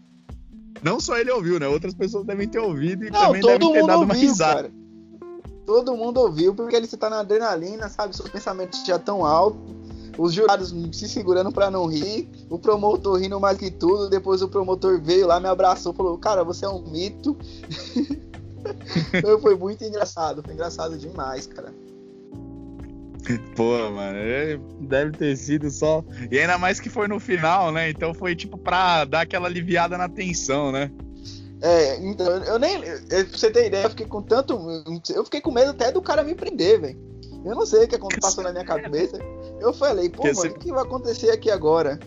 não 0.83 1.01
só 1.01 1.17
ele 1.17 1.31
ouviu, 1.31 1.59
né? 1.59 1.67
Outras 1.69 1.95
pessoas 1.95 2.25
devem 2.25 2.49
ter 2.49 2.59
ouvido 2.59 3.05
e 3.05 3.11
não, 3.11 3.21
também 3.21 3.43
devem 3.43 3.73
ter 3.73 3.87
dado 3.87 4.01
ouviu, 4.01 4.05
uma 4.05 4.15
risada. 4.15 4.63
Cara. 4.63 4.73
Todo 5.67 5.97
mundo 5.97 6.19
ouviu, 6.21 6.55
porque 6.55 6.75
ele 6.75 6.87
está 6.87 7.11
na 7.11 7.21
adrenalina, 7.21 7.89
sabe? 7.89 8.17
Seus 8.17 8.29
pensamentos 8.29 8.85
já 8.87 8.99
tão 8.99 9.25
altos. 9.25 9.61
os 10.17 10.33
jurados 10.33 10.75
se 10.93 11.09
segurando 11.09 11.53
para 11.53 11.71
não 11.71 11.87
rir, 11.87 12.29
o 12.49 12.59
promotor 12.59 13.19
rindo 13.21 13.39
mais 13.39 13.59
que 13.59 13.71
tudo, 13.71 14.09
depois 14.09 14.41
o 14.41 14.49
promotor 14.49 15.01
veio 15.01 15.27
lá, 15.27 15.39
me 15.39 15.49
abraçou, 15.49 15.93
falou, 15.93 16.17
cara, 16.19 16.43
você 16.43 16.65
é 16.65 16.69
um 16.69 16.83
mito. 16.83 17.37
foi 19.43 19.55
muito 19.57 19.85
engraçado, 19.85 20.43
foi 20.43 20.55
engraçado 20.55 20.97
demais, 20.97 21.47
cara. 21.47 21.73
Pô, 23.57 23.91
mano, 23.91 24.19
é, 24.19 24.59
deve 24.81 25.13
ter 25.13 25.37
sido 25.37 25.71
só. 25.71 26.05
E 26.31 26.39
ainda 26.39 26.57
mais 26.59 26.81
que 26.81 26.89
foi 26.89 27.09
no 27.09 27.19
final, 27.19 27.73
né? 27.73 27.91
Então 27.91 28.15
foi 28.15 28.35
tipo 28.35 28.57
pra 28.57 29.05
dar 29.05 29.23
aquela 29.23 29.49
aliviada 29.49 29.99
na 29.99 30.09
tensão, 30.09 30.73
né? 30.73 30.91
É, 31.61 31.97
então, 31.97 32.27
eu 32.45 32.59
nem. 32.59 32.81
Pra 32.81 33.25
você 33.25 33.51
ter 33.51 33.67
ideia, 33.67 33.85
eu 33.85 33.91
fiquei 33.91 34.07
com 34.07 34.23
tanto. 34.23 34.59
Eu 35.11 35.25
fiquei 35.25 35.41
com 35.41 35.51
medo 35.51 35.71
até 35.71 35.91
do 35.91 36.01
cara 36.01 36.23
me 36.23 36.35
prender, 36.35 36.81
velho. 36.81 37.09
Eu 37.45 37.55
não 37.55 37.67
sei 37.67 37.85
o 37.85 37.89
que 37.89 38.21
passou 38.21 38.45
na 38.45 38.53
minha 38.53 38.65
cabeça. 38.65 39.19
Eu 39.61 39.73
falei, 39.73 40.09
pô, 40.09 40.25
mano, 40.25 40.51
o 40.51 40.59
que 40.59 40.73
vai 40.73 40.83
acontecer 40.83 41.31
aqui 41.31 41.51
agora? 41.51 41.99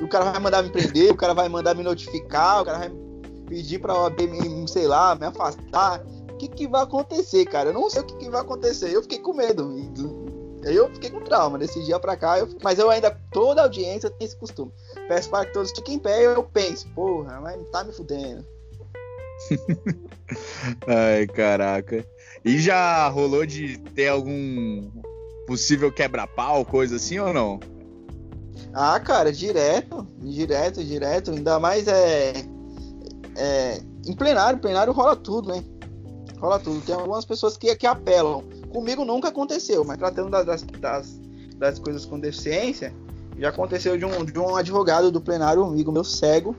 O 0.00 0.08
cara 0.08 0.30
vai 0.30 0.40
mandar 0.40 0.62
me 0.62 0.70
prender, 0.70 1.10
o 1.10 1.16
cara 1.16 1.34
vai 1.34 1.48
mandar 1.48 1.74
me 1.74 1.82
notificar, 1.82 2.62
o 2.62 2.64
cara 2.64 2.78
vai 2.78 2.92
pedir 3.48 3.78
pra 3.80 3.94
OAB 3.94 4.20
me, 4.22 4.68
sei 4.68 4.86
lá, 4.86 5.14
me 5.14 5.26
afastar. 5.26 6.04
O 6.30 6.36
que, 6.36 6.48
que 6.48 6.68
vai 6.68 6.82
acontecer, 6.82 7.46
cara? 7.46 7.70
Eu 7.70 7.74
não 7.74 7.88
sei 7.88 8.02
o 8.02 8.04
que, 8.04 8.16
que 8.16 8.30
vai 8.30 8.40
acontecer. 8.42 8.92
Eu 8.92 9.02
fiquei 9.02 9.18
com 9.18 9.32
medo. 9.32 9.74
Aí 10.66 10.74
eu 10.74 10.90
fiquei 10.92 11.10
com 11.10 11.20
trauma. 11.20 11.58
Desse 11.58 11.82
dia 11.84 11.98
pra 11.98 12.16
cá, 12.16 12.38
eu... 12.38 12.48
mas 12.62 12.78
eu 12.78 12.90
ainda, 12.90 13.10
toda 13.30 13.62
audiência 13.62 14.10
tem 14.10 14.26
esse 14.26 14.36
costume. 14.36 14.72
Peço 15.08 15.30
para 15.30 15.46
que 15.46 15.52
todos 15.52 15.70
fiquem 15.70 15.94
em 15.94 15.98
pé 15.98 16.26
eu 16.26 16.42
penso, 16.42 16.88
porra, 16.88 17.40
mas 17.40 17.56
tá 17.70 17.84
me 17.84 17.92
fudendo. 17.92 18.44
Ai, 20.86 21.26
caraca. 21.28 22.04
E 22.44 22.58
já 22.58 23.08
rolou 23.08 23.46
de 23.46 23.78
ter 23.78 24.08
algum 24.08 24.90
possível 25.46 25.92
quebra-pau, 25.92 26.64
coisa 26.64 26.96
assim 26.96 27.18
ou 27.18 27.32
não? 27.32 27.60
Ah, 28.72 28.98
cara, 28.98 29.32
direto, 29.32 30.06
direto, 30.18 30.84
direto. 30.84 31.30
Ainda 31.30 31.58
mais 31.60 31.86
é, 31.86 32.32
é. 33.36 33.80
Em 34.06 34.14
plenário, 34.14 34.58
plenário 34.58 34.92
rola 34.92 35.16
tudo, 35.16 35.48
né? 35.48 35.64
Rola 36.38 36.58
tudo. 36.58 36.80
Tem 36.80 36.94
algumas 36.94 37.24
pessoas 37.24 37.56
que, 37.56 37.74
que 37.76 37.86
apelam. 37.86 38.44
Comigo 38.72 39.04
nunca 39.04 39.28
aconteceu, 39.28 39.84
mas 39.84 39.96
tratando 39.96 40.30
das, 40.30 40.62
das, 40.62 41.20
das 41.56 41.78
coisas 41.78 42.04
com 42.04 42.18
deficiência, 42.18 42.94
já 43.38 43.48
aconteceu 43.48 43.96
de 43.98 44.04
um, 44.04 44.24
de 44.24 44.38
um 44.38 44.56
advogado 44.56 45.10
do 45.10 45.20
plenário, 45.20 45.62
um 45.62 45.66
amigo 45.66 45.92
meu 45.92 46.04
cego, 46.04 46.56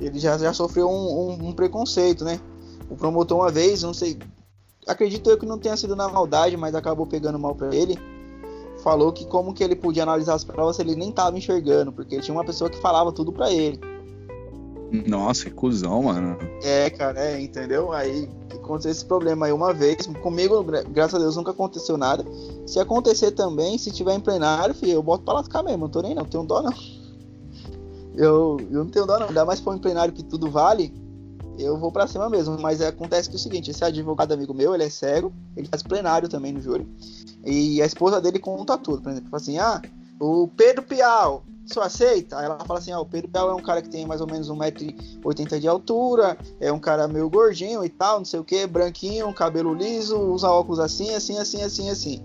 ele 0.00 0.18
já, 0.18 0.38
já 0.38 0.52
sofreu 0.52 0.88
um, 0.88 0.92
um, 0.92 1.48
um, 1.48 1.52
preconceito, 1.52 2.24
né? 2.24 2.40
O 2.88 2.96
promotor 2.96 3.38
uma 3.38 3.50
vez, 3.50 3.82
não 3.82 3.92
sei, 3.92 4.18
acredito 4.86 5.28
eu 5.28 5.36
que 5.36 5.46
não 5.46 5.58
tenha 5.58 5.76
sido 5.76 5.96
na 5.96 6.08
maldade, 6.08 6.56
mas 6.56 6.74
acabou 6.74 7.06
pegando 7.06 7.38
mal 7.38 7.54
para 7.54 7.74
ele. 7.74 7.98
Falou 8.82 9.12
que 9.12 9.26
como 9.26 9.52
que 9.52 9.64
ele 9.64 9.74
podia 9.74 10.04
analisar 10.04 10.34
as 10.34 10.44
provas 10.44 10.76
se 10.76 10.82
ele 10.82 10.94
nem 10.94 11.10
tava 11.10 11.36
enxergando, 11.36 11.92
porque 11.92 12.20
tinha 12.20 12.34
uma 12.34 12.44
pessoa 12.44 12.70
que 12.70 12.78
falava 12.78 13.12
tudo 13.12 13.32
para 13.32 13.50
ele. 13.50 13.80
Nossa, 14.90 15.44
que 15.44 15.50
cuzão, 15.50 16.04
mano. 16.04 16.38
É, 16.62 16.88
cara, 16.88 17.20
é, 17.20 17.40
entendeu? 17.40 17.92
Aí 17.92 18.28
aconteceu 18.54 18.90
esse 18.90 19.04
problema 19.04 19.46
aí 19.46 19.52
uma 19.52 19.72
vez. 19.72 20.06
Comigo, 20.22 20.64
graças 20.90 21.14
a 21.14 21.18
Deus, 21.18 21.36
nunca 21.36 21.50
aconteceu 21.50 21.96
nada. 21.96 22.24
Se 22.66 22.80
acontecer 22.80 23.32
também, 23.32 23.76
se 23.76 23.90
tiver 23.90 24.14
em 24.14 24.20
plenário, 24.20 24.74
filho, 24.74 24.92
eu 24.92 25.02
boto 25.02 25.24
pra 25.24 25.34
lascar 25.34 25.62
mesmo. 25.62 25.80
Não 25.80 25.88
tô 25.88 26.00
nem 26.00 26.14
não, 26.14 26.24
tenho 26.24 26.44
dó 26.44 26.62
não. 26.62 26.72
Eu, 28.14 28.56
eu 28.70 28.84
não 28.84 28.90
tenho 28.90 29.06
dó 29.06 29.18
não, 29.18 29.28
ainda 29.28 29.44
mais 29.44 29.60
for 29.60 29.74
um 29.74 29.78
plenário 29.78 30.12
que 30.12 30.24
tudo 30.24 30.50
vale, 30.50 30.92
eu 31.58 31.78
vou 31.78 31.92
para 31.92 32.06
cima 32.06 32.28
mesmo. 32.28 32.58
Mas 32.58 32.80
acontece 32.80 33.28
que 33.28 33.36
é 33.36 33.38
o 33.38 33.40
seguinte, 33.40 33.70
esse 33.70 33.84
advogado 33.84 34.32
amigo 34.32 34.54
meu, 34.54 34.74
ele 34.74 34.84
é 34.84 34.90
cego, 34.90 35.32
ele 35.56 35.68
faz 35.68 35.82
plenário 35.82 36.28
também 36.28 36.52
no 36.52 36.60
júri. 36.60 36.86
E 37.44 37.80
a 37.82 37.86
esposa 37.86 38.20
dele 38.20 38.38
conta 38.38 38.76
tudo, 38.76 39.02
por 39.02 39.12
exemplo, 39.12 39.28
assim, 39.32 39.58
ah, 39.58 39.80
o 40.20 40.48
Pedro 40.48 40.82
Piau, 40.82 41.44
só 41.72 41.82
aceita? 41.82 42.38
Aí 42.38 42.44
ela 42.44 42.58
fala 42.66 42.78
assim, 42.78 42.92
ah, 42.92 43.00
o 43.00 43.06
Pedro 43.06 43.30
Piau 43.30 43.50
é 43.50 43.54
um 43.54 43.62
cara 43.62 43.82
que 43.82 43.88
tem 43.88 44.06
mais 44.06 44.20
ou 44.20 44.26
menos 44.26 44.50
1,80m 44.50 45.58
de 45.58 45.68
altura, 45.68 46.36
é 46.60 46.72
um 46.72 46.78
cara 46.78 47.08
meio 47.08 47.28
gordinho 47.28 47.84
e 47.84 47.88
tal, 47.88 48.18
não 48.18 48.24
sei 48.24 48.40
o 48.40 48.44
que, 48.44 48.66
branquinho, 48.66 49.32
cabelo 49.32 49.74
liso, 49.74 50.18
usa 50.18 50.50
óculos 50.50 50.78
assim, 50.78 51.14
assim, 51.14 51.38
assim, 51.38 51.62
assim, 51.62 51.90
assim. 51.90 52.22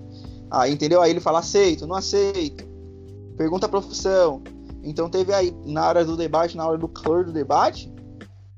Ah, 0.49 0.69
entendeu? 0.69 1.01
Aí 1.01 1.11
ele 1.11 1.19
fala, 1.19 1.39
aceito, 1.39 1.87
não 1.87 1.95
aceito. 1.95 2.65
Pergunta 3.37 3.65
a 3.65 3.69
profissão. 3.69 4.41
Então 4.83 5.09
teve 5.09 5.33
aí, 5.33 5.55
na 5.65 5.87
hora 5.87 6.05
do 6.05 6.15
debate, 6.15 6.57
na 6.57 6.67
hora 6.67 6.77
do 6.77 6.87
calor 6.87 7.25
do 7.25 7.31
debate, 7.31 7.91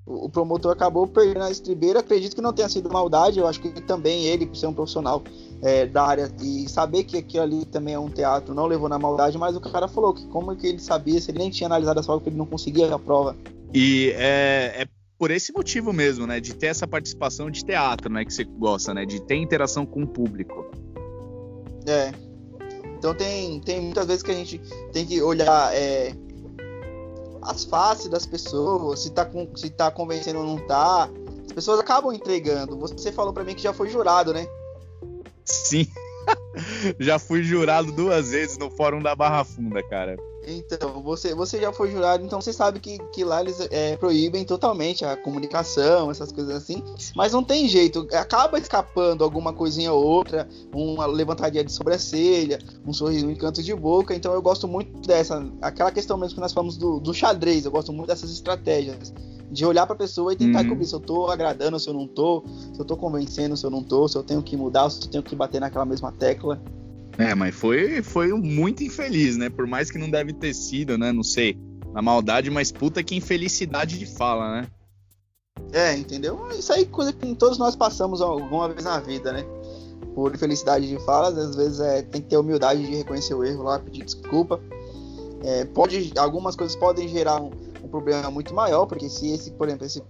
o 0.05 0.29
promotor 0.29 0.71
acabou 0.71 1.07
perdendo 1.07 1.43
a 1.43 1.51
estribeira. 1.51 1.99
Acredito 1.99 2.35
que 2.35 2.41
não 2.41 2.53
tenha 2.53 2.69
sido 2.69 2.91
maldade, 2.91 3.39
eu 3.39 3.47
acho 3.47 3.59
que 3.59 3.69
também 3.81 4.25
ele, 4.25 4.45
por 4.45 4.55
ser 4.55 4.67
um 4.67 4.73
profissional 4.73 5.23
é, 5.61 5.85
da 5.85 6.03
área 6.03 6.31
e 6.41 6.67
saber 6.69 7.03
que 7.03 7.17
aquilo 7.17 7.43
ali 7.43 7.65
também 7.65 7.93
é 7.93 7.99
um 7.99 8.09
teatro, 8.09 8.53
não 8.53 8.65
levou 8.65 8.89
na 8.89 8.99
maldade, 8.99 9.37
mas 9.37 9.55
o 9.55 9.61
cara 9.61 9.87
falou 9.87 10.13
que 10.13 10.25
como 10.27 10.55
que 10.55 10.67
ele 10.67 10.79
sabia, 10.79 11.19
se 11.19 11.31
ele 11.31 11.39
nem 11.39 11.49
tinha 11.49 11.67
analisado 11.67 11.99
a 11.99 12.03
prova, 12.03 12.21
que 12.21 12.29
ele 12.29 12.37
não 12.37 12.45
conseguia 12.45 12.93
a 12.93 12.99
prova. 12.99 13.35
E 13.73 14.11
é, 14.15 14.83
é 14.83 14.87
por 15.17 15.31
esse 15.31 15.53
motivo 15.53 15.93
mesmo, 15.93 16.27
né, 16.27 16.39
de 16.39 16.53
ter 16.53 16.67
essa 16.67 16.87
participação 16.87 17.49
de 17.49 17.63
teatro, 17.63 18.11
né, 18.11 18.25
que 18.25 18.33
você 18.33 18.43
gosta, 18.43 18.93
né, 18.93 19.05
de 19.05 19.21
ter 19.21 19.35
interação 19.35 19.85
com 19.85 20.03
o 20.03 20.07
público. 20.07 20.65
É, 21.87 22.11
então 22.97 23.13
tem, 23.13 23.59
tem 23.61 23.81
muitas 23.81 24.07
vezes 24.07 24.23
que 24.23 24.31
a 24.31 24.35
gente 24.35 24.59
tem 24.91 25.05
que 25.05 25.21
olhar 25.21 25.73
é, 25.73 26.13
as 27.45 27.63
faces 27.63 28.07
das 28.07 28.25
pessoas, 28.25 29.01
se 29.01 29.11
tá, 29.11 29.25
com, 29.25 29.47
se 29.55 29.69
tá 29.69 29.91
convencendo 29.91 30.39
ou 30.39 30.45
não 30.45 30.57
tá. 30.65 31.09
As 31.45 31.51
pessoas 31.51 31.79
acabam 31.79 32.11
entregando. 32.11 32.77
Você 32.77 33.11
falou 33.11 33.31
para 33.31 33.43
mim 33.43 33.55
que 33.55 33.61
já 33.61 33.73
foi 33.73 33.89
jurado, 33.89 34.33
né? 34.33 34.47
Sim. 35.45 35.87
já 36.99 37.19
fui 37.19 37.43
jurado 37.43 37.91
duas 37.91 38.31
vezes 38.31 38.57
no 38.57 38.69
Fórum 38.71 39.01
da 39.01 39.15
Barra 39.15 39.43
Funda, 39.43 39.81
cara. 39.83 40.17
Então, 40.47 41.01
você, 41.01 41.33
você 41.33 41.59
já 41.59 41.73
foi 41.73 41.91
jurado, 41.91 42.23
então 42.23 42.39
você 42.39 42.53
sabe 42.53 42.79
que, 42.79 42.99
que 43.11 43.23
lá 43.23 43.41
eles 43.41 43.59
é, 43.71 43.97
proíbem 43.97 44.45
totalmente 44.45 45.03
a 45.03 45.17
comunicação, 45.17 46.11
essas 46.11 46.31
coisas 46.31 46.55
assim. 46.55 46.83
Mas 47.15 47.33
não 47.33 47.43
tem 47.43 47.67
jeito, 47.67 48.07
acaba 48.13 48.59
escapando 48.59 49.23
alguma 49.23 49.53
coisinha 49.53 49.91
ou 49.91 50.03
outra, 50.03 50.47
uma 50.73 51.05
levantadinha 51.05 51.63
de 51.63 51.71
sobrancelha, 51.71 52.59
um 52.85 52.93
sorriso 52.93 53.29
em 53.29 53.35
canto 53.35 53.63
de 53.63 53.73
boca. 53.73 54.13
Então 54.13 54.33
eu 54.33 54.41
gosto 54.41 54.67
muito 54.67 55.07
dessa, 55.07 55.45
aquela 55.61 55.91
questão 55.91 56.17
mesmo 56.17 56.35
que 56.35 56.41
nós 56.41 56.53
falamos 56.53 56.77
do, 56.77 56.99
do 56.99 57.13
xadrez, 57.13 57.65
eu 57.65 57.71
gosto 57.71 57.91
muito 57.91 58.07
dessas 58.07 58.29
estratégias. 58.31 59.13
De 59.49 59.63
olhar 59.65 59.85
pra 59.85 59.95
pessoa 59.95 60.33
e 60.33 60.35
tentar 60.35 60.63
uhum. 60.63 60.69
cobrir 60.69 60.85
se 60.85 60.93
eu 60.93 60.99
tô 60.99 61.27
agradando, 61.27 61.79
se 61.79 61.87
eu 61.87 61.93
não 61.93 62.07
tô, 62.07 62.43
se 62.73 62.79
eu 62.79 62.83
tô 62.83 62.97
convencendo, 62.97 63.55
se 63.55 63.65
eu 63.65 63.69
não 63.69 63.83
tô, 63.83 64.07
se 64.07 64.17
eu 64.17 64.23
tenho 64.23 64.41
que 64.41 64.57
mudar, 64.57 64.89
se 64.89 65.03
eu 65.03 65.07
tenho 65.07 65.23
que 65.23 65.35
bater 65.35 65.61
naquela 65.61 65.85
mesma 65.85 66.11
tecla. 66.11 66.61
É, 67.17 67.33
mas 67.33 67.55
foi, 67.55 68.01
foi 68.01 68.27
muito 68.33 68.83
infeliz, 68.83 69.37
né? 69.37 69.49
Por 69.49 69.65
mais 69.65 69.89
que 69.89 69.97
não 69.97 70.09
deve 70.09 70.33
ter 70.33 70.53
sido, 70.53 70.97
né? 70.97 71.11
Não 71.11 71.23
sei, 71.23 71.57
na 71.93 72.01
maldade, 72.01 72.49
mas 72.49 72.71
puta 72.71 73.01
que 73.01 73.15
infelicidade 73.15 73.97
de 73.97 74.05
fala, 74.05 74.61
né? 74.61 74.67
É, 75.71 75.95
entendeu? 75.95 76.49
Isso 76.51 76.71
aí 76.73 76.83
é 76.83 76.85
coisa 76.85 77.13
que 77.13 77.35
todos 77.35 77.57
nós 77.57 77.75
passamos 77.75 78.21
alguma 78.21 78.67
vez 78.67 78.83
na 78.83 78.99
vida, 78.99 79.31
né? 79.31 79.45
Por 80.13 80.33
infelicidade 80.33 80.87
de 80.87 80.97
fala, 81.05 81.29
às 81.29 81.55
vezes 81.55 81.79
é, 81.79 82.01
tem 82.01 82.21
que 82.21 82.27
ter 82.27 82.37
humildade 82.37 82.85
de 82.85 82.95
reconhecer 82.95 83.33
o 83.33 83.43
erro 83.43 83.63
lá, 83.63 83.79
pedir 83.79 84.03
desculpa. 84.03 84.59
É, 85.43 85.65
pode, 85.65 86.11
algumas 86.17 86.55
coisas 86.55 86.75
podem 86.75 87.07
gerar 87.07 87.41
um, 87.41 87.51
um 87.83 87.87
problema 87.87 88.29
muito 88.29 88.53
maior, 88.53 88.85
porque 88.85 89.07
se 89.09 89.31
esse, 89.31 89.51
por 89.51 89.67
exemplo, 89.67 89.85
esse 89.85 90.01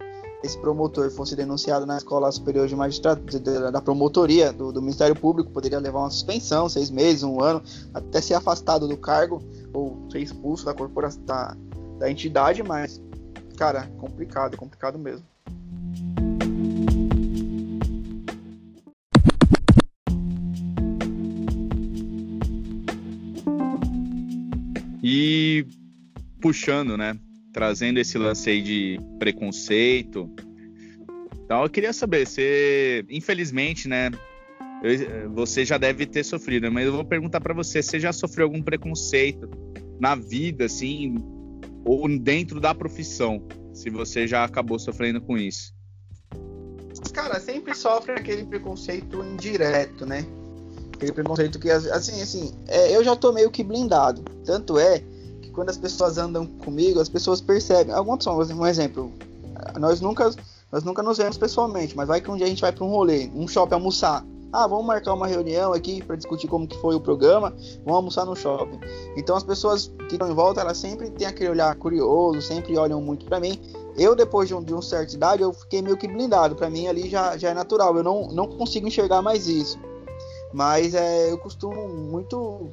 esse 0.46 0.58
promotor 0.60 1.10
fosse 1.10 1.36
denunciado 1.36 1.86
na 1.86 1.98
Escola 1.98 2.32
Superior 2.32 2.68
de 2.68 2.76
Magistratura, 2.76 3.72
da 3.72 3.82
promotoria 3.82 4.54
do, 4.54 4.72
do, 4.72 4.82
Ministério 4.82 5.16
Público, 5.16 5.50
poderia 5.52 5.80
levar 5.80 6.00
uma 6.00 6.10
suspensão, 6.10 6.70
seis 6.70 6.92
meses, 6.92 7.24
um 7.24 7.42
ano, 7.42 7.62
até 7.94 8.22
ser 8.22 8.36
afastado 8.36 8.88
do 8.88 8.96
cargo 8.96 9.42
ou 9.74 9.98
ser 10.12 10.20
expulso 10.20 10.66
da 10.66 10.74
corporação 10.74 11.24
da, 11.26 11.58
da 11.98 12.12
entidade, 12.12 12.62
mas, 12.62 13.02
cara, 13.58 13.90
complicado, 13.98 14.56
complicado 14.56 15.00
mesmo. 15.00 15.26
E 25.02 25.66
puxando, 26.40 26.98
né? 26.98 27.18
Trazendo 27.56 28.02
esse 28.02 28.18
lance 28.18 28.50
aí 28.50 28.62
de 28.62 29.00
preconceito. 29.18 30.30
Então 31.46 31.64
eu 31.64 31.70
queria 31.70 31.94
saber, 31.94 32.28
você, 32.28 33.06
infelizmente, 33.10 33.88
né, 33.88 34.12
você 35.34 35.64
já 35.64 35.78
deve 35.78 36.06
ter 36.06 36.26
sofrido, 36.26 36.70
mas 36.70 36.86
eu 36.86 36.92
vou 36.92 37.06
perguntar 37.06 37.40
para 37.40 37.54
você, 37.54 37.82
você 37.82 37.98
já 37.98 38.12
sofreu 38.12 38.48
algum 38.48 38.62
preconceito 38.62 39.50
na 39.98 40.16
vida, 40.16 40.66
assim, 40.66 41.16
ou 41.86 42.10
dentro 42.20 42.60
da 42.60 42.76
profissão? 42.76 43.42
Se 43.74 43.90
você 43.90 44.28
já 44.28 44.44
acabou 44.44 44.78
sofrendo 44.78 45.22
com 45.22 45.38
isso? 45.38 45.74
Cara, 47.14 47.40
sempre 47.40 47.74
sofre 47.74 48.16
aquele 48.16 48.44
preconceito 48.44 49.24
indireto, 49.24 50.06
né? 50.06 50.26
Aquele 50.94 51.14
preconceito 51.14 51.58
que, 51.58 51.70
assim, 51.70 52.22
assim, 52.22 52.54
é, 52.68 52.94
eu 52.94 53.02
já 53.02 53.16
tô 53.16 53.32
meio 53.32 53.50
que 53.50 53.64
blindado. 53.64 54.24
Tanto 54.44 54.78
é 54.78 55.02
quando 55.56 55.70
as 55.70 55.78
pessoas 55.78 56.18
andam 56.18 56.46
comigo, 56.46 57.00
as 57.00 57.10
pessoas 57.10 57.42
percebem. 57.42 57.96
Algumas 57.96 58.20
pessoas, 58.20 58.52
um 58.52 58.68
exemplo, 58.68 59.12
nós 59.80 60.02
nunca, 60.02 60.30
nós 60.72 60.84
nunca 60.84 61.02
nos 61.02 61.18
vemos 61.18 61.38
pessoalmente, 61.38 61.96
mas 61.96 62.08
vai 62.08 62.22
que 62.22 62.30
um 62.30 62.36
dia 62.36 62.46
a 62.46 62.50
gente 62.50 62.62
vai 62.62 62.72
para 62.72 62.84
um 62.84 62.90
rolê, 62.90 63.32
um 63.34 63.48
shopping 63.48 63.74
almoçar. 63.74 64.24
Ah, 64.52 64.68
vamos 64.68 64.86
marcar 64.86 65.14
uma 65.14 65.28
reunião 65.28 65.74
aqui 65.74 66.02
para 66.04 66.16
discutir 66.16 66.48
como 66.48 66.68
que 66.68 66.78
foi 66.80 66.96
o 66.96 67.00
programa, 67.00 67.54
vamos 67.84 67.96
almoçar 67.96 68.26
no 68.26 68.36
shopping. 68.36 68.80
Então 69.18 69.36
as 69.36 69.44
pessoas 69.44 69.92
que 70.08 70.16
estão 70.16 70.30
em 70.30 70.34
volta, 70.34 70.62
elas 70.62 70.78
sempre 70.78 71.10
têm 71.10 71.28
aquele 71.28 71.50
olhar 71.50 71.76
curioso, 71.76 72.42
sempre 72.42 72.78
olham 72.78 73.02
muito 73.02 73.26
para 73.26 73.40
mim. 73.40 73.60
Eu, 73.98 74.16
depois 74.16 74.48
de 74.48 74.54
um, 74.54 74.62
de 74.62 74.74
um 74.74 74.82
certa 74.82 75.14
idade, 75.14 75.42
eu 75.42 75.54
fiquei 75.54 75.82
meio 75.82 75.98
que 75.98 76.08
blindado. 76.08 76.56
Para 76.56 76.70
mim 76.70 76.88
ali 76.88 77.10
já, 77.10 77.38
já 77.38 77.50
é 77.50 77.54
natural. 77.54 77.96
Eu 77.96 78.04
não, 78.04 78.28
não 78.28 78.48
consigo 78.48 78.88
enxergar 78.88 79.22
mais 79.22 79.48
isso. 79.48 79.80
Mas 80.54 80.94
é, 80.94 81.32
eu 81.32 81.38
costumo 81.38 81.88
muito. 81.88 82.70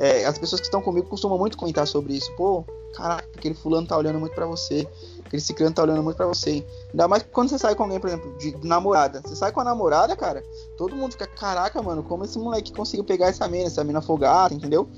É, 0.00 0.24
as 0.24 0.38
pessoas 0.38 0.62
que 0.62 0.66
estão 0.66 0.80
comigo 0.80 1.06
costumam 1.08 1.38
muito 1.38 1.58
comentar 1.58 1.86
sobre 1.86 2.14
isso. 2.14 2.34
Pô, 2.34 2.64
caraca, 2.94 3.28
aquele 3.36 3.54
fulano 3.54 3.86
tá 3.86 3.98
olhando 3.98 4.18
muito 4.18 4.34
para 4.34 4.46
você. 4.46 4.88
Aquele 5.26 5.42
ciclano 5.42 5.74
tá 5.74 5.82
olhando 5.82 6.02
muito 6.02 6.16
para 6.16 6.26
você. 6.26 6.64
Ainda 6.90 7.06
mais 7.06 7.22
quando 7.22 7.50
você 7.50 7.58
sai 7.58 7.74
com 7.74 7.82
alguém, 7.82 8.00
por 8.00 8.08
exemplo, 8.08 8.34
de 8.38 8.56
namorada. 8.66 9.20
Você 9.20 9.36
sai 9.36 9.52
com 9.52 9.60
a 9.60 9.64
namorada, 9.64 10.16
cara, 10.16 10.42
todo 10.78 10.96
mundo 10.96 11.12
fica, 11.12 11.26
caraca, 11.26 11.82
mano, 11.82 12.02
como 12.02 12.24
esse 12.24 12.38
moleque 12.38 12.72
conseguiu 12.72 13.04
pegar 13.04 13.28
essa 13.28 13.46
mina, 13.46 13.66
essa 13.66 13.84
mina 13.84 14.00
folgada, 14.00 14.54
entendeu? 14.54 14.88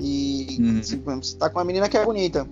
E 0.00 0.58
uhum. 0.60 0.82
se, 0.82 0.96
você 0.96 1.36
tá 1.36 1.48
com 1.48 1.58
uma 1.58 1.64
menina 1.64 1.88
que 1.88 1.96
é 1.96 2.04
bonita. 2.04 2.44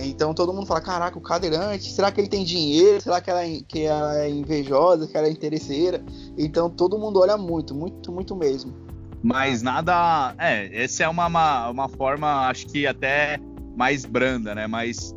Então 0.00 0.34
todo 0.34 0.52
mundo 0.52 0.66
fala, 0.66 0.80
caraca, 0.80 1.16
o 1.16 1.22
cadeirante, 1.22 1.92
será 1.92 2.10
que 2.10 2.20
ele 2.20 2.28
tem 2.28 2.42
dinheiro? 2.42 3.00
Será 3.00 3.20
que 3.20 3.30
ela, 3.30 3.46
é, 3.46 3.60
que 3.68 3.82
ela 3.82 4.18
é 4.18 4.28
invejosa, 4.28 5.06
que 5.06 5.16
ela 5.16 5.28
é 5.28 5.30
interesseira? 5.30 6.04
Então 6.36 6.68
todo 6.68 6.98
mundo 6.98 7.20
olha 7.20 7.36
muito, 7.36 7.72
muito, 7.72 8.10
muito 8.10 8.34
mesmo. 8.34 8.85
Mas 9.26 9.60
nada. 9.60 10.36
É, 10.38 10.84
essa 10.84 11.02
é 11.02 11.08
uma, 11.08 11.26
uma, 11.26 11.68
uma 11.70 11.88
forma, 11.88 12.46
acho 12.46 12.68
que 12.68 12.86
até 12.86 13.40
mais 13.76 14.04
branda, 14.04 14.54
né? 14.54 14.68
Mas 14.68 15.12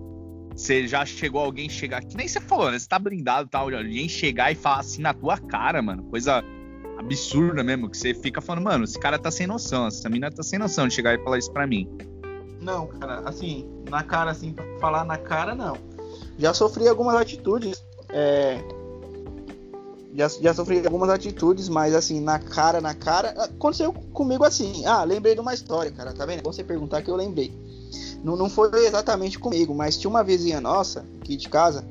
você 0.55 0.87
já 0.87 1.05
chegou 1.05 1.41
alguém 1.41 1.69
chegar. 1.69 2.03
Que 2.03 2.17
nem 2.17 2.27
você 2.27 2.41
falou, 2.41 2.71
né? 2.71 2.79
Você 2.79 2.87
tá 2.87 2.97
blindado 2.97 3.45
e 3.45 3.51
tal. 3.51 3.71
Alguém 3.71 4.09
chegar 4.09 4.51
e 4.51 4.55
falar 4.55 4.79
assim 4.79 5.03
na 5.03 5.13
tua 5.13 5.37
cara, 5.37 5.79
mano. 5.79 6.01
Coisa 6.05 6.43
absurda 6.97 7.63
mesmo. 7.63 7.87
Que 7.87 7.95
você 7.95 8.15
fica 8.15 8.41
falando, 8.41 8.63
mano, 8.63 8.83
esse 8.83 8.99
cara 8.99 9.19
tá 9.19 9.29
sem 9.29 9.45
noção. 9.45 9.85
Essa 9.85 10.09
mina 10.09 10.31
tá 10.31 10.41
sem 10.41 10.57
noção 10.57 10.87
de 10.87 10.95
chegar 10.95 11.13
e 11.13 11.23
falar 11.23 11.37
isso 11.37 11.53
pra 11.53 11.67
mim. 11.67 11.87
Não, 12.59 12.87
cara, 12.87 13.19
assim, 13.29 13.69
na 13.91 14.01
cara, 14.01 14.31
assim, 14.31 14.53
pra 14.53 14.65
falar 14.79 15.05
na 15.05 15.19
cara, 15.19 15.53
não. 15.53 15.77
Já 16.35 16.51
sofri 16.51 16.87
algumas 16.87 17.15
atitudes. 17.15 17.85
É... 18.09 18.59
Já, 20.13 20.27
já 20.27 20.53
sofri 20.53 20.83
algumas 20.85 21.09
atitudes, 21.09 21.69
mas 21.69 21.93
assim, 21.93 22.19
na 22.19 22.39
cara, 22.39 22.81
na 22.81 22.93
cara. 22.93 23.29
Aconteceu 23.43 23.93
comigo 23.93 24.43
assim. 24.43 24.85
Ah, 24.85 25.03
lembrei 25.03 25.35
de 25.35 25.41
uma 25.41 25.53
história, 25.53 25.91
cara, 25.91 26.13
tá 26.13 26.25
vendo? 26.25 26.39
É 26.39 26.43
você 26.43 26.63
perguntar 26.63 27.01
que 27.01 27.11
eu 27.11 27.15
lembrei. 27.15 27.53
Não, 28.23 28.35
não 28.35 28.49
foi 28.49 28.85
exatamente 28.85 29.39
comigo, 29.39 29.73
mas 29.73 29.97
tinha 29.97 30.09
uma 30.09 30.23
vizinha 30.23 30.59
nossa, 30.59 31.05
aqui 31.21 31.37
de 31.37 31.47
casa, 31.47 31.87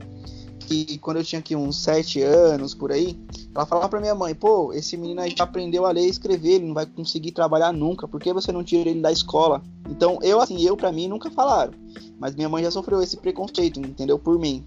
que 0.61 0.99
quando 0.99 1.16
eu 1.16 1.25
tinha 1.25 1.39
aqui 1.39 1.57
uns 1.57 1.83
7 1.83 2.21
anos, 2.23 2.75
por 2.75 2.93
aí, 2.93 3.19
ela 3.55 3.64
falava 3.64 3.89
pra 3.89 4.01
minha 4.01 4.14
mãe, 4.14 4.35
pô, 4.35 4.73
esse 4.73 4.97
menino 4.97 5.23
já 5.35 5.45
aprendeu 5.45 5.87
a 5.87 5.91
ler 5.91 6.05
e 6.05 6.11
escrever, 6.11 6.57
ele 6.57 6.66
não 6.66 6.75
vai 6.75 6.85
conseguir 6.85 7.33
trabalhar 7.33 7.73
nunca, 7.73 8.07
por 8.07 8.21
que 8.21 8.33
você 8.33 8.53
não 8.53 8.62
tira 8.62 8.91
ele 8.91 9.01
da 9.01 9.11
escola? 9.11 9.62
Então, 9.89 10.19
eu, 10.23 10.41
assim, 10.41 10.61
eu 10.62 10.77
pra 10.77 10.93
mim 10.93 11.09
nunca 11.09 11.31
falaram, 11.31 11.73
mas 12.19 12.35
minha 12.35 12.49
mãe 12.49 12.62
já 12.62 12.71
sofreu 12.71 13.03
esse 13.03 13.16
preconceito, 13.16 13.81
entendeu? 13.81 14.19
Por 14.19 14.39
mim. 14.39 14.64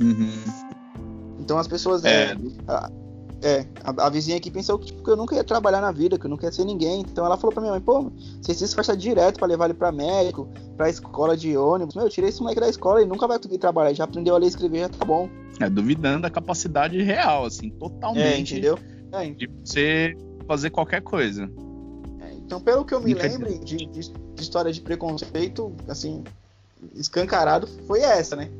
Uhum. 0.00 0.77
Então 1.48 1.56
as 1.56 1.66
pessoas, 1.66 2.04
é, 2.04 2.34
né, 2.34 2.50
é, 3.40 3.64
a, 3.82 4.06
a, 4.06 4.10
vizinha 4.10 4.36
aqui 4.36 4.50
pensou 4.50 4.78
que, 4.78 4.88
tipo, 4.88 5.02
que 5.02 5.08
eu 5.08 5.16
nunca 5.16 5.34
ia 5.34 5.42
trabalhar 5.42 5.80
na 5.80 5.90
vida, 5.90 6.18
que 6.18 6.26
eu 6.26 6.28
nunca 6.28 6.44
ia 6.44 6.52
ser 6.52 6.66
ninguém. 6.66 7.00
Então 7.00 7.24
ela 7.24 7.38
falou 7.38 7.54
pra 7.54 7.62
minha 7.62 7.72
mãe, 7.72 7.80
pô, 7.80 8.12
você 8.42 8.52
se 8.52 8.64
esforça 8.64 8.94
direto 8.94 9.38
para 9.38 9.48
levar 9.48 9.64
ele 9.64 9.72
pra 9.72 9.90
médico, 9.90 10.46
pra 10.76 10.90
escola 10.90 11.34
de 11.34 11.56
ônibus. 11.56 11.94
Meu, 11.94 12.04
eu 12.04 12.10
tirei 12.10 12.28
esse 12.28 12.42
moleque 12.42 12.60
da 12.60 12.68
escola 12.68 13.00
e 13.00 13.06
nunca 13.06 13.26
vai 13.26 13.38
conseguir 13.38 13.56
trabalhar. 13.56 13.94
Já 13.94 14.04
aprendeu 14.04 14.34
a 14.34 14.38
ler 14.38 14.44
e 14.44 14.48
escrever, 14.50 14.80
já 14.80 14.88
tá 14.90 15.06
bom. 15.06 15.30
É, 15.58 15.70
duvidando 15.70 16.20
da 16.20 16.28
capacidade 16.28 17.00
real, 17.00 17.46
assim, 17.46 17.70
totalmente. 17.70 18.52
É, 18.52 18.58
entendeu? 18.58 18.78
É, 19.10 19.30
de 19.30 19.46
você 19.64 20.14
fazer 20.46 20.68
qualquer 20.68 21.00
coisa. 21.00 21.50
É, 22.20 22.34
então, 22.34 22.60
pelo 22.60 22.84
que 22.84 22.92
eu 22.92 23.00
me 23.00 23.14
lembro 23.14 23.58
de, 23.58 23.86
de, 23.86 23.86
de 23.86 24.12
história 24.42 24.70
de 24.70 24.82
preconceito, 24.82 25.74
assim, 25.88 26.22
escancarado, 26.94 27.66
foi 27.86 28.02
essa, 28.02 28.36
né? 28.36 28.50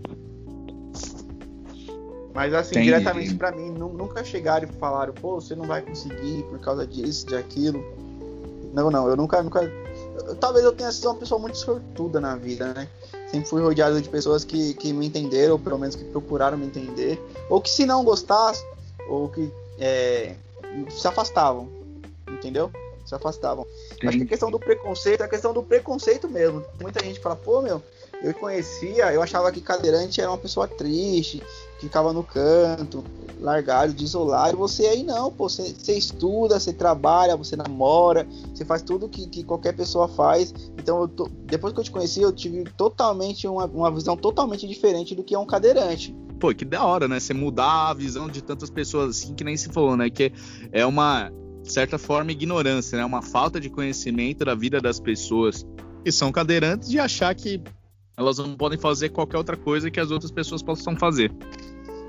Mas 2.38 2.54
assim, 2.54 2.80
diretamente 2.80 3.34
para 3.34 3.50
mim, 3.50 3.68
nunca 3.70 4.22
chegaram 4.22 4.68
e 4.68 4.72
falaram, 4.78 5.12
pô, 5.12 5.40
você 5.40 5.56
não 5.56 5.66
vai 5.66 5.82
conseguir 5.82 6.44
por 6.44 6.60
causa 6.60 6.86
disso, 6.86 7.26
de 7.26 7.34
aquilo. 7.34 7.84
Não, 8.72 8.92
não, 8.92 9.08
eu 9.08 9.16
nunca, 9.16 9.42
nunca. 9.42 9.68
Talvez 10.38 10.64
eu 10.64 10.70
tenha 10.70 10.92
sido 10.92 11.08
uma 11.08 11.16
pessoa 11.16 11.40
muito 11.40 11.58
sortuda 11.58 12.20
na 12.20 12.36
vida, 12.36 12.72
né? 12.74 12.86
Sempre 13.28 13.48
fui 13.48 13.60
rodeado 13.60 14.00
de 14.00 14.08
pessoas 14.08 14.44
que, 14.44 14.72
que 14.74 14.92
me 14.92 15.08
entenderam, 15.08 15.54
ou 15.54 15.58
pelo 15.58 15.80
menos 15.80 15.96
que 15.96 16.04
procuraram 16.04 16.56
me 16.56 16.66
entender. 16.66 17.20
Ou 17.50 17.60
que 17.60 17.68
se 17.68 17.84
não 17.84 18.04
gostassem, 18.04 18.64
ou 19.08 19.28
que 19.28 19.52
é, 19.80 20.36
se 20.90 21.08
afastavam. 21.08 21.68
Entendeu? 22.30 22.70
Se 23.04 23.16
afastavam. 23.16 23.66
Sim. 24.00 24.06
Acho 24.06 24.18
que 24.18 24.24
a 24.24 24.28
questão 24.28 24.48
do 24.48 24.60
preconceito 24.60 25.22
é 25.22 25.26
a 25.26 25.28
questão 25.28 25.52
do 25.52 25.64
preconceito 25.64 26.28
mesmo. 26.28 26.64
Muita 26.80 27.04
gente 27.04 27.18
fala, 27.18 27.34
pô, 27.34 27.60
meu, 27.60 27.82
eu 28.22 28.32
conhecia, 28.34 29.12
eu 29.12 29.20
achava 29.20 29.50
que 29.50 29.60
cadeirante 29.60 30.20
era 30.20 30.30
uma 30.30 30.38
pessoa 30.38 30.68
triste, 30.68 31.42
ficava 31.78 32.12
no 32.12 32.22
canto, 32.22 33.04
largado, 33.40 33.92
desolado. 33.92 34.56
Você 34.58 34.86
aí 34.86 35.02
não, 35.02 35.30
pô, 35.30 35.48
você, 35.48 35.74
você 35.74 35.96
estuda, 35.96 36.58
você 36.58 36.72
trabalha, 36.72 37.36
você 37.36 37.56
namora, 37.56 38.26
você 38.52 38.64
faz 38.64 38.82
tudo 38.82 39.08
que, 39.08 39.26
que 39.26 39.44
qualquer 39.44 39.74
pessoa 39.74 40.08
faz. 40.08 40.52
Então, 40.76 41.06
tô, 41.08 41.28
depois 41.44 41.72
que 41.72 41.80
eu 41.80 41.84
te 41.84 41.90
conheci, 41.90 42.20
eu 42.20 42.32
tive 42.32 42.64
totalmente 42.76 43.46
uma, 43.46 43.66
uma 43.66 43.90
visão 43.90 44.16
totalmente 44.16 44.66
diferente 44.66 45.14
do 45.14 45.22
que 45.22 45.34
é 45.34 45.38
um 45.38 45.46
cadeirante. 45.46 46.14
Pô, 46.38 46.54
que 46.54 46.64
da 46.64 46.84
hora, 46.84 47.08
né? 47.08 47.18
Você 47.18 47.34
mudar 47.34 47.88
a 47.88 47.94
visão 47.94 48.28
de 48.28 48.42
tantas 48.42 48.70
pessoas 48.70 49.16
assim, 49.16 49.34
que 49.34 49.42
nem 49.42 49.56
se 49.56 49.68
falou, 49.70 49.96
né? 49.96 50.08
Que 50.08 50.32
é 50.70 50.86
uma, 50.86 51.32
de 51.62 51.72
certa 51.72 51.98
forma, 51.98 52.30
ignorância, 52.30 52.96
né? 52.96 53.04
Uma 53.04 53.22
falta 53.22 53.60
de 53.60 53.68
conhecimento 53.68 54.44
da 54.44 54.54
vida 54.54 54.80
das 54.80 55.00
pessoas 55.00 55.66
que 56.04 56.12
são 56.12 56.30
cadeirantes 56.30 56.88
de 56.88 57.00
achar 57.00 57.34
que 57.34 57.60
elas 58.18 58.36
não 58.36 58.54
podem 58.54 58.76
fazer 58.76 59.10
qualquer 59.10 59.38
outra 59.38 59.56
coisa 59.56 59.90
que 59.90 60.00
as 60.00 60.10
outras 60.10 60.32
pessoas 60.32 60.60
possam 60.60 60.96
fazer. 60.96 61.32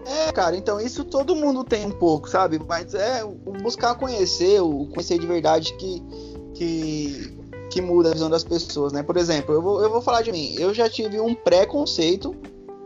É, 0.06 0.32
cara, 0.32 0.58
então 0.58 0.82
isso 0.82 1.06
todo 1.06 1.36
mundo 1.36 1.64
tem 1.64 1.86
um 1.86 1.92
pouco, 1.92 2.28
sabe? 2.28 2.60
Mas 2.68 2.96
é 2.96 3.24
buscar 3.62 3.94
conhecer, 3.94 4.60
o 4.60 4.88
conhecer 4.88 5.20
de 5.20 5.28
verdade 5.28 5.72
que, 5.76 6.04
que, 6.56 7.38
que 7.70 7.82
muda 7.82 8.10
a 8.10 8.14
visão 8.14 8.30
das 8.30 8.44
pessoas, 8.44 8.92
né? 8.92 9.04
Por 9.04 9.18
exemplo, 9.18 9.54
eu 9.54 9.62
vou, 9.62 9.84
eu 9.84 9.92
vou 9.92 10.02
falar 10.02 10.24
de 10.24 10.32
mim. 10.32 10.56
Eu 10.58 10.74
já 10.74 10.90
tive 10.90 11.20
um 11.20 11.36
preconceito, 11.36 12.36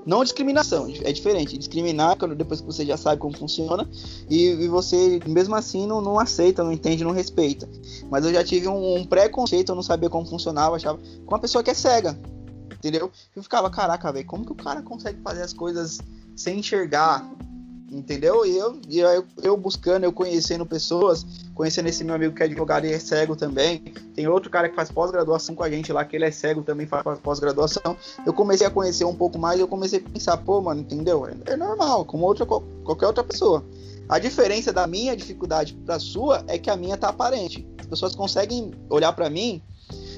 não 0.05 0.21
discriminação, 0.21 0.91
é 1.01 1.13
diferente. 1.13 1.57
Discriminar 1.57 2.17
depois 2.36 2.59
que 2.59 2.65
você 2.65 2.86
já 2.86 2.97
sabe 2.97 3.21
como 3.21 3.38
funciona 3.38 3.89
e, 4.30 4.47
e 4.49 4.67
você, 4.67 5.21
mesmo 5.26 5.55
assim, 5.55 5.88
não, 5.88 6.01
não, 6.01 6.19
aceita, 6.19 6.61
não 6.61 6.74
entende, 6.74 7.05
não 7.05 7.11
respeita. 7.11 7.69
Mas 8.11 8.26
eu 8.26 8.34
já 8.34 8.43
tive 8.43 8.67
um, 8.67 8.97
um 8.97 9.05
preconceito, 9.05 9.69
eu 9.69 9.76
não 9.76 9.84
sabia 9.84 10.09
como 10.09 10.26
funcionava, 10.26 10.76
achava 10.76 10.99
com 11.26 11.34
uma 11.34 11.39
pessoa 11.39 11.63
que 11.63 11.71
é 11.71 11.74
cega 11.74 12.19
entendeu? 12.84 13.09
Eu 13.34 13.41
ficava, 13.41 13.69
caraca, 13.69 14.11
velho, 14.11 14.25
como 14.25 14.45
que 14.45 14.51
o 14.51 14.55
cara 14.55 14.81
consegue 14.81 15.21
fazer 15.21 15.41
as 15.41 15.53
coisas 15.53 15.99
sem 16.36 16.59
enxergar? 16.59 17.25
Entendeu? 17.89 18.43
E 18.43 18.57
eu, 18.57 18.81
eu, 18.89 19.25
eu 19.41 19.55
buscando, 19.55 20.03
eu 20.03 20.11
conhecendo 20.11 20.65
pessoas, 20.65 21.25
conhecendo 21.53 21.88
esse 21.88 22.03
meu 22.03 22.15
amigo 22.15 22.34
que 22.34 22.41
é 22.41 22.45
advogado 22.47 22.86
e 22.86 22.91
é 22.91 22.97
cego 22.97 23.36
também. 23.36 23.79
Tem 24.15 24.27
outro 24.27 24.49
cara 24.49 24.67
que 24.67 24.75
faz 24.75 24.89
pós-graduação 24.89 25.53
com 25.53 25.63
a 25.63 25.69
gente 25.69 25.93
lá, 25.93 26.03
que 26.03 26.15
ele 26.15 26.25
é 26.25 26.31
cego 26.31 26.63
também, 26.63 26.88
faz 26.88 27.19
pós-graduação. 27.19 27.95
Eu 28.25 28.34
comecei 28.34 28.65
a 28.65 28.71
conhecer 28.71 29.05
um 29.05 29.15
pouco 29.15 29.38
mais, 29.38 29.59
eu 29.59 29.67
comecei 29.67 29.99
a 29.99 30.09
pensar, 30.09 30.38
pô, 30.38 30.59
mano, 30.59 30.81
entendeu? 30.81 31.27
É, 31.27 31.53
é 31.53 31.55
normal, 31.55 32.03
como 32.03 32.25
outra, 32.25 32.45
qualquer 32.45 33.05
outra 33.05 33.23
pessoa. 33.23 33.63
A 34.09 34.17
diferença 34.17 34.73
da 34.73 34.88
minha 34.88 35.15
dificuldade 35.15 35.73
para 35.86 35.99
sua 35.99 36.43
é 36.47 36.57
que 36.57 36.71
a 36.71 36.75
minha 36.75 36.97
tá 36.97 37.09
aparente. 37.09 37.65
As 37.79 37.86
pessoas 37.86 38.15
conseguem 38.15 38.71
olhar 38.89 39.13
para 39.13 39.29
mim 39.29 39.61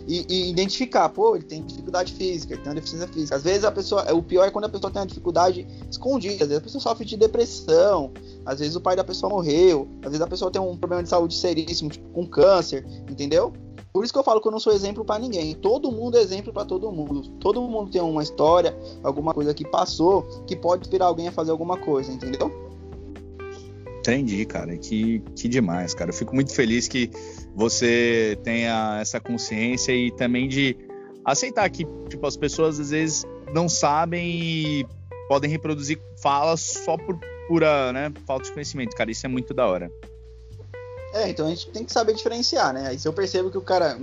e, 0.08 0.26
e, 0.30 0.50
identificar, 0.50 1.10
pô, 1.10 1.36
ele 1.36 1.46
tem 1.46 1.64
dificuldade 1.64 2.14
física, 2.14 2.54
ele 2.54 2.62
tem 2.62 2.70
uma 2.70 2.76
deficiência 2.76 3.08
física. 3.08 3.36
Às 3.36 3.44
vezes 3.44 3.64
a 3.64 3.72
pessoa, 3.72 4.14
o 4.14 4.22
pior 4.22 4.46
é 4.46 4.52
quando 4.52 4.66
a 4.66 4.70
pessoa 4.70 4.92
tem 4.92 5.02
uma 5.02 5.08
dificuldade 5.08 5.68
escondida, 5.90 6.44
às 6.44 6.50
vezes 6.50 6.58
a 6.58 6.62
pessoa 6.62 6.82
sofre 6.82 7.06
de 7.06 7.18
depressão, 7.18 8.12
às 8.46 8.60
vezes 8.60 8.76
o 8.76 8.82
pai 8.82 8.96
da 8.96 9.04
pessoa 9.04 9.30
morreu, 9.30 9.88
às 10.02 10.12
vezes 10.12 10.22
a 10.22 10.28
pessoa 10.28 10.52
tem 10.52 10.62
um 10.62 10.78
problema 10.78 11.04
de 11.04 11.10
saúde 11.10 11.36
seríssimo, 11.36 11.90
tipo 11.90 12.08
com 12.10 12.26
câncer, 12.28 12.86
entendeu? 13.10 13.52
Por 13.92 14.04
isso 14.04 14.12
que 14.12 14.20
eu 14.20 14.24
falo 14.24 14.42
que 14.42 14.48
eu 14.48 14.52
não 14.52 14.60
sou 14.60 14.74
exemplo 14.74 15.06
para 15.06 15.18
ninguém. 15.18 15.56
Todo 15.56 15.90
mundo 15.90 16.18
é 16.18 16.22
exemplo 16.22 16.52
para 16.52 16.66
todo 16.66 16.92
mundo. 16.92 17.30
Todo 17.40 17.62
mundo 17.62 17.90
tem 17.90 18.02
uma 18.02 18.22
história, 18.22 18.78
alguma 19.02 19.34
coisa 19.34 19.54
que 19.54 19.64
passou, 19.66 20.24
que 20.46 20.54
pode 20.54 20.82
inspirar 20.82 21.06
alguém 21.06 21.30
a 21.30 21.32
fazer 21.32 21.52
alguma 21.52 21.78
coisa, 21.78 22.12
entendeu? 22.12 22.52
Entendi, 24.00 24.46
cara. 24.46 24.78
Que, 24.78 25.20
que 25.34 25.48
demais, 25.48 25.94
cara. 25.94 26.10
Eu 26.10 26.14
fico 26.14 26.36
muito 26.36 26.54
feliz 26.54 26.90
que 26.90 27.10
você 27.56 28.38
tenha 28.44 29.00
essa 29.00 29.20
consciência 29.20 29.94
e 29.94 30.12
também 30.12 30.48
de 30.48 30.78
aceitar 31.24 31.68
que, 31.70 31.88
tipo, 32.10 32.28
as 32.28 32.36
pessoas 32.36 32.80
às 32.80 32.90
vezes 32.90 33.26
não 33.54 33.70
sabem 33.70 34.30
e 34.30 34.88
podem 35.30 35.50
reproduzir 35.50 36.00
falas 36.22 36.60
só 36.60 36.98
por 36.98 37.18
pura, 37.48 37.94
né, 37.94 38.12
falta 38.28 38.46
de 38.46 38.52
conhecimento. 38.52 38.96
Cara, 38.96 39.10
isso 39.10 39.26
é 39.26 39.30
muito 39.30 39.54
da 39.54 39.66
hora. 39.66 39.90
É, 41.14 41.30
então 41.30 41.48
a 41.48 41.50
gente 41.50 41.70
tem 41.70 41.86
que 41.86 41.94
saber 41.94 42.14
diferenciar, 42.14 42.74
né? 42.74 42.88
Aí 42.88 43.00
se 43.00 43.08
eu 43.08 43.14
percebo 43.14 43.50
que 43.50 43.58
o 43.58 43.62
cara. 43.62 43.98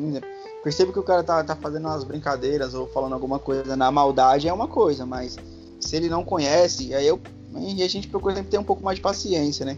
Percebo 0.64 0.92
que 0.92 0.98
o 0.98 1.02
cara 1.02 1.22
tá, 1.22 1.44
tá 1.44 1.54
fazendo 1.54 1.86
umas 1.86 2.04
brincadeiras 2.04 2.72
ou 2.72 2.86
falando 2.88 3.12
alguma 3.12 3.38
coisa 3.38 3.76
na 3.76 3.90
maldade 3.90 4.48
é 4.48 4.52
uma 4.52 4.68
coisa, 4.68 5.04
mas 5.04 5.36
se 5.78 5.96
ele 5.96 6.08
não 6.08 6.24
conhece, 6.24 6.94
aí 6.94 7.06
eu. 7.06 7.20
Aí 7.54 7.82
a 7.82 7.88
gente 7.88 8.08
procura 8.08 8.36
sempre 8.36 8.50
ter 8.50 8.58
um 8.58 8.64
pouco 8.64 8.82
mais 8.82 8.96
de 8.96 9.02
paciência, 9.02 9.66
né? 9.66 9.76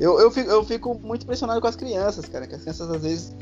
Eu, 0.00 0.20
eu, 0.20 0.30
fico, 0.30 0.50
eu 0.50 0.64
fico 0.64 0.94
muito 1.02 1.22
impressionado 1.22 1.60
com 1.60 1.66
as 1.66 1.76
crianças, 1.76 2.26
cara. 2.26 2.46
Que 2.46 2.54
as 2.54 2.62
crianças 2.62 2.90
às 2.90 3.02
vezes. 3.02 3.36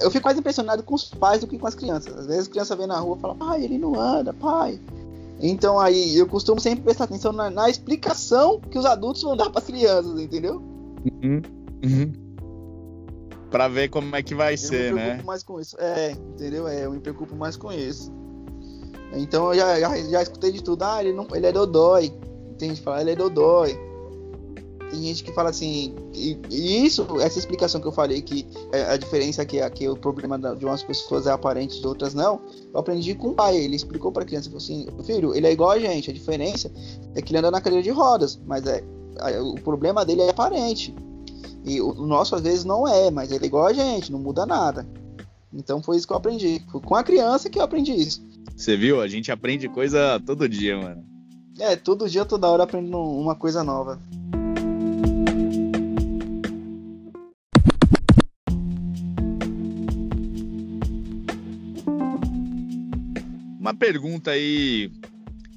Eu 0.00 0.10
fico 0.10 0.26
mais 0.26 0.38
impressionado 0.38 0.82
com 0.82 0.94
os 0.94 1.04
pais 1.04 1.40
do 1.40 1.46
que 1.46 1.58
com 1.58 1.66
as 1.66 1.74
crianças. 1.74 2.14
Às 2.16 2.26
vezes 2.26 2.48
a 2.48 2.50
criança 2.50 2.76
vem 2.76 2.86
na 2.86 2.98
rua 2.98 3.16
e 3.16 3.20
fala, 3.20 3.34
pai, 3.34 3.64
ele 3.64 3.78
não 3.78 3.98
anda, 3.98 4.32
pai. 4.32 4.78
Então 5.40 5.78
aí 5.78 6.16
eu 6.16 6.26
costumo 6.26 6.60
sempre 6.60 6.82
prestar 6.82 7.04
atenção 7.04 7.32
na, 7.32 7.50
na 7.50 7.68
explicação 7.68 8.60
que 8.60 8.78
os 8.78 8.84
adultos 8.84 9.22
vão 9.22 9.36
dar 9.36 9.50
para 9.50 9.60
as 9.60 9.66
crianças, 9.66 10.18
entendeu? 10.20 10.62
Uhum, 11.22 11.42
uhum. 11.84 12.12
Pra 13.50 13.68
ver 13.68 13.88
como 13.88 14.14
é 14.16 14.22
que 14.22 14.34
vai 14.34 14.54
eu 14.54 14.58
ser, 14.58 14.92
me 14.92 14.98
né? 14.98 15.04
preocupo 15.04 15.26
mais 15.26 15.42
com 15.42 15.60
isso. 15.60 15.76
É, 15.78 16.10
entendeu? 16.12 16.66
É, 16.66 16.84
eu 16.84 16.90
me 16.90 17.00
preocupo 17.00 17.36
mais 17.36 17.56
com 17.56 17.72
isso. 17.72 18.12
Então 19.12 19.52
eu 19.52 19.60
já, 19.60 19.80
já, 19.80 19.96
já 19.96 20.22
escutei 20.22 20.52
de 20.52 20.62
tudo. 20.62 20.82
Ah, 20.82 21.02
ele, 21.02 21.12
não, 21.12 21.26
ele 21.34 21.46
é 21.46 21.52
dodói. 21.52 22.12
Tem 22.58 22.70
gente 22.70 22.78
que 22.78 22.84
fala, 22.84 23.02
ele 23.02 23.12
é 23.12 23.16
dodói. 23.16 23.78
Tem 24.90 25.02
gente 25.02 25.24
que 25.24 25.32
fala 25.32 25.50
assim. 25.50 25.94
E, 26.14 26.38
e 26.48 26.84
isso, 26.84 27.06
essa 27.20 27.38
explicação 27.38 27.80
que 27.80 27.86
eu 27.86 27.92
falei, 27.92 28.22
que 28.22 28.46
é, 28.72 28.82
a 28.82 28.96
diferença 28.96 29.42
é 29.42 29.70
que 29.70 29.88
o 29.88 29.96
problema 29.96 30.38
de 30.38 30.64
umas 30.64 30.82
pessoas 30.82 31.26
é 31.26 31.30
aparente 31.30 31.80
de 31.80 31.86
outras 31.86 32.14
não. 32.14 32.40
Eu 32.72 32.80
aprendi 32.80 33.14
com 33.14 33.28
o 33.28 33.34
pai. 33.34 33.56
Ele 33.56 33.76
explicou 33.76 34.12
pra 34.12 34.24
criança, 34.24 34.48
falou 34.48 34.62
assim: 34.62 34.86
Filho, 35.04 35.34
ele 35.34 35.46
é 35.46 35.52
igual 35.52 35.70
a 35.70 35.78
gente. 35.78 36.10
A 36.10 36.14
diferença 36.14 36.70
é 37.14 37.22
que 37.22 37.32
ele 37.32 37.38
anda 37.38 37.50
na 37.50 37.60
cadeira 37.60 37.82
de 37.82 37.90
rodas. 37.90 38.40
Mas 38.46 38.64
é, 38.66 38.82
o 39.40 39.54
problema 39.54 40.04
dele 40.04 40.22
é 40.22 40.30
aparente. 40.30 40.94
E 41.64 41.80
o, 41.80 41.90
o 41.90 42.06
nosso 42.06 42.36
às 42.36 42.42
vezes 42.42 42.64
não 42.64 42.86
é, 42.86 43.10
mas 43.10 43.32
ele 43.32 43.44
é 43.44 43.46
igual 43.48 43.66
a 43.66 43.72
gente, 43.72 44.12
não 44.12 44.20
muda 44.20 44.46
nada. 44.46 44.86
Então 45.52 45.82
foi 45.82 45.96
isso 45.96 46.06
que 46.06 46.12
eu 46.12 46.16
aprendi. 46.16 46.62
Foi 46.70 46.80
com 46.80 46.94
a 46.94 47.02
criança 47.02 47.50
que 47.50 47.58
eu 47.58 47.62
aprendi 47.62 47.92
isso. 47.92 48.24
Você 48.56 48.76
viu? 48.76 49.00
A 49.00 49.08
gente 49.08 49.32
aprende 49.32 49.68
coisa 49.68 50.20
todo 50.24 50.48
dia, 50.48 50.76
mano. 50.76 51.04
É, 51.58 51.74
todo 51.74 52.08
dia, 52.08 52.24
toda 52.24 52.48
hora 52.48 52.62
aprendendo 52.62 52.98
uma 52.98 53.34
coisa 53.34 53.64
nova. 53.64 54.00
Pergunta 63.76 64.30
aí 64.32 64.90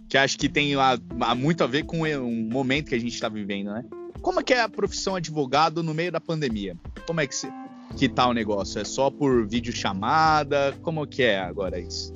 que 0.07 0.17
acho 0.17 0.37
que 0.37 0.49
tem 0.49 0.75
a- 0.75 0.97
a 1.21 1.35
muito 1.35 1.63
a 1.63 1.67
ver 1.67 1.83
com 1.85 2.01
o 2.01 2.31
momento 2.51 2.89
que 2.89 2.95
a 2.95 2.99
gente 2.99 3.13
está 3.13 3.29
vivendo, 3.29 3.71
né? 3.71 3.85
Como 4.21 4.39
é 4.39 4.43
que 4.43 4.53
é 4.53 4.61
a 4.61 4.69
profissão 4.69 5.15
advogado 5.15 5.81
no 5.83 5.93
meio 5.93 6.11
da 6.11 6.19
pandemia? 6.19 6.75
Como 7.07 7.21
é 7.21 7.27
que, 7.27 7.35
se, 7.35 7.47
que 7.95 8.09
tá 8.09 8.27
o 8.27 8.33
negócio? 8.33 8.79
É 8.81 8.83
só 8.83 9.09
por 9.09 9.47
videochamada? 9.47 10.75
Como 10.81 11.05
que 11.07 11.23
é 11.23 11.39
agora 11.39 11.79
isso? 11.79 12.13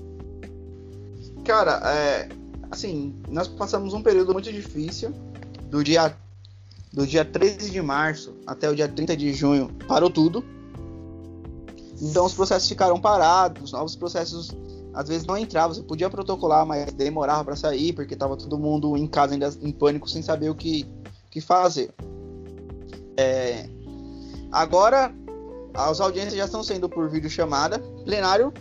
Cara, 1.45 1.81
é, 1.85 2.29
assim, 2.71 3.13
nós 3.29 3.47
passamos 3.47 3.93
um 3.93 4.01
período 4.01 4.33
muito 4.33 4.51
difícil. 4.51 5.13
Do 5.69 5.83
dia, 5.83 6.15
do 6.91 7.05
dia 7.07 7.23
13 7.25 7.69
de 7.71 7.81
março 7.81 8.35
até 8.45 8.69
o 8.69 8.75
dia 8.75 8.87
30 8.87 9.15
de 9.15 9.33
junho, 9.33 9.69
parou 9.87 10.09
tudo. 10.09 10.43
Então 12.01 12.25
os 12.25 12.33
processos 12.33 12.67
ficaram 12.67 12.99
parados, 12.99 13.71
novos 13.71 13.95
processos 13.95 14.51
às 14.93 15.07
vezes 15.09 15.25
não 15.25 15.37
entravam. 15.37 15.73
Você 15.73 15.83
podia 15.83 16.09
protocolar, 16.09 16.65
mas 16.65 16.93
demorava 16.93 17.43
para 17.43 17.55
sair, 17.55 17.93
porque 17.93 18.15
tava 18.15 18.37
todo 18.37 18.57
mundo 18.57 18.95
em 18.95 19.07
casa 19.07 19.33
ainda 19.33 19.51
em 19.61 19.71
pânico, 19.71 20.09
sem 20.09 20.21
saber 20.21 20.49
o 20.49 20.55
que, 20.55 20.85
que 21.31 21.41
fazer. 21.41 21.93
É, 23.17 23.67
agora, 24.51 25.13
as 25.73 25.99
audiências 25.99 26.35
já 26.35 26.45
estão 26.45 26.63
sendo 26.63 26.87
por 26.87 27.09
videochamada. 27.09 27.79
Plenário, 28.05 28.53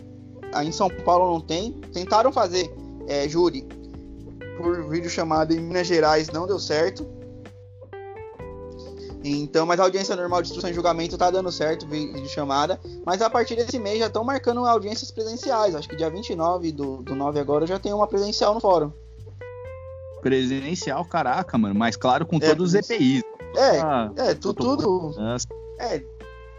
aí 0.53 0.67
em 0.67 0.71
São 0.71 0.89
Paulo 0.89 1.33
não 1.33 1.41
tem. 1.41 1.73
Tentaram 1.93 2.31
fazer 2.31 2.73
é, 3.07 3.27
júri 3.27 3.67
por 4.57 4.87
videochamada 4.89 5.53
em 5.53 5.59
Minas 5.59 5.87
Gerais, 5.87 6.29
não 6.29 6.47
deu 6.47 6.59
certo. 6.59 7.05
Então, 9.23 9.65
mas 9.65 9.79
a 9.79 9.83
audiência 9.83 10.15
normal 10.15 10.41
de 10.41 10.49
instrução 10.49 10.69
e 10.69 10.73
julgamento 10.73 11.17
tá 11.17 11.31
dando 11.31 11.51
certo, 11.51 11.87
videochamada. 11.87 12.79
Mas 13.05 13.21
a 13.21 13.29
partir 13.29 13.55
desse 13.55 13.79
mês 13.79 13.99
já 13.99 14.07
estão 14.07 14.23
marcando 14.23 14.65
audiências 14.65 15.11
presenciais. 15.11 15.75
Acho 15.75 15.87
que 15.87 15.95
dia 15.95 16.09
29 16.09 16.71
do, 16.73 16.97
do 16.97 17.15
9 17.15 17.39
agora 17.39 17.65
já 17.65 17.79
tem 17.79 17.93
uma 17.93 18.07
presencial 18.07 18.53
no 18.53 18.59
fórum. 18.59 18.91
Presencial, 20.21 21.05
caraca, 21.05 21.57
mano. 21.57 21.75
Mas 21.75 21.95
claro, 21.95 22.25
com 22.25 22.35
É, 22.37 22.49
todos 22.49 22.73
os 22.73 22.75
EPIs. 22.75 23.23
É, 23.55 23.79
Ah, 23.79 24.11
é, 24.17 24.33
tu, 24.33 24.53
tudo. 24.53 25.13
É, 25.79 26.03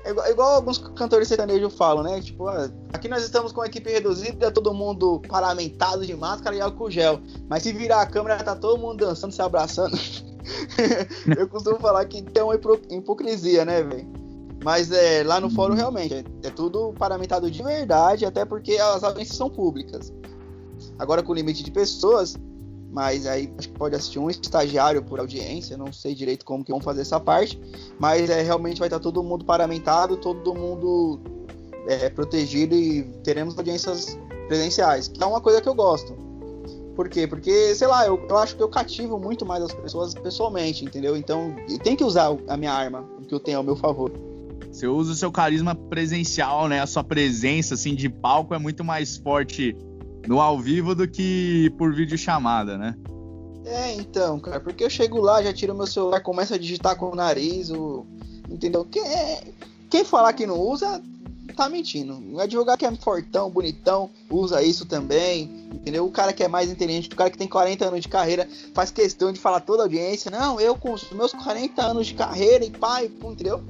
é 0.05 0.11
igual, 0.11 0.27
é 0.27 0.31
igual 0.31 0.55
alguns 0.55 0.79
cantores 0.79 1.29
sertanejos 1.29 1.75
falam, 1.75 2.05
né? 2.05 2.21
Tipo, 2.21 2.47
ah, 2.49 2.71
aqui 2.93 3.09
nós 3.09 3.25
estamos 3.25 3.53
com 3.53 3.63
a 3.63 3.67
equipe 3.67 3.91
reduzida, 3.91 4.51
todo 4.51 4.73
mundo 4.73 5.21
paramentado 5.29 6.05
de 6.07 6.15
máscara 6.15 6.55
e 6.57 6.61
álcool 6.61 6.91
gel. 6.91 7.21
Mas 7.49 7.63
se 7.63 7.73
virar 7.73 8.03
a 8.03 8.07
câmera, 8.07 8.43
tá 8.43 8.55
todo 8.55 8.79
mundo 8.79 9.05
dançando, 9.05 9.33
se 9.33 9.43
abraçando. 9.43 9.97
Eu 11.37 11.49
costumo 11.49 11.79
falar 11.79 12.05
que 12.07 12.23
tem 12.23 12.43
uma 12.43 12.55
hipocrisia, 12.55 13.65
né, 13.65 13.83
velho? 13.83 14.07
Mas 14.65 14.91
é, 14.91 15.23
lá 15.23 15.39
no 15.41 15.51
fórum 15.51 15.75
realmente 15.75 16.15
é, 16.15 16.25
é 16.43 16.51
tudo 16.51 16.95
paramentado 16.95 17.51
de 17.51 17.63
verdade, 17.63 18.25
até 18.25 18.45
porque 18.47 18.77
as 18.79 19.05
audiências 19.05 19.37
são 19.37 19.51
públicas. 19.51 20.13
Agora 20.99 21.23
com 21.23 21.35
limite 21.35 21.63
de 21.63 21.71
pessoas, 21.71 22.35
mas 22.91 23.27
aí 23.27 23.53
acho 23.59 23.69
que 23.69 23.79
pode 23.79 23.95
assistir 23.95 24.19
um 24.19 24.31
estagiário 24.31 25.03
por 25.03 25.21
audiência, 25.21 25.77
não 25.77 25.93
sei 25.93 26.15
direito 26.15 26.47
como 26.47 26.65
que 26.65 26.73
vão 26.73 26.81
fazer 26.81 27.03
essa 27.03 27.21
parte, 27.21 27.61
mas 27.99 28.31
é, 28.31 28.41
realmente 28.41 28.79
vai 28.79 28.87
estar 28.87 29.01
todo 29.01 29.23
mundo 29.23 29.45
paramentado, 29.45 30.17
todo 30.17 30.55
mundo 30.55 31.21
é, 31.87 32.09
protegido 32.09 32.75
e 32.75 33.03
teremos 33.23 33.59
audiências 33.59 34.19
presenciais, 34.49 35.09
que 35.09 35.23
é 35.23 35.27
uma 35.27 35.41
coisa 35.41 35.61
que 35.61 35.69
eu 35.69 35.75
gosto. 35.75 36.24
Por 36.95 37.09
quê? 37.09 37.27
Porque, 37.27 37.75
sei 37.75 37.87
lá, 37.89 38.07
eu, 38.07 38.25
eu 38.29 38.39
acho 38.39 38.57
que 38.57 38.63
eu 38.63 38.69
cativo 38.69 39.19
muito 39.19 39.45
mais 39.45 39.63
as 39.63 39.73
pessoas 39.73 40.15
pessoalmente, 40.15 40.85
entendeu? 40.85 41.17
Então, 41.17 41.55
tem 41.83 41.97
que 41.97 42.05
usar 42.05 42.37
a 42.49 42.57
minha 42.57 42.73
arma, 42.73 43.05
o 43.19 43.23
que 43.23 43.35
eu 43.35 43.41
tenho 43.41 43.59
ao 43.59 43.65
meu 43.65 43.75
favor. 43.75 44.13
Você 44.71 44.87
usa 44.87 45.13
o 45.13 45.15
seu 45.15 45.31
carisma 45.31 45.75
presencial, 45.75 46.69
né? 46.69 46.81
A 46.81 46.87
sua 46.87 47.05
presença, 47.05 47.75
assim, 47.75 47.95
de 47.95 48.09
palco 48.09 48.55
é 48.55 48.59
muito 48.59 48.85
mais 48.85 49.17
forte 49.17 49.77
no 50.27 50.41
ao 50.41 50.59
vivo 50.59 50.95
do 50.95 51.07
que 51.07 51.71
por 51.79 51.95
videochamada, 51.95 52.79
né? 52.79 52.97
É, 53.65 53.95
então, 53.95 54.39
cara, 54.39 54.61
porque 54.61 54.85
eu 54.85 54.91
chego 54.91 55.21
lá, 55.21 55.43
já 55.43 55.53
tiro 55.53 55.75
meu 55.75 55.87
celular, 55.87 56.21
começo 56.21 56.55
a 56.55 56.59
digitar 56.59 56.97
com 56.97 57.11
o 57.11 57.15
nariz, 57.15 57.71
o... 57.71 58.05
entendeu? 58.49 58.85
Quem, 58.85 59.03
quem 59.89 60.05
falar 60.05 60.33
que 60.33 60.47
não 60.47 60.61
usa, 60.61 61.03
tá 61.53 61.69
mentindo. 61.69 62.21
O 62.33 62.41
advogado 62.41 62.79
que 62.79 62.87
é 62.87 62.97
fortão, 62.97 63.51
bonitão, 63.51 64.11
usa 64.31 64.63
isso 64.63 64.87
também, 64.87 65.69
entendeu? 65.73 66.07
O 66.07 66.11
cara 66.11 66.33
que 66.33 66.43
é 66.43 66.49
mais 66.49 66.71
inteligente, 66.71 67.09
o 67.13 67.17
cara 67.17 67.31
que 67.31 67.39
tem 67.39 67.49
40 67.49 67.85
anos 67.87 68.01
de 68.01 68.09
carreira, 68.09 68.49
faz 68.73 68.91
questão 68.91 69.33
de 69.33 69.39
falar 69.39 69.61
toda 69.61 69.83
a 69.83 69.87
audiência, 69.87 70.31
não, 70.31 70.61
eu 70.61 70.75
com 70.77 70.93
os 70.93 71.11
meus 71.11 71.33
40 71.33 71.83
anos 71.83 72.07
de 72.07 72.15
carreira 72.15 72.65
e 72.65 72.71
pai, 72.71 73.11
entendeu? 73.23 73.63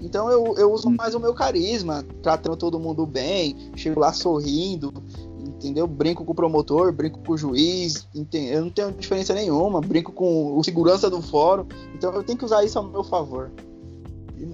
Então 0.00 0.30
eu, 0.30 0.54
eu 0.56 0.72
uso 0.72 0.90
mais 0.90 1.14
o 1.14 1.20
meu 1.20 1.34
carisma, 1.34 2.04
tratando 2.22 2.56
todo 2.56 2.78
mundo 2.78 3.04
bem, 3.04 3.72
chego 3.74 4.00
lá 4.00 4.12
sorrindo, 4.12 4.92
entendeu? 5.38 5.86
Brinco 5.86 6.24
com 6.24 6.32
o 6.32 6.34
promotor, 6.34 6.92
brinco 6.92 7.18
com 7.20 7.32
o 7.32 7.38
juiz, 7.38 8.06
entende? 8.14 8.52
eu 8.52 8.62
não 8.62 8.70
tenho 8.70 8.92
diferença 8.92 9.34
nenhuma, 9.34 9.80
brinco 9.80 10.12
com 10.12 10.56
o 10.56 10.62
segurança 10.62 11.10
do 11.10 11.20
fórum, 11.20 11.66
então 11.94 12.14
eu 12.14 12.22
tenho 12.22 12.38
que 12.38 12.44
usar 12.44 12.64
isso 12.64 12.78
ao 12.78 12.84
meu 12.84 13.02
favor. 13.02 13.50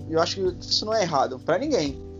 Eu 0.08 0.20
acho 0.20 0.36
que 0.36 0.66
isso 0.66 0.86
não 0.86 0.94
é 0.94 1.02
errado, 1.02 1.38
para 1.38 1.58
ninguém. 1.58 2.13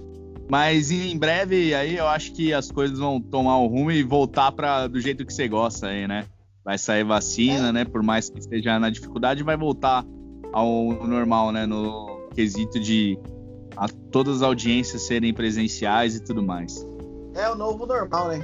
Mas 0.48 0.90
em 0.90 1.16
breve 1.16 1.74
aí 1.74 1.96
eu 1.96 2.06
acho 2.06 2.32
que 2.32 2.52
as 2.52 2.70
coisas 2.70 2.98
vão 2.98 3.20
tomar 3.20 3.58
um 3.58 3.66
rumo 3.66 3.90
e 3.90 4.02
voltar 4.02 4.52
para 4.52 4.86
do 4.86 5.00
jeito 5.00 5.24
que 5.24 5.32
você 5.32 5.48
gosta 5.48 5.86
aí, 5.88 6.06
né? 6.06 6.26
Vai 6.64 6.78
sair 6.78 7.04
vacina, 7.04 7.68
É. 7.68 7.72
né? 7.72 7.84
Por 7.84 8.02
mais 8.02 8.28
que 8.28 8.38
esteja 8.38 8.78
na 8.78 8.90
dificuldade, 8.90 9.42
vai 9.42 9.56
voltar 9.56 10.04
ao 10.52 10.92
normal, 11.06 11.50
né? 11.50 11.66
No 11.66 12.28
quesito 12.34 12.78
de 12.78 13.18
a, 13.76 13.88
todas 14.10 14.36
as 14.36 14.42
audiências 14.42 15.02
serem 15.02 15.32
presenciais 15.32 16.14
e 16.16 16.20
tudo 16.22 16.42
mais. 16.42 16.86
É 17.34 17.48
o 17.50 17.54
novo 17.54 17.86
normal, 17.86 18.28
né? 18.28 18.40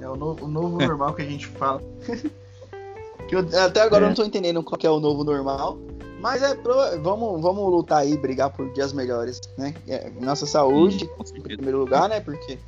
É 0.00 0.08
o 0.08 0.16
novo, 0.16 0.44
o 0.44 0.48
novo 0.48 0.78
normal 0.86 1.14
que 1.14 1.22
a 1.22 1.26
gente 1.26 1.46
fala. 1.46 1.82
que 3.26 3.34
eu, 3.34 3.40
até 3.64 3.82
agora 3.82 4.04
É. 4.04 4.06
eu 4.06 4.08
não 4.08 4.14
tô 4.14 4.24
entendendo 4.24 4.62
qual 4.62 4.78
que 4.78 4.86
é 4.86 4.90
o 4.90 5.00
novo 5.00 5.24
normal. 5.24 5.78
Mas 6.20 6.42
é 6.42 6.54
pro, 6.54 6.74
vamos, 7.00 7.40
vamos 7.40 7.70
lutar 7.70 7.98
aí, 7.98 8.16
brigar 8.16 8.50
por 8.50 8.70
dias 8.72 8.92
melhores, 8.92 9.40
né? 9.56 9.74
É, 9.86 10.10
nossa 10.20 10.46
saúde, 10.46 11.06
Com 11.06 11.22
em 11.36 11.40
primeiro 11.40 11.78
lugar, 11.78 12.08
né? 12.08 12.20
Porque, 12.20 12.58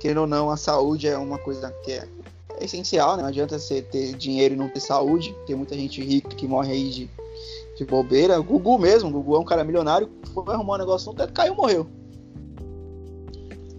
querendo 0.00 0.22
ou 0.22 0.26
não, 0.26 0.50
a 0.50 0.56
saúde 0.56 1.06
é 1.06 1.16
uma 1.16 1.38
coisa 1.38 1.70
que 1.84 1.92
é, 1.92 2.08
é 2.58 2.64
essencial, 2.64 3.16
né? 3.16 3.22
Não 3.22 3.28
adianta 3.28 3.58
você 3.58 3.80
ter 3.80 4.14
dinheiro 4.14 4.54
e 4.54 4.56
não 4.56 4.68
ter 4.68 4.80
saúde. 4.80 5.36
Tem 5.46 5.54
muita 5.54 5.76
gente 5.76 6.02
rica 6.02 6.30
que 6.30 6.48
morre 6.48 6.72
aí 6.72 6.90
de, 6.90 7.10
de 7.76 7.84
bobeira. 7.84 8.40
O 8.40 8.42
Gugu 8.42 8.78
mesmo, 8.78 9.08
o 9.08 9.12
Gugu 9.12 9.36
é 9.36 9.38
um 9.38 9.44
cara 9.44 9.62
milionário, 9.62 10.10
foi 10.34 10.52
arrumar 10.52 10.74
um 10.74 10.78
negócio 10.78 11.10
no 11.12 11.16
teto, 11.16 11.32
caiu 11.32 11.54
morreu. 11.54 11.86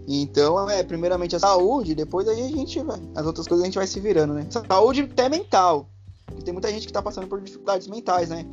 Então, 0.07 0.69
é, 0.69 0.81
primeiramente 0.83 1.35
a 1.35 1.39
saúde, 1.39 1.93
depois 1.93 2.29
aí 2.29 2.41
a 2.41 2.47
gente 2.47 2.81
vai. 2.81 3.01
As 3.13 3.25
outras 3.25 3.45
coisas 3.45 3.63
a 3.63 3.65
gente 3.65 3.77
vai 3.77 3.85
se 3.85 3.99
virando, 3.99 4.33
né? 4.33 4.47
Saúde 4.49 5.01
até 5.01 5.27
mental. 5.27 5.89
Porque 6.25 6.43
tem 6.43 6.53
muita 6.53 6.69
gente 6.69 6.87
que 6.87 6.93
tá 6.93 7.01
passando 7.01 7.27
por 7.27 7.41
dificuldades 7.41 7.87
mentais, 7.87 8.29
né? 8.29 8.45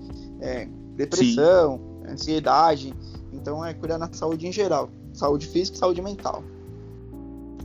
É, 0.45 0.69
depressão, 0.95 1.81
ansiedade. 2.07 2.95
Então 3.33 3.65
é 3.65 3.73
cuidar 3.73 3.97
da 3.97 4.13
saúde 4.13 4.47
em 4.47 4.53
geral. 4.53 4.91
Saúde 5.15 5.47
física 5.47 5.77
e 5.77 5.81
saúde 5.81 6.03
mental. 6.03 6.45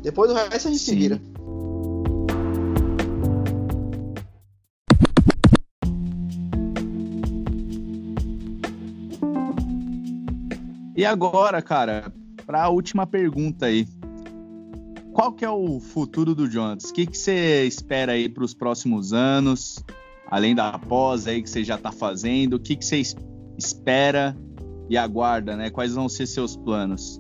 Depois 0.02 0.30
do 0.30 0.36
resto 0.36 0.70
a 0.70 0.72
gente 0.72 0.80
se 0.80 0.92
Sim. 0.92 0.96
vira. 0.96 1.22
E 10.96 11.06
agora, 11.06 11.62
cara, 11.62 12.14
para 12.46 12.64
a 12.64 12.70
última 12.70 13.06
pergunta 13.06 13.66
aí. 13.66 13.88
Qual 15.14 15.34
que 15.34 15.44
é 15.44 15.50
o 15.50 15.82
futuro 15.82 16.34
do 16.34 16.50
Jonas? 16.50 16.86
O 16.86 16.94
que, 16.94 17.06
que 17.06 17.18
você 17.18 17.66
espera 17.66 18.14
aí 18.14 18.30
para 18.30 18.44
os 18.46 18.54
próximos 18.54 19.12
anos? 19.12 19.84
Além 20.30 20.54
da 20.54 20.78
pós 20.78 21.28
aí 21.28 21.42
que 21.42 21.50
você 21.50 21.64
já 21.64 21.76
está 21.76 21.92
fazendo, 21.92 22.54
o 22.54 22.60
que, 22.60 22.76
que 22.76 22.86
você 22.86 23.02
espera 23.58 24.38
e 24.88 24.96
aguarda, 24.96 25.56
né? 25.56 25.70
Quais 25.72 25.94
vão 25.94 26.08
ser 26.08 26.28
seus 26.28 26.56
planos? 26.56 27.20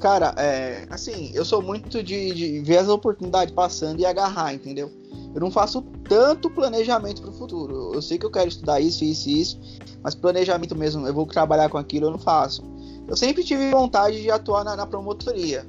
Cara, 0.00 0.34
é, 0.36 0.86
assim, 0.90 1.30
eu 1.32 1.44
sou 1.44 1.62
muito 1.62 2.02
de, 2.02 2.34
de, 2.34 2.60
ver 2.60 2.78
as 2.78 2.88
oportunidades 2.88 3.54
passando 3.54 4.00
e 4.00 4.04
agarrar, 4.04 4.52
entendeu? 4.52 4.90
Eu 5.34 5.40
não 5.40 5.50
faço 5.50 5.82
tanto 6.08 6.50
planejamento 6.50 7.22
para 7.22 7.30
o 7.30 7.32
futuro. 7.32 7.92
Eu 7.94 8.02
sei 8.02 8.18
que 8.18 8.26
eu 8.26 8.30
quero 8.30 8.48
estudar 8.48 8.80
isso, 8.80 9.04
isso 9.04 9.28
e 9.28 9.40
isso, 9.40 9.60
mas 10.02 10.14
planejamento 10.14 10.76
mesmo, 10.76 11.06
eu 11.06 11.14
vou 11.14 11.26
trabalhar 11.26 11.68
com 11.68 11.78
aquilo, 11.78 12.06
eu 12.06 12.10
não 12.10 12.18
faço. 12.18 12.62
Eu 13.06 13.16
sempre 13.16 13.44
tive 13.44 13.70
vontade 13.70 14.20
de 14.20 14.30
atuar 14.30 14.64
na, 14.64 14.76
na 14.76 14.86
promotoria 14.86 15.64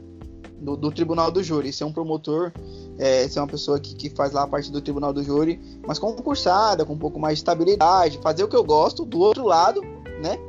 do, 0.59 0.75
do, 0.75 0.91
tribunal 0.91 1.31
do 1.31 1.43
júri, 1.43 1.71
ser 1.71 1.83
um 1.83 1.91
promotor, 1.91 2.51
é, 2.97 3.27
ser 3.27 3.39
uma 3.39 3.47
pessoa 3.47 3.79
que, 3.79 3.95
que 3.95 4.09
faz 4.09 4.31
lá 4.31 4.43
a 4.43 4.47
parte 4.47 4.71
do 4.71 4.81
tribunal 4.81 5.13
do 5.13 5.23
júri, 5.23 5.59
mas 5.85 5.99
concursada, 5.99 6.85
com 6.85 6.93
um 6.93 6.97
pouco 6.97 7.19
mais 7.19 7.37
de 7.37 7.41
estabilidade, 7.41 8.19
fazer 8.21 8.43
o 8.43 8.47
que 8.47 8.55
eu 8.55 8.63
gosto 8.63 9.05
do 9.05 9.19
outro 9.19 9.45
lado, 9.45 9.81
né? 10.21 10.39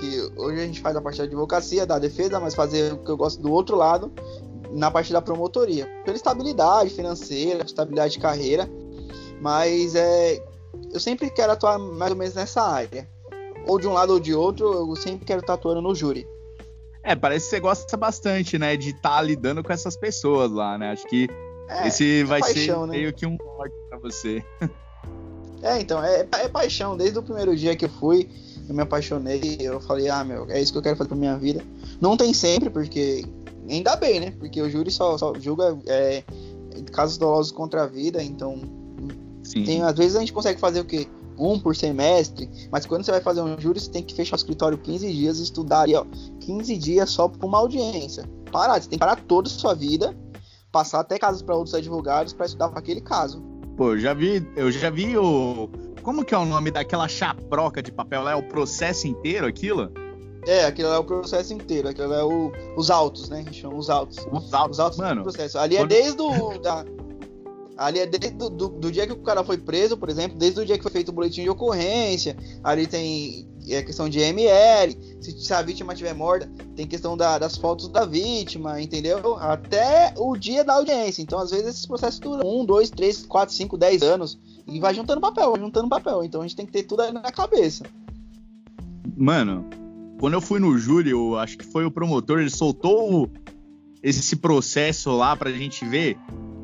que 0.00 0.32
hoje 0.36 0.60
a 0.60 0.64
gente 0.64 0.80
faz 0.80 0.96
a 0.96 1.00
parte 1.00 1.18
da 1.18 1.24
advocacia, 1.24 1.84
da 1.84 1.98
defesa, 1.98 2.40
mas 2.40 2.54
fazer 2.54 2.94
o 2.94 2.98
que 2.98 3.10
eu 3.10 3.16
gosto 3.16 3.40
do 3.40 3.52
outro 3.52 3.76
lado, 3.76 4.10
na 4.72 4.90
parte 4.90 5.12
da 5.12 5.20
promotoria. 5.20 5.86
Pela 6.04 6.16
estabilidade 6.16 6.90
financeira, 6.90 7.62
estabilidade 7.64 8.14
de 8.14 8.18
carreira, 8.18 8.68
mas 9.40 9.94
é, 9.94 10.42
eu 10.92 10.98
sempre 10.98 11.28
quero 11.30 11.52
atuar 11.52 11.78
mais 11.78 12.12
ou 12.12 12.16
menos 12.16 12.34
nessa 12.34 12.62
área. 12.62 13.08
Ou 13.66 13.78
de 13.78 13.86
um 13.86 13.92
lado 13.92 14.14
ou 14.14 14.20
de 14.20 14.34
outro, 14.34 14.66
eu 14.72 14.96
sempre 14.96 15.26
quero 15.26 15.40
estar 15.40 15.54
atuando 15.54 15.82
no 15.82 15.94
júri. 15.94 16.26
É, 17.02 17.16
parece 17.16 17.46
que 17.46 17.50
você 17.50 17.60
gosta 17.60 17.96
bastante, 17.96 18.58
né, 18.58 18.76
de 18.76 18.90
estar 18.90 19.16
tá 19.16 19.22
lidando 19.22 19.62
com 19.62 19.72
essas 19.72 19.96
pessoas 19.96 20.50
lá, 20.50 20.76
né? 20.76 20.92
Acho 20.92 21.06
que 21.06 21.28
é, 21.68 21.88
esse 21.88 22.20
é 22.20 22.24
vai 22.24 22.40
paixão, 22.40 22.82
ser 22.82 22.86
né? 22.90 22.98
meio 22.98 23.12
que 23.12 23.26
um 23.26 23.36
norte 23.36 23.74
para 23.88 23.98
você. 23.98 24.44
É, 25.62 25.78
então, 25.78 26.02
é, 26.02 26.20
é 26.20 26.48
paixão. 26.48 26.96
Desde 26.96 27.18
o 27.18 27.22
primeiro 27.22 27.54
dia 27.54 27.76
que 27.76 27.84
eu 27.84 27.90
fui, 27.90 28.26
eu 28.66 28.74
me 28.74 28.80
apaixonei, 28.80 29.58
eu 29.60 29.78
falei, 29.78 30.08
ah, 30.08 30.24
meu, 30.24 30.46
é 30.48 30.58
isso 30.58 30.72
que 30.72 30.78
eu 30.78 30.82
quero 30.82 30.96
fazer 30.96 31.08
pra 31.08 31.18
minha 31.18 31.36
vida. 31.36 31.62
Não 32.00 32.16
tem 32.16 32.32
sempre, 32.32 32.70
porque 32.70 33.26
ainda 33.68 33.94
bem, 33.94 34.20
né? 34.20 34.30
Porque 34.38 34.60
o 34.62 34.70
júri 34.70 34.90
só, 34.90 35.18
só 35.18 35.34
julga 35.38 35.78
é, 35.86 36.22
casos 36.92 37.18
dolosos 37.18 37.52
contra 37.52 37.82
a 37.82 37.86
vida, 37.86 38.22
então 38.22 38.58
tem, 39.64 39.82
às 39.82 39.96
vezes 39.96 40.16
a 40.16 40.20
gente 40.20 40.32
consegue 40.32 40.60
fazer 40.60 40.80
o 40.80 40.84
quê? 40.84 41.06
Um 41.40 41.58
por 41.58 41.74
semestre, 41.74 42.50
mas 42.70 42.84
quando 42.84 43.04
você 43.04 43.10
vai 43.10 43.20
fazer 43.20 43.40
um 43.40 43.58
júri, 43.58 43.80
você 43.80 43.90
tem 43.90 44.02
que 44.02 44.14
fechar 44.14 44.34
o 44.34 44.36
escritório 44.36 44.76
15 44.76 45.10
dias 45.10 45.38
e 45.38 45.44
estudar 45.44 45.80
ali, 45.80 45.94
ó, 45.94 46.04
15 46.40 46.76
dias 46.76 47.10
só 47.10 47.28
pra 47.28 47.46
uma 47.46 47.58
audiência. 47.58 48.28
Parar, 48.52 48.80
você 48.80 48.88
tem 48.88 48.98
que 48.98 49.04
parar 49.04 49.16
toda 49.16 49.48
a 49.48 49.50
sua 49.50 49.74
vida, 49.74 50.14
passar 50.70 51.00
até 51.00 51.18
casos 51.18 51.40
para 51.40 51.56
outros 51.56 51.74
advogados 51.74 52.32
para 52.32 52.46
estudar 52.46 52.68
para 52.68 52.78
aquele 52.78 53.00
caso. 53.00 53.42
Pô, 53.76 53.94
eu 53.94 53.98
já 53.98 54.12
vi, 54.12 54.46
eu 54.56 54.70
já 54.70 54.90
vi 54.90 55.16
o, 55.16 55.70
como 56.02 56.24
que 56.24 56.34
é 56.34 56.38
o 56.38 56.44
nome 56.44 56.70
daquela 56.70 57.08
chaproca 57.08 57.82
de 57.82 57.92
papel 57.92 58.22
lá? 58.22 58.32
É 58.32 58.36
o 58.36 58.42
processo 58.42 59.06
inteiro 59.06 59.46
aquilo? 59.46 59.92
É, 60.46 60.64
aquilo 60.64 60.88
é 60.88 60.98
o 60.98 61.04
processo 61.04 61.52
inteiro, 61.52 61.88
aquilo 61.88 62.14
é 62.14 62.24
o, 62.24 62.50
os 62.76 62.90
autos, 62.90 63.28
né? 63.28 63.44
Que 63.44 63.54
chamam 63.54 63.78
os 63.78 63.90
autos. 63.90 64.18
Os 64.32 64.54
autos, 64.54 64.78
os 64.78 64.80
autos 64.80 64.98
mano. 64.98 65.22
Processo. 65.22 65.58
Ali 65.58 65.76
é 65.76 65.86
desde 65.86 66.20
o. 66.20 66.58
Da, 66.58 66.84
ali 67.80 67.98
é 67.98 68.06
desde 68.06 68.36
do, 68.36 68.50
do, 68.50 68.68
do, 68.68 68.92
dia 68.92 69.06
que 69.06 69.12
o 69.14 69.22
cara 69.22 69.42
foi 69.42 69.56
preso, 69.56 69.96
por 69.96 70.10
exemplo, 70.10 70.36
desde 70.36 70.60
o 70.60 70.66
dia 70.66 70.76
que 70.76 70.82
foi 70.82 70.92
feito 70.92 71.08
o 71.08 71.12
boletim 71.12 71.42
de 71.42 71.48
ocorrência. 71.48 72.36
Ali 72.62 72.86
tem 72.86 73.48
é, 73.70 73.82
questão 73.82 74.06
de 74.06 74.20
ML. 74.20 74.94
Se, 75.18 75.32
se 75.32 75.54
a 75.54 75.62
vítima 75.62 75.94
estiver 75.94 76.14
morta, 76.14 76.46
tem 76.76 76.86
questão 76.86 77.16
da, 77.16 77.38
das 77.38 77.56
fotos 77.56 77.88
da 77.88 78.04
vítima, 78.04 78.82
entendeu? 78.82 79.36
Até 79.36 80.12
o 80.18 80.36
dia 80.36 80.62
da 80.62 80.74
audiência. 80.74 81.22
Então, 81.22 81.38
às 81.38 81.50
vezes, 81.50 81.68
esses 81.68 81.86
processos 81.86 82.20
duram 82.20 82.46
um, 82.46 82.66
dois, 82.66 82.90
três, 82.90 83.24
quatro, 83.24 83.54
cinco, 83.54 83.78
dez 83.78 84.02
anos. 84.02 84.38
E 84.66 84.78
vai 84.78 84.94
juntando 84.94 85.22
papel, 85.22 85.50
vai 85.50 85.60
juntando 85.60 85.88
papel. 85.88 86.22
Então 86.22 86.42
a 86.42 86.46
gente 86.46 86.56
tem 86.56 86.66
que 86.66 86.72
ter 86.72 86.82
tudo 86.82 87.00
aí 87.00 87.10
na 87.10 87.32
cabeça. 87.32 87.84
Mano, 89.16 89.64
quando 90.20 90.34
eu 90.34 90.40
fui 90.42 90.60
no 90.60 90.76
júri, 90.76 91.10
eu 91.10 91.38
acho 91.38 91.56
que 91.56 91.64
foi 91.64 91.86
o 91.86 91.90
promotor, 91.90 92.40
ele 92.40 92.50
soltou 92.50 93.30
esse 94.02 94.36
processo 94.36 95.10
lá 95.12 95.34
pra 95.34 95.50
gente 95.50 95.82
ver. 95.86 96.18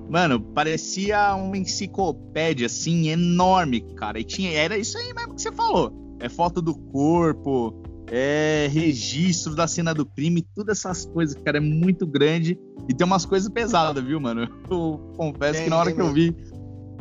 Mano, 0.08 0.40
parecia 0.40 1.34
uma 1.34 1.56
enciclopédia, 1.56 2.66
assim, 2.66 3.08
enorme, 3.08 3.80
cara. 3.96 4.20
E 4.20 4.24
tinha, 4.24 4.52
era 4.52 4.78
isso 4.78 4.96
aí 4.96 5.12
mesmo 5.14 5.34
que 5.34 5.42
você 5.42 5.52
falou. 5.52 5.92
É 6.20 6.28
foto 6.28 6.62
do 6.62 6.74
corpo, 6.74 7.74
é 8.10 8.68
registro 8.70 9.54
da 9.54 9.66
cena 9.66 9.92
do 9.92 10.06
crime, 10.06 10.42
todas 10.54 10.78
essas 10.78 11.04
coisas, 11.06 11.36
cara, 11.42 11.58
é 11.58 11.60
muito 11.60 12.06
grande. 12.06 12.58
E 12.88 12.94
tem 12.94 13.04
umas 13.06 13.26
coisas 13.26 13.48
pesadas, 13.48 14.02
viu, 14.04 14.20
mano? 14.20 14.48
Eu 14.70 15.12
confesso 15.16 15.54
tem, 15.54 15.64
que 15.64 15.70
na 15.70 15.78
hora 15.78 15.92
que 15.92 16.00
eu 16.00 16.12
vi 16.12 16.34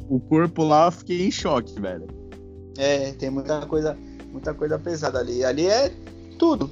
o 0.09 0.19
corpo 0.19 0.63
lá, 0.63 0.85
eu 0.85 0.91
fiquei 0.91 1.25
em 1.25 1.31
choque, 1.31 1.79
velho. 1.79 2.07
É, 2.77 3.11
tem 3.13 3.29
muita 3.29 3.65
coisa, 3.65 3.97
muita 4.31 4.53
coisa 4.53 4.77
pesada 4.77 5.19
ali. 5.19 5.43
Ali 5.43 5.67
é 5.67 5.91
tudo. 6.37 6.69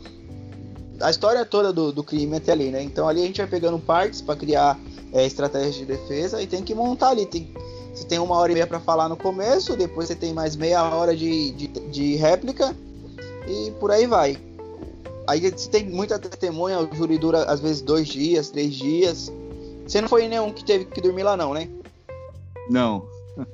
A 0.99 1.09
história 1.09 1.45
toda 1.45 1.73
do, 1.73 1.91
do 1.91 2.03
crime 2.03 2.37
até 2.37 2.51
ali, 2.51 2.69
né? 2.69 2.81
Então 2.81 3.07
ali 3.07 3.21
a 3.21 3.25
gente 3.25 3.37
vai 3.37 3.47
pegando 3.47 3.79
partes 3.79 4.21
para 4.21 4.35
criar 4.35 4.79
é, 5.11 5.25
estratégias 5.25 5.75
de 5.75 5.85
defesa 5.85 6.41
e 6.41 6.47
tem 6.47 6.63
que 6.63 6.73
montar 6.73 7.09
ali. 7.09 7.25
Tem, 7.25 7.53
você 7.93 8.05
tem 8.05 8.19
uma 8.19 8.35
hora 8.35 8.51
e 8.51 8.55
meia 8.55 8.67
para 8.67 8.79
falar 8.79 9.09
no 9.09 9.17
começo, 9.17 9.75
depois 9.75 10.07
você 10.07 10.15
tem 10.15 10.33
mais 10.33 10.55
meia 10.55 10.83
hora 10.83 11.15
de, 11.15 11.51
de, 11.51 11.67
de 11.67 12.15
réplica 12.15 12.75
e 13.47 13.71
por 13.79 13.91
aí 13.91 14.07
vai. 14.07 14.37
Aí 15.27 15.39
você 15.39 15.69
tem 15.69 15.85
muita 15.85 16.19
testemunha, 16.19 16.79
o 16.79 16.95
júri 16.95 17.17
dura 17.17 17.43
às 17.45 17.59
vezes 17.59 17.81
dois 17.81 18.07
dias, 18.07 18.49
três 18.49 18.73
dias. 18.73 19.31
Você 19.87 20.01
não 20.01 20.09
foi 20.09 20.27
nenhum 20.27 20.51
que 20.51 20.63
teve 20.63 20.85
que 20.85 21.01
dormir 21.01 21.23
lá, 21.23 21.37
não, 21.37 21.53
né? 21.53 21.69
Não. 22.69 23.05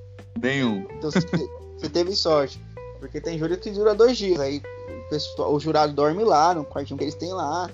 Nenhum. 0.42 0.86
Então 0.98 1.12
você 1.12 1.90
teve 1.90 2.16
sorte. 2.16 2.62
Porque 3.00 3.22
tem 3.22 3.38
júri 3.38 3.58
que 3.58 3.72
dura 3.72 3.94
dois 3.94 4.18
dias. 4.18 4.40
Aí 4.40 4.62
o, 4.90 5.10
pessoal, 5.10 5.54
o 5.54 5.60
jurado 5.60 5.94
dorme 5.94 6.24
lá, 6.24 6.54
no 6.54 6.66
quartinho 6.66 6.98
que 6.98 7.04
eles 7.04 7.16
têm 7.16 7.34
lá, 7.34 7.70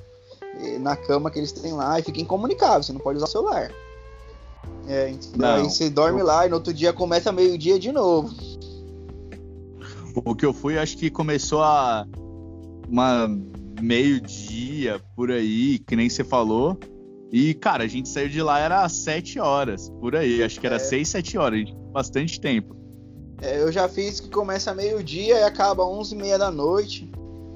na 0.80 0.96
cama 0.96 1.30
que 1.30 1.40
eles 1.40 1.52
têm 1.52 1.74
lá, 1.74 2.00
e 2.00 2.04
fica 2.04 2.22
incomunicável, 2.22 2.84
você 2.84 2.94
não 2.94 3.00
pode 3.00 3.18
usar 3.18 3.26
o 3.26 3.30
celular. 3.30 3.72
É, 4.88 5.10
então, 5.10 5.56
aí 5.56 5.64
você 5.64 5.90
dorme 5.90 6.22
lá 6.22 6.46
e 6.46 6.50
no 6.50 6.56
outro 6.56 6.74
dia 6.74 6.94
começa 6.94 7.32
meio-dia 7.32 7.80
de 7.80 7.92
novo. 7.92 8.34
O 10.24 10.36
que 10.36 10.46
eu 10.46 10.54
fui, 10.54 10.78
acho 10.78 10.98
que 10.98 11.10
começou 11.10 11.62
a 11.62 12.06
uma 12.88 13.28
meio-dia 13.82 15.02
por 15.16 15.32
aí, 15.32 15.80
que 15.80 15.96
nem 15.96 16.10
você 16.10 16.24
falou. 16.24 16.78
E, 17.32 17.54
cara, 17.54 17.84
a 17.84 17.88
gente 17.88 18.08
saiu 18.08 18.30
de 18.30 18.42
lá, 18.42 18.60
era 18.60 18.84
às 18.84 18.94
7 18.94 19.40
horas, 19.40 19.90
por 20.00 20.16
aí. 20.16 20.42
Acho 20.42 20.60
que 20.60 20.66
era 20.66 20.78
é. 20.78 20.80
6, 20.80 21.10
7 21.10 21.38
horas, 21.38 21.70
bastante 21.92 22.40
tempo. 22.40 22.76
É, 23.42 23.62
eu 23.62 23.72
já 23.72 23.88
fiz 23.88 24.20
que 24.20 24.30
começa 24.30 24.74
meio-dia 24.74 25.40
e 25.40 25.44
acaba 25.44 25.86
11 25.86 26.14
e 26.14 26.18
meia 26.18 26.38
da 26.38 26.50
noite. 26.50 27.10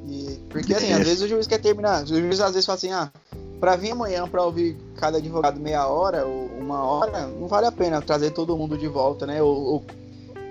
E, 0.08 0.40
porque, 0.50 0.74
assim, 0.74 0.92
às 0.92 1.06
vezes 1.06 1.22
o 1.22 1.28
juiz 1.28 1.48
quer 1.48 1.60
terminar. 1.60 2.04
O 2.04 2.08
juiz 2.08 2.40
às 2.42 2.52
vezes 2.52 2.66
fala 2.66 2.78
assim, 2.78 2.92
ah, 2.92 3.12
pra 3.60 3.76
vir 3.76 3.92
amanhã 3.92 4.28
pra 4.28 4.44
ouvir 4.44 4.78
cada 4.98 5.18
advogado 5.18 5.60
meia 5.60 5.88
hora 5.88 6.26
ou 6.26 6.48
uma 6.60 6.84
hora, 6.84 7.28
não 7.28 7.48
vale 7.48 7.68
a 7.68 7.72
pena 7.72 8.02
trazer 8.02 8.32
todo 8.32 8.58
mundo 8.58 8.78
de 8.78 8.88
volta, 8.88 9.26
né? 9.26 9.42
Ou, 9.42 9.56
ou 9.56 9.86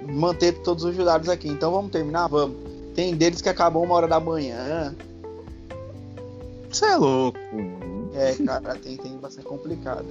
manter 0.08 0.52
todos 0.62 0.84
os 0.84 0.94
jurados 0.94 1.28
aqui. 1.28 1.48
Então 1.48 1.72
vamos 1.72 1.90
terminar? 1.90 2.28
Vamos. 2.28 2.56
Tem 2.94 3.14
deles 3.14 3.40
que 3.40 3.48
acabam 3.48 3.82
uma 3.82 3.94
hora 3.94 4.08
da 4.08 4.18
manhã. 4.18 4.94
Você 6.70 6.84
é 6.84 6.96
louco. 6.96 7.38
É, 8.14 8.34
cara, 8.44 8.74
tem, 8.74 8.96
tem 8.96 9.16
bastante 9.16 9.46
complicado. 9.46 10.06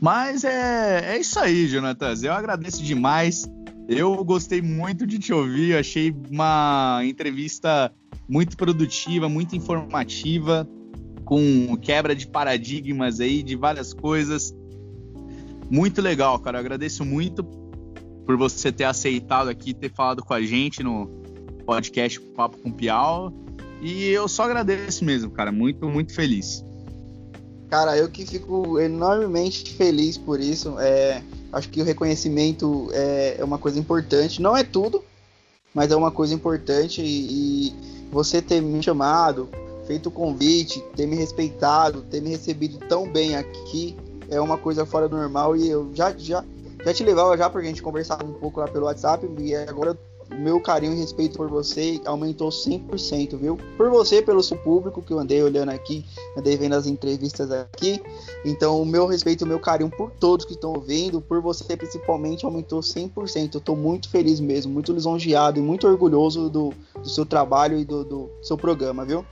Mas 0.00 0.44
é, 0.44 1.14
é 1.14 1.18
isso 1.18 1.38
aí, 1.38 1.66
Jonatas. 1.66 2.22
Eu 2.22 2.32
agradeço 2.32 2.82
demais. 2.82 3.48
Eu 3.88 4.22
gostei 4.24 4.62
muito 4.62 5.06
de 5.06 5.18
te 5.18 5.32
ouvir. 5.32 5.76
Achei 5.76 6.14
uma 6.30 7.00
entrevista 7.04 7.92
muito 8.28 8.56
produtiva, 8.56 9.28
muito 9.28 9.56
informativa, 9.56 10.68
com 11.24 11.76
quebra 11.76 12.14
de 12.14 12.26
paradigmas 12.26 13.20
aí, 13.20 13.42
de 13.42 13.56
várias 13.56 13.92
coisas. 13.92 14.54
Muito 15.70 16.00
legal, 16.00 16.38
cara. 16.38 16.58
Eu 16.58 16.60
agradeço 16.60 17.04
muito 17.04 17.42
por 18.24 18.36
você 18.36 18.70
ter 18.70 18.84
aceitado 18.84 19.48
aqui, 19.48 19.74
ter 19.74 19.90
falado 19.90 20.22
com 20.22 20.34
a 20.34 20.42
gente 20.42 20.82
no 20.82 21.06
podcast 21.64 22.20
Papo 22.20 22.58
com 22.58 22.70
Piau. 22.70 23.32
E 23.80 24.04
eu 24.04 24.28
só 24.28 24.44
agradeço 24.44 25.04
mesmo, 25.04 25.30
cara. 25.30 25.50
Muito, 25.50 25.88
muito 25.88 26.14
feliz. 26.14 26.64
Cara, 27.70 27.96
eu 27.98 28.08
que 28.08 28.24
fico 28.24 28.78
enormemente 28.80 29.74
feliz 29.74 30.16
por 30.16 30.40
isso. 30.40 30.78
É, 30.78 31.22
acho 31.52 31.68
que 31.68 31.80
o 31.80 31.84
reconhecimento 31.84 32.88
é, 32.92 33.36
é 33.38 33.44
uma 33.44 33.58
coisa 33.58 33.78
importante. 33.78 34.40
Não 34.40 34.56
é 34.56 34.64
tudo, 34.64 35.04
mas 35.74 35.90
é 35.90 35.96
uma 35.96 36.10
coisa 36.10 36.32
importante. 36.32 37.02
E, 37.02 37.68
e 37.68 37.74
você 38.10 38.40
ter 38.40 38.62
me 38.62 38.82
chamado, 38.82 39.48
feito 39.86 40.08
o 40.08 40.12
convite, 40.12 40.82
ter 40.96 41.06
me 41.06 41.16
respeitado, 41.16 42.02
ter 42.02 42.22
me 42.22 42.30
recebido 42.30 42.78
tão 42.88 43.10
bem 43.10 43.36
aqui, 43.36 43.96
é 44.30 44.40
uma 44.40 44.58
coisa 44.58 44.86
fora 44.86 45.08
do 45.08 45.16
normal 45.16 45.56
e 45.56 45.68
eu 45.68 45.90
já, 45.94 46.14
já, 46.16 46.44
já 46.84 46.94
te 46.94 47.02
levava 47.02 47.36
já 47.36 47.48
pra 47.48 47.62
gente 47.62 47.82
conversar 47.82 48.22
um 48.22 48.34
pouco 48.34 48.60
lá 48.60 48.68
pelo 48.68 48.86
WhatsApp 48.86 49.26
e 49.38 49.54
agora 49.54 49.92
o 49.92 49.98
meu 50.36 50.60
carinho 50.60 50.92
e 50.92 50.96
respeito 50.96 51.36
por 51.36 51.48
você 51.48 52.00
aumentou 52.04 52.50
100%, 52.50 53.36
viu? 53.36 53.56
Por 53.76 53.90
você, 53.90 54.22
pelo 54.22 54.42
seu 54.42 54.56
público, 54.58 55.02
que 55.02 55.12
eu 55.12 55.18
andei 55.18 55.42
olhando 55.42 55.70
aqui, 55.70 56.04
andei 56.36 56.56
vendo 56.56 56.74
as 56.74 56.86
entrevistas 56.86 57.50
aqui. 57.50 58.00
Então, 58.44 58.80
o 58.80 58.86
meu 58.86 59.06
respeito, 59.06 59.44
o 59.44 59.48
meu 59.48 59.58
carinho 59.58 59.90
por 59.90 60.10
todos 60.10 60.44
que 60.44 60.52
estão 60.52 60.72
ouvindo, 60.72 61.20
por 61.20 61.40
você 61.40 61.76
principalmente, 61.76 62.44
aumentou 62.44 62.80
100%. 62.80 63.54
Eu 63.54 63.60
tô 63.60 63.74
muito 63.74 64.08
feliz 64.08 64.38
mesmo, 64.40 64.72
muito 64.72 64.92
lisonjeado 64.92 65.58
e 65.58 65.62
muito 65.62 65.86
orgulhoso 65.86 66.48
do, 66.48 66.72
do 66.94 67.08
seu 67.08 67.26
trabalho 67.26 67.78
e 67.78 67.84
do, 67.84 68.04
do 68.04 68.30
seu 68.42 68.56
programa, 68.56 69.04
viu? 69.04 69.24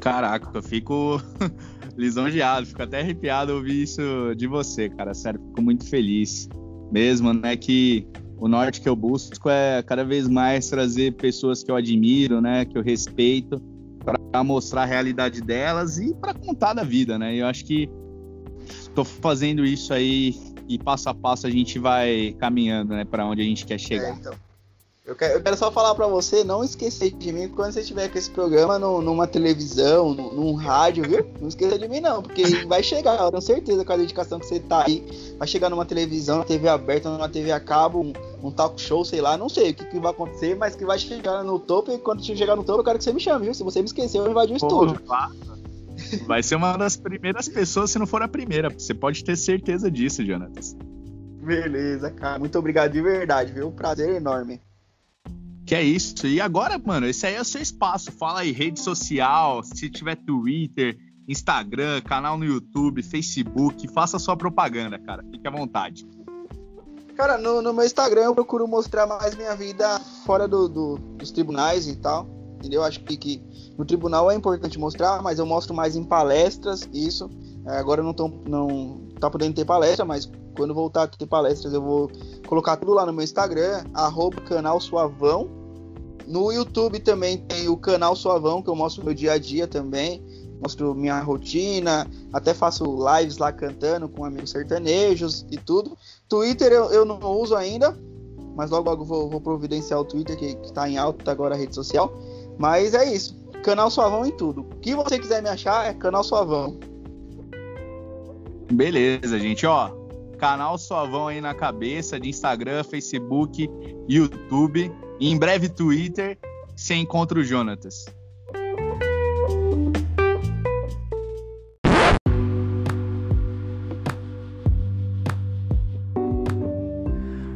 Caraca, 0.00 0.50
eu 0.54 0.62
fico 0.62 1.20
lisonjeado, 1.96 2.66
fico 2.66 2.82
até 2.82 3.00
arrepiado 3.00 3.52
ouvir 3.52 3.82
isso 3.82 4.02
de 4.36 4.46
você, 4.46 4.88
cara. 4.88 5.14
Sério, 5.14 5.40
fico 5.40 5.62
muito 5.62 5.88
feliz 5.88 6.48
mesmo, 6.90 7.32
né? 7.32 7.56
Que 7.56 8.06
o 8.38 8.48
norte 8.48 8.80
que 8.80 8.88
eu 8.88 8.94
busco 8.94 9.48
é 9.48 9.82
cada 9.82 10.04
vez 10.04 10.28
mais 10.28 10.68
trazer 10.68 11.12
pessoas 11.14 11.62
que 11.62 11.70
eu 11.70 11.76
admiro, 11.76 12.40
né, 12.40 12.64
que 12.64 12.76
eu 12.76 12.82
respeito, 12.82 13.60
para 14.30 14.44
mostrar 14.44 14.82
a 14.82 14.86
realidade 14.86 15.40
delas 15.40 15.98
e 15.98 16.14
para 16.14 16.32
contar 16.32 16.74
da 16.74 16.84
vida, 16.84 17.18
né? 17.18 17.34
Eu 17.34 17.46
acho 17.46 17.64
que 17.64 17.88
estou 18.68 19.04
fazendo 19.04 19.64
isso 19.64 19.92
aí 19.92 20.34
e 20.68 20.78
passo 20.78 21.08
a 21.08 21.14
passo 21.14 21.46
a 21.46 21.50
gente 21.50 21.78
vai 21.78 22.36
caminhando, 22.38 22.94
né, 22.94 23.04
para 23.04 23.26
onde 23.26 23.42
a 23.42 23.44
gente 23.44 23.64
quer 23.64 23.78
chegar. 23.78 24.10
É, 24.10 24.12
então. 24.12 24.45
Eu 25.06 25.14
quero, 25.14 25.34
eu 25.34 25.40
quero, 25.40 25.56
só 25.56 25.70
falar 25.70 25.94
para 25.94 26.08
você 26.08 26.42
não 26.42 26.64
esquecer 26.64 27.12
de 27.12 27.32
mim 27.32 27.48
quando 27.48 27.70
você 27.70 27.80
estiver 27.80 28.08
com 28.08 28.18
esse 28.18 28.28
programa 28.28 28.76
no, 28.76 29.00
numa 29.00 29.24
televisão, 29.24 30.12
no, 30.12 30.34
num 30.34 30.54
rádio, 30.54 31.04
viu? 31.08 31.24
Não 31.40 31.46
esqueça 31.46 31.78
de 31.78 31.86
mim 31.86 32.00
não, 32.00 32.20
porque 32.20 32.42
vai 32.66 32.82
chegar, 32.82 33.16
eu 33.20 33.30
tenho 33.30 33.40
certeza 33.40 33.84
com 33.84 33.92
a 33.92 33.96
dedicação 33.96 34.40
que 34.40 34.46
você 34.46 34.58
tá 34.58 34.84
aí, 34.84 35.06
vai 35.38 35.46
chegar 35.46 35.70
numa 35.70 35.86
televisão, 35.86 36.42
TV 36.42 36.68
aberta, 36.68 37.08
numa 37.08 37.28
TV 37.28 37.52
a 37.52 37.60
cabo, 37.60 38.00
um, 38.00 38.12
um 38.42 38.50
talk 38.50 38.80
show, 38.80 39.04
sei 39.04 39.20
lá, 39.20 39.36
não 39.36 39.48
sei 39.48 39.70
o 39.70 39.74
que, 39.74 39.84
que, 39.84 40.00
vai 40.00 40.10
acontecer, 40.10 40.56
mas 40.56 40.74
que 40.74 40.84
vai 40.84 40.98
chegar 40.98 41.44
no 41.44 41.60
topo 41.60 41.92
e 41.92 41.98
quando 41.98 42.24
chegar 42.24 42.56
no 42.56 42.64
topo 42.64 42.80
eu 42.80 42.84
quero 42.84 42.98
que 42.98 43.04
você 43.04 43.12
me 43.12 43.20
chame, 43.20 43.44
viu? 43.44 43.54
Se 43.54 43.62
você 43.62 43.78
me 43.78 43.86
esqueceu, 43.86 44.24
eu 44.24 44.30
invadi 44.32 44.54
o 44.54 44.56
estúdio. 44.56 45.00
Vai 46.26 46.42
ser 46.42 46.56
uma 46.56 46.76
das 46.76 46.96
primeiras 46.96 47.48
pessoas, 47.48 47.92
se 47.92 47.98
não 47.98 48.08
for 48.08 48.22
a 48.22 48.28
primeira. 48.28 48.70
Você 48.70 48.92
pode 48.92 49.22
ter 49.22 49.36
certeza 49.36 49.88
disso, 49.88 50.26
Jonatas. 50.26 50.76
Beleza, 51.40 52.10
cara. 52.10 52.40
Muito 52.40 52.58
obrigado 52.58 52.92
de 52.92 53.00
verdade, 53.00 53.52
viu? 53.52 53.68
Um 53.68 53.72
prazer 53.72 54.10
enorme. 54.10 54.60
Que 55.66 55.74
é 55.74 55.82
isso. 55.82 56.26
E 56.28 56.40
agora, 56.40 56.78
mano, 56.78 57.08
esse 57.08 57.26
aí 57.26 57.34
é 57.34 57.40
o 57.40 57.44
seu 57.44 57.60
espaço. 57.60 58.12
Fala 58.12 58.40
aí, 58.40 58.52
rede 58.52 58.78
social, 58.78 59.64
se 59.64 59.90
tiver 59.90 60.14
Twitter, 60.14 60.96
Instagram, 61.28 62.00
canal 62.02 62.38
no 62.38 62.44
YouTube, 62.44 63.02
Facebook, 63.02 63.88
faça 63.88 64.16
sua 64.16 64.36
propaganda, 64.36 64.96
cara. 64.96 65.24
Fique 65.28 65.46
à 65.46 65.50
vontade. 65.50 66.06
Cara, 67.16 67.36
no, 67.36 67.60
no 67.60 67.72
meu 67.72 67.84
Instagram 67.84 68.22
eu 68.22 68.34
procuro 68.34 68.68
mostrar 68.68 69.06
mais 69.06 69.34
minha 69.34 69.56
vida 69.56 69.98
fora 70.24 70.46
do, 70.46 70.68
do, 70.68 70.98
dos 71.16 71.32
tribunais 71.32 71.88
e 71.88 71.96
tal. 71.96 72.28
Entendeu? 72.58 72.84
Acho 72.84 73.00
que, 73.00 73.16
que 73.16 73.42
no 73.76 73.84
tribunal 73.84 74.30
é 74.30 74.34
importante 74.34 74.78
mostrar, 74.78 75.20
mas 75.20 75.38
eu 75.38 75.46
mostro 75.46 75.74
mais 75.74 75.96
em 75.96 76.04
palestras, 76.04 76.88
isso. 76.92 77.28
É, 77.66 77.78
agora 77.78 78.02
não, 78.02 78.14
tô, 78.14 78.28
não 78.48 79.08
tá 79.20 79.28
podendo 79.28 79.54
ter 79.54 79.64
palestra, 79.64 80.04
mas 80.04 80.30
quando 80.56 80.74
voltar 80.74 81.04
a 81.04 81.06
ter 81.06 81.26
palestras 81.26 81.72
eu 81.72 81.82
vou 81.82 82.10
colocar 82.46 82.76
tudo 82.76 82.94
lá 82.94 83.04
no 83.06 83.12
meu 83.12 83.22
Instagram, 83.22 83.84
arroba 83.94 84.40
canal 84.42 84.80
Suavão. 84.80 85.48
No 86.26 86.50
YouTube 86.50 86.98
também 87.00 87.38
tem 87.38 87.68
o 87.68 87.76
canal 87.76 88.16
Suavão, 88.16 88.60
que 88.60 88.68
eu 88.68 88.74
mostro 88.74 89.04
meu 89.04 89.14
dia 89.14 89.32
a 89.32 89.38
dia 89.38 89.66
também. 89.66 90.24
Mostro 90.60 90.94
minha 90.94 91.20
rotina, 91.20 92.06
até 92.32 92.54
faço 92.54 92.84
lives 92.84 93.36
lá 93.36 93.52
cantando 93.52 94.08
com 94.08 94.24
amigos 94.24 94.50
sertanejos 94.50 95.46
e 95.50 95.56
tudo. 95.58 95.96
Twitter 96.28 96.72
eu, 96.72 96.90
eu 96.90 97.04
não 97.04 97.20
uso 97.38 97.54
ainda, 97.54 97.96
mas 98.56 98.70
logo 98.70 98.88
logo 98.88 99.04
vou, 99.04 99.28
vou 99.28 99.40
providenciar 99.40 100.00
o 100.00 100.04
Twitter, 100.04 100.36
que, 100.36 100.54
que 100.56 100.72
tá 100.72 100.88
em 100.88 100.96
alta 100.96 101.30
agora 101.30 101.54
a 101.54 101.58
rede 101.58 101.74
social. 101.74 102.12
Mas 102.58 102.94
é 102.94 103.04
isso. 103.04 103.38
Canal 103.62 103.90
Suavão 103.90 104.24
em 104.24 104.32
tudo. 104.32 104.62
O 104.62 104.76
que 104.80 104.94
você 104.94 105.18
quiser 105.18 105.42
me 105.42 105.48
achar 105.48 105.86
é 105.86 105.92
canal 105.92 106.24
Suavão. 106.24 106.78
Beleza, 108.72 109.38
gente. 109.38 109.66
Ó, 109.66 109.90
canal 110.36 110.78
Suavão 110.78 111.28
aí 111.28 111.40
na 111.40 111.54
cabeça 111.54 112.20
de 112.20 112.28
Instagram, 112.28 112.84
Facebook, 112.84 113.68
YouTube. 114.08 114.92
E 115.18 115.30
em 115.30 115.38
breve 115.38 115.68
Twitter. 115.68 116.38
Você 116.76 116.94
encontra 116.94 117.38
o 117.38 117.44
Jonatas. 117.44 118.04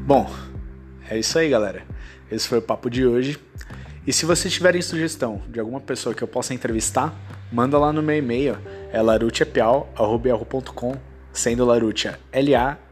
Bom, 0.07 0.29
é 1.09 1.19
isso 1.19 1.39
aí, 1.39 1.49
galera. 1.49 1.85
Esse 2.33 2.49
foi 2.49 2.59
o 2.59 2.63
papo 2.63 2.91
de 2.91 3.07
hoje. 3.07 3.39
E 4.07 4.13
se 4.13 4.27
vocês 4.27 4.53
tiverem 4.53 4.83
sugestão 4.83 5.41
de 5.49 5.61
alguma 5.61 5.81
pessoa 5.81 6.15
que 6.15 6.23
eu 6.23 6.27
possa 6.27 6.53
entrevistar, 6.53 7.15
manda 7.53 7.79
lá 7.79 7.93
no 7.93 8.03
meu 8.03 8.17
e-mail, 8.17 8.59
é 8.93 9.01
larutiapiau.com, 9.01 10.97
sendo 11.33 11.65
Larutia 11.65 12.19
L-A-R-U-C-C-I-A 12.33 12.87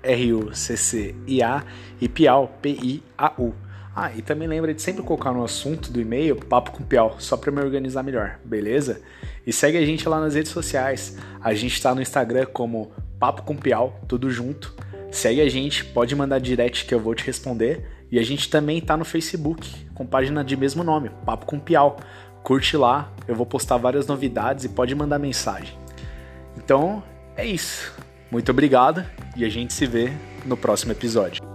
e 2.01 2.09
Piau, 2.09 2.57
P-I-A-U. 2.63 3.55
Ah, 4.01 4.13
e 4.15 4.23
também 4.23 4.47
lembra 4.47 4.73
de 4.73 4.81
sempre 4.81 5.03
colocar 5.03 5.33
no 5.33 5.43
assunto 5.43 5.91
do 5.91 6.01
e-mail 6.01 6.37
Papo 6.37 6.71
com 6.71 6.85
Piau, 6.85 7.17
só 7.19 7.37
para 7.37 7.51
me 7.51 7.61
organizar 7.61 8.05
melhor, 8.05 8.39
beleza? 8.45 9.01
E 9.45 9.53
segue 9.53 9.77
a 9.77 9.85
gente 9.85 10.09
lá 10.09 10.21
nas 10.21 10.37
redes 10.37 10.53
sociais. 10.53 11.19
A 11.41 11.53
gente 11.53 11.73
está 11.73 11.93
no 11.93 12.01
Instagram 12.01 12.47
como 12.47 12.93
Papo 13.19 13.43
com 13.43 13.57
Piau, 13.57 14.01
tudo 14.07 14.31
junto. 14.31 14.73
Segue 15.11 15.41
a 15.41 15.49
gente, 15.49 15.85
pode 15.85 16.15
mandar 16.15 16.39
direct 16.39 16.85
que 16.85 16.95
eu 16.95 17.01
vou 17.01 17.13
te 17.13 17.25
responder. 17.25 17.89
E 18.11 18.21
a 18.21 18.23
gente 18.23 18.49
também 18.49 18.81
tá 18.81 18.97
no 18.97 19.05
Facebook, 19.05 19.69
com 19.95 20.07
página 20.07 20.45
de 20.45 20.57
mesmo 20.57 20.85
nome, 20.85 21.11
Papo 21.27 21.45
com 21.45 21.59
Piau. 21.59 21.97
Curte 22.45 22.77
lá, 22.77 23.13
eu 23.27 23.35
vou 23.35 23.45
postar 23.45 23.79
várias 23.79 24.07
novidades 24.07 24.65
e 24.65 24.69
pode 24.69 24.95
mandar 24.95 25.19
mensagem. 25.19 25.77
Então, 26.57 27.03
é 27.37 27.45
isso. 27.45 27.93
Muito 28.31 28.51
obrigado 28.51 29.05
e 29.37 29.45
a 29.45 29.49
gente 29.49 29.73
se 29.73 29.87
vê 29.87 30.13
no 30.45 30.57
próximo 30.57 30.93
episódio. 30.93 31.48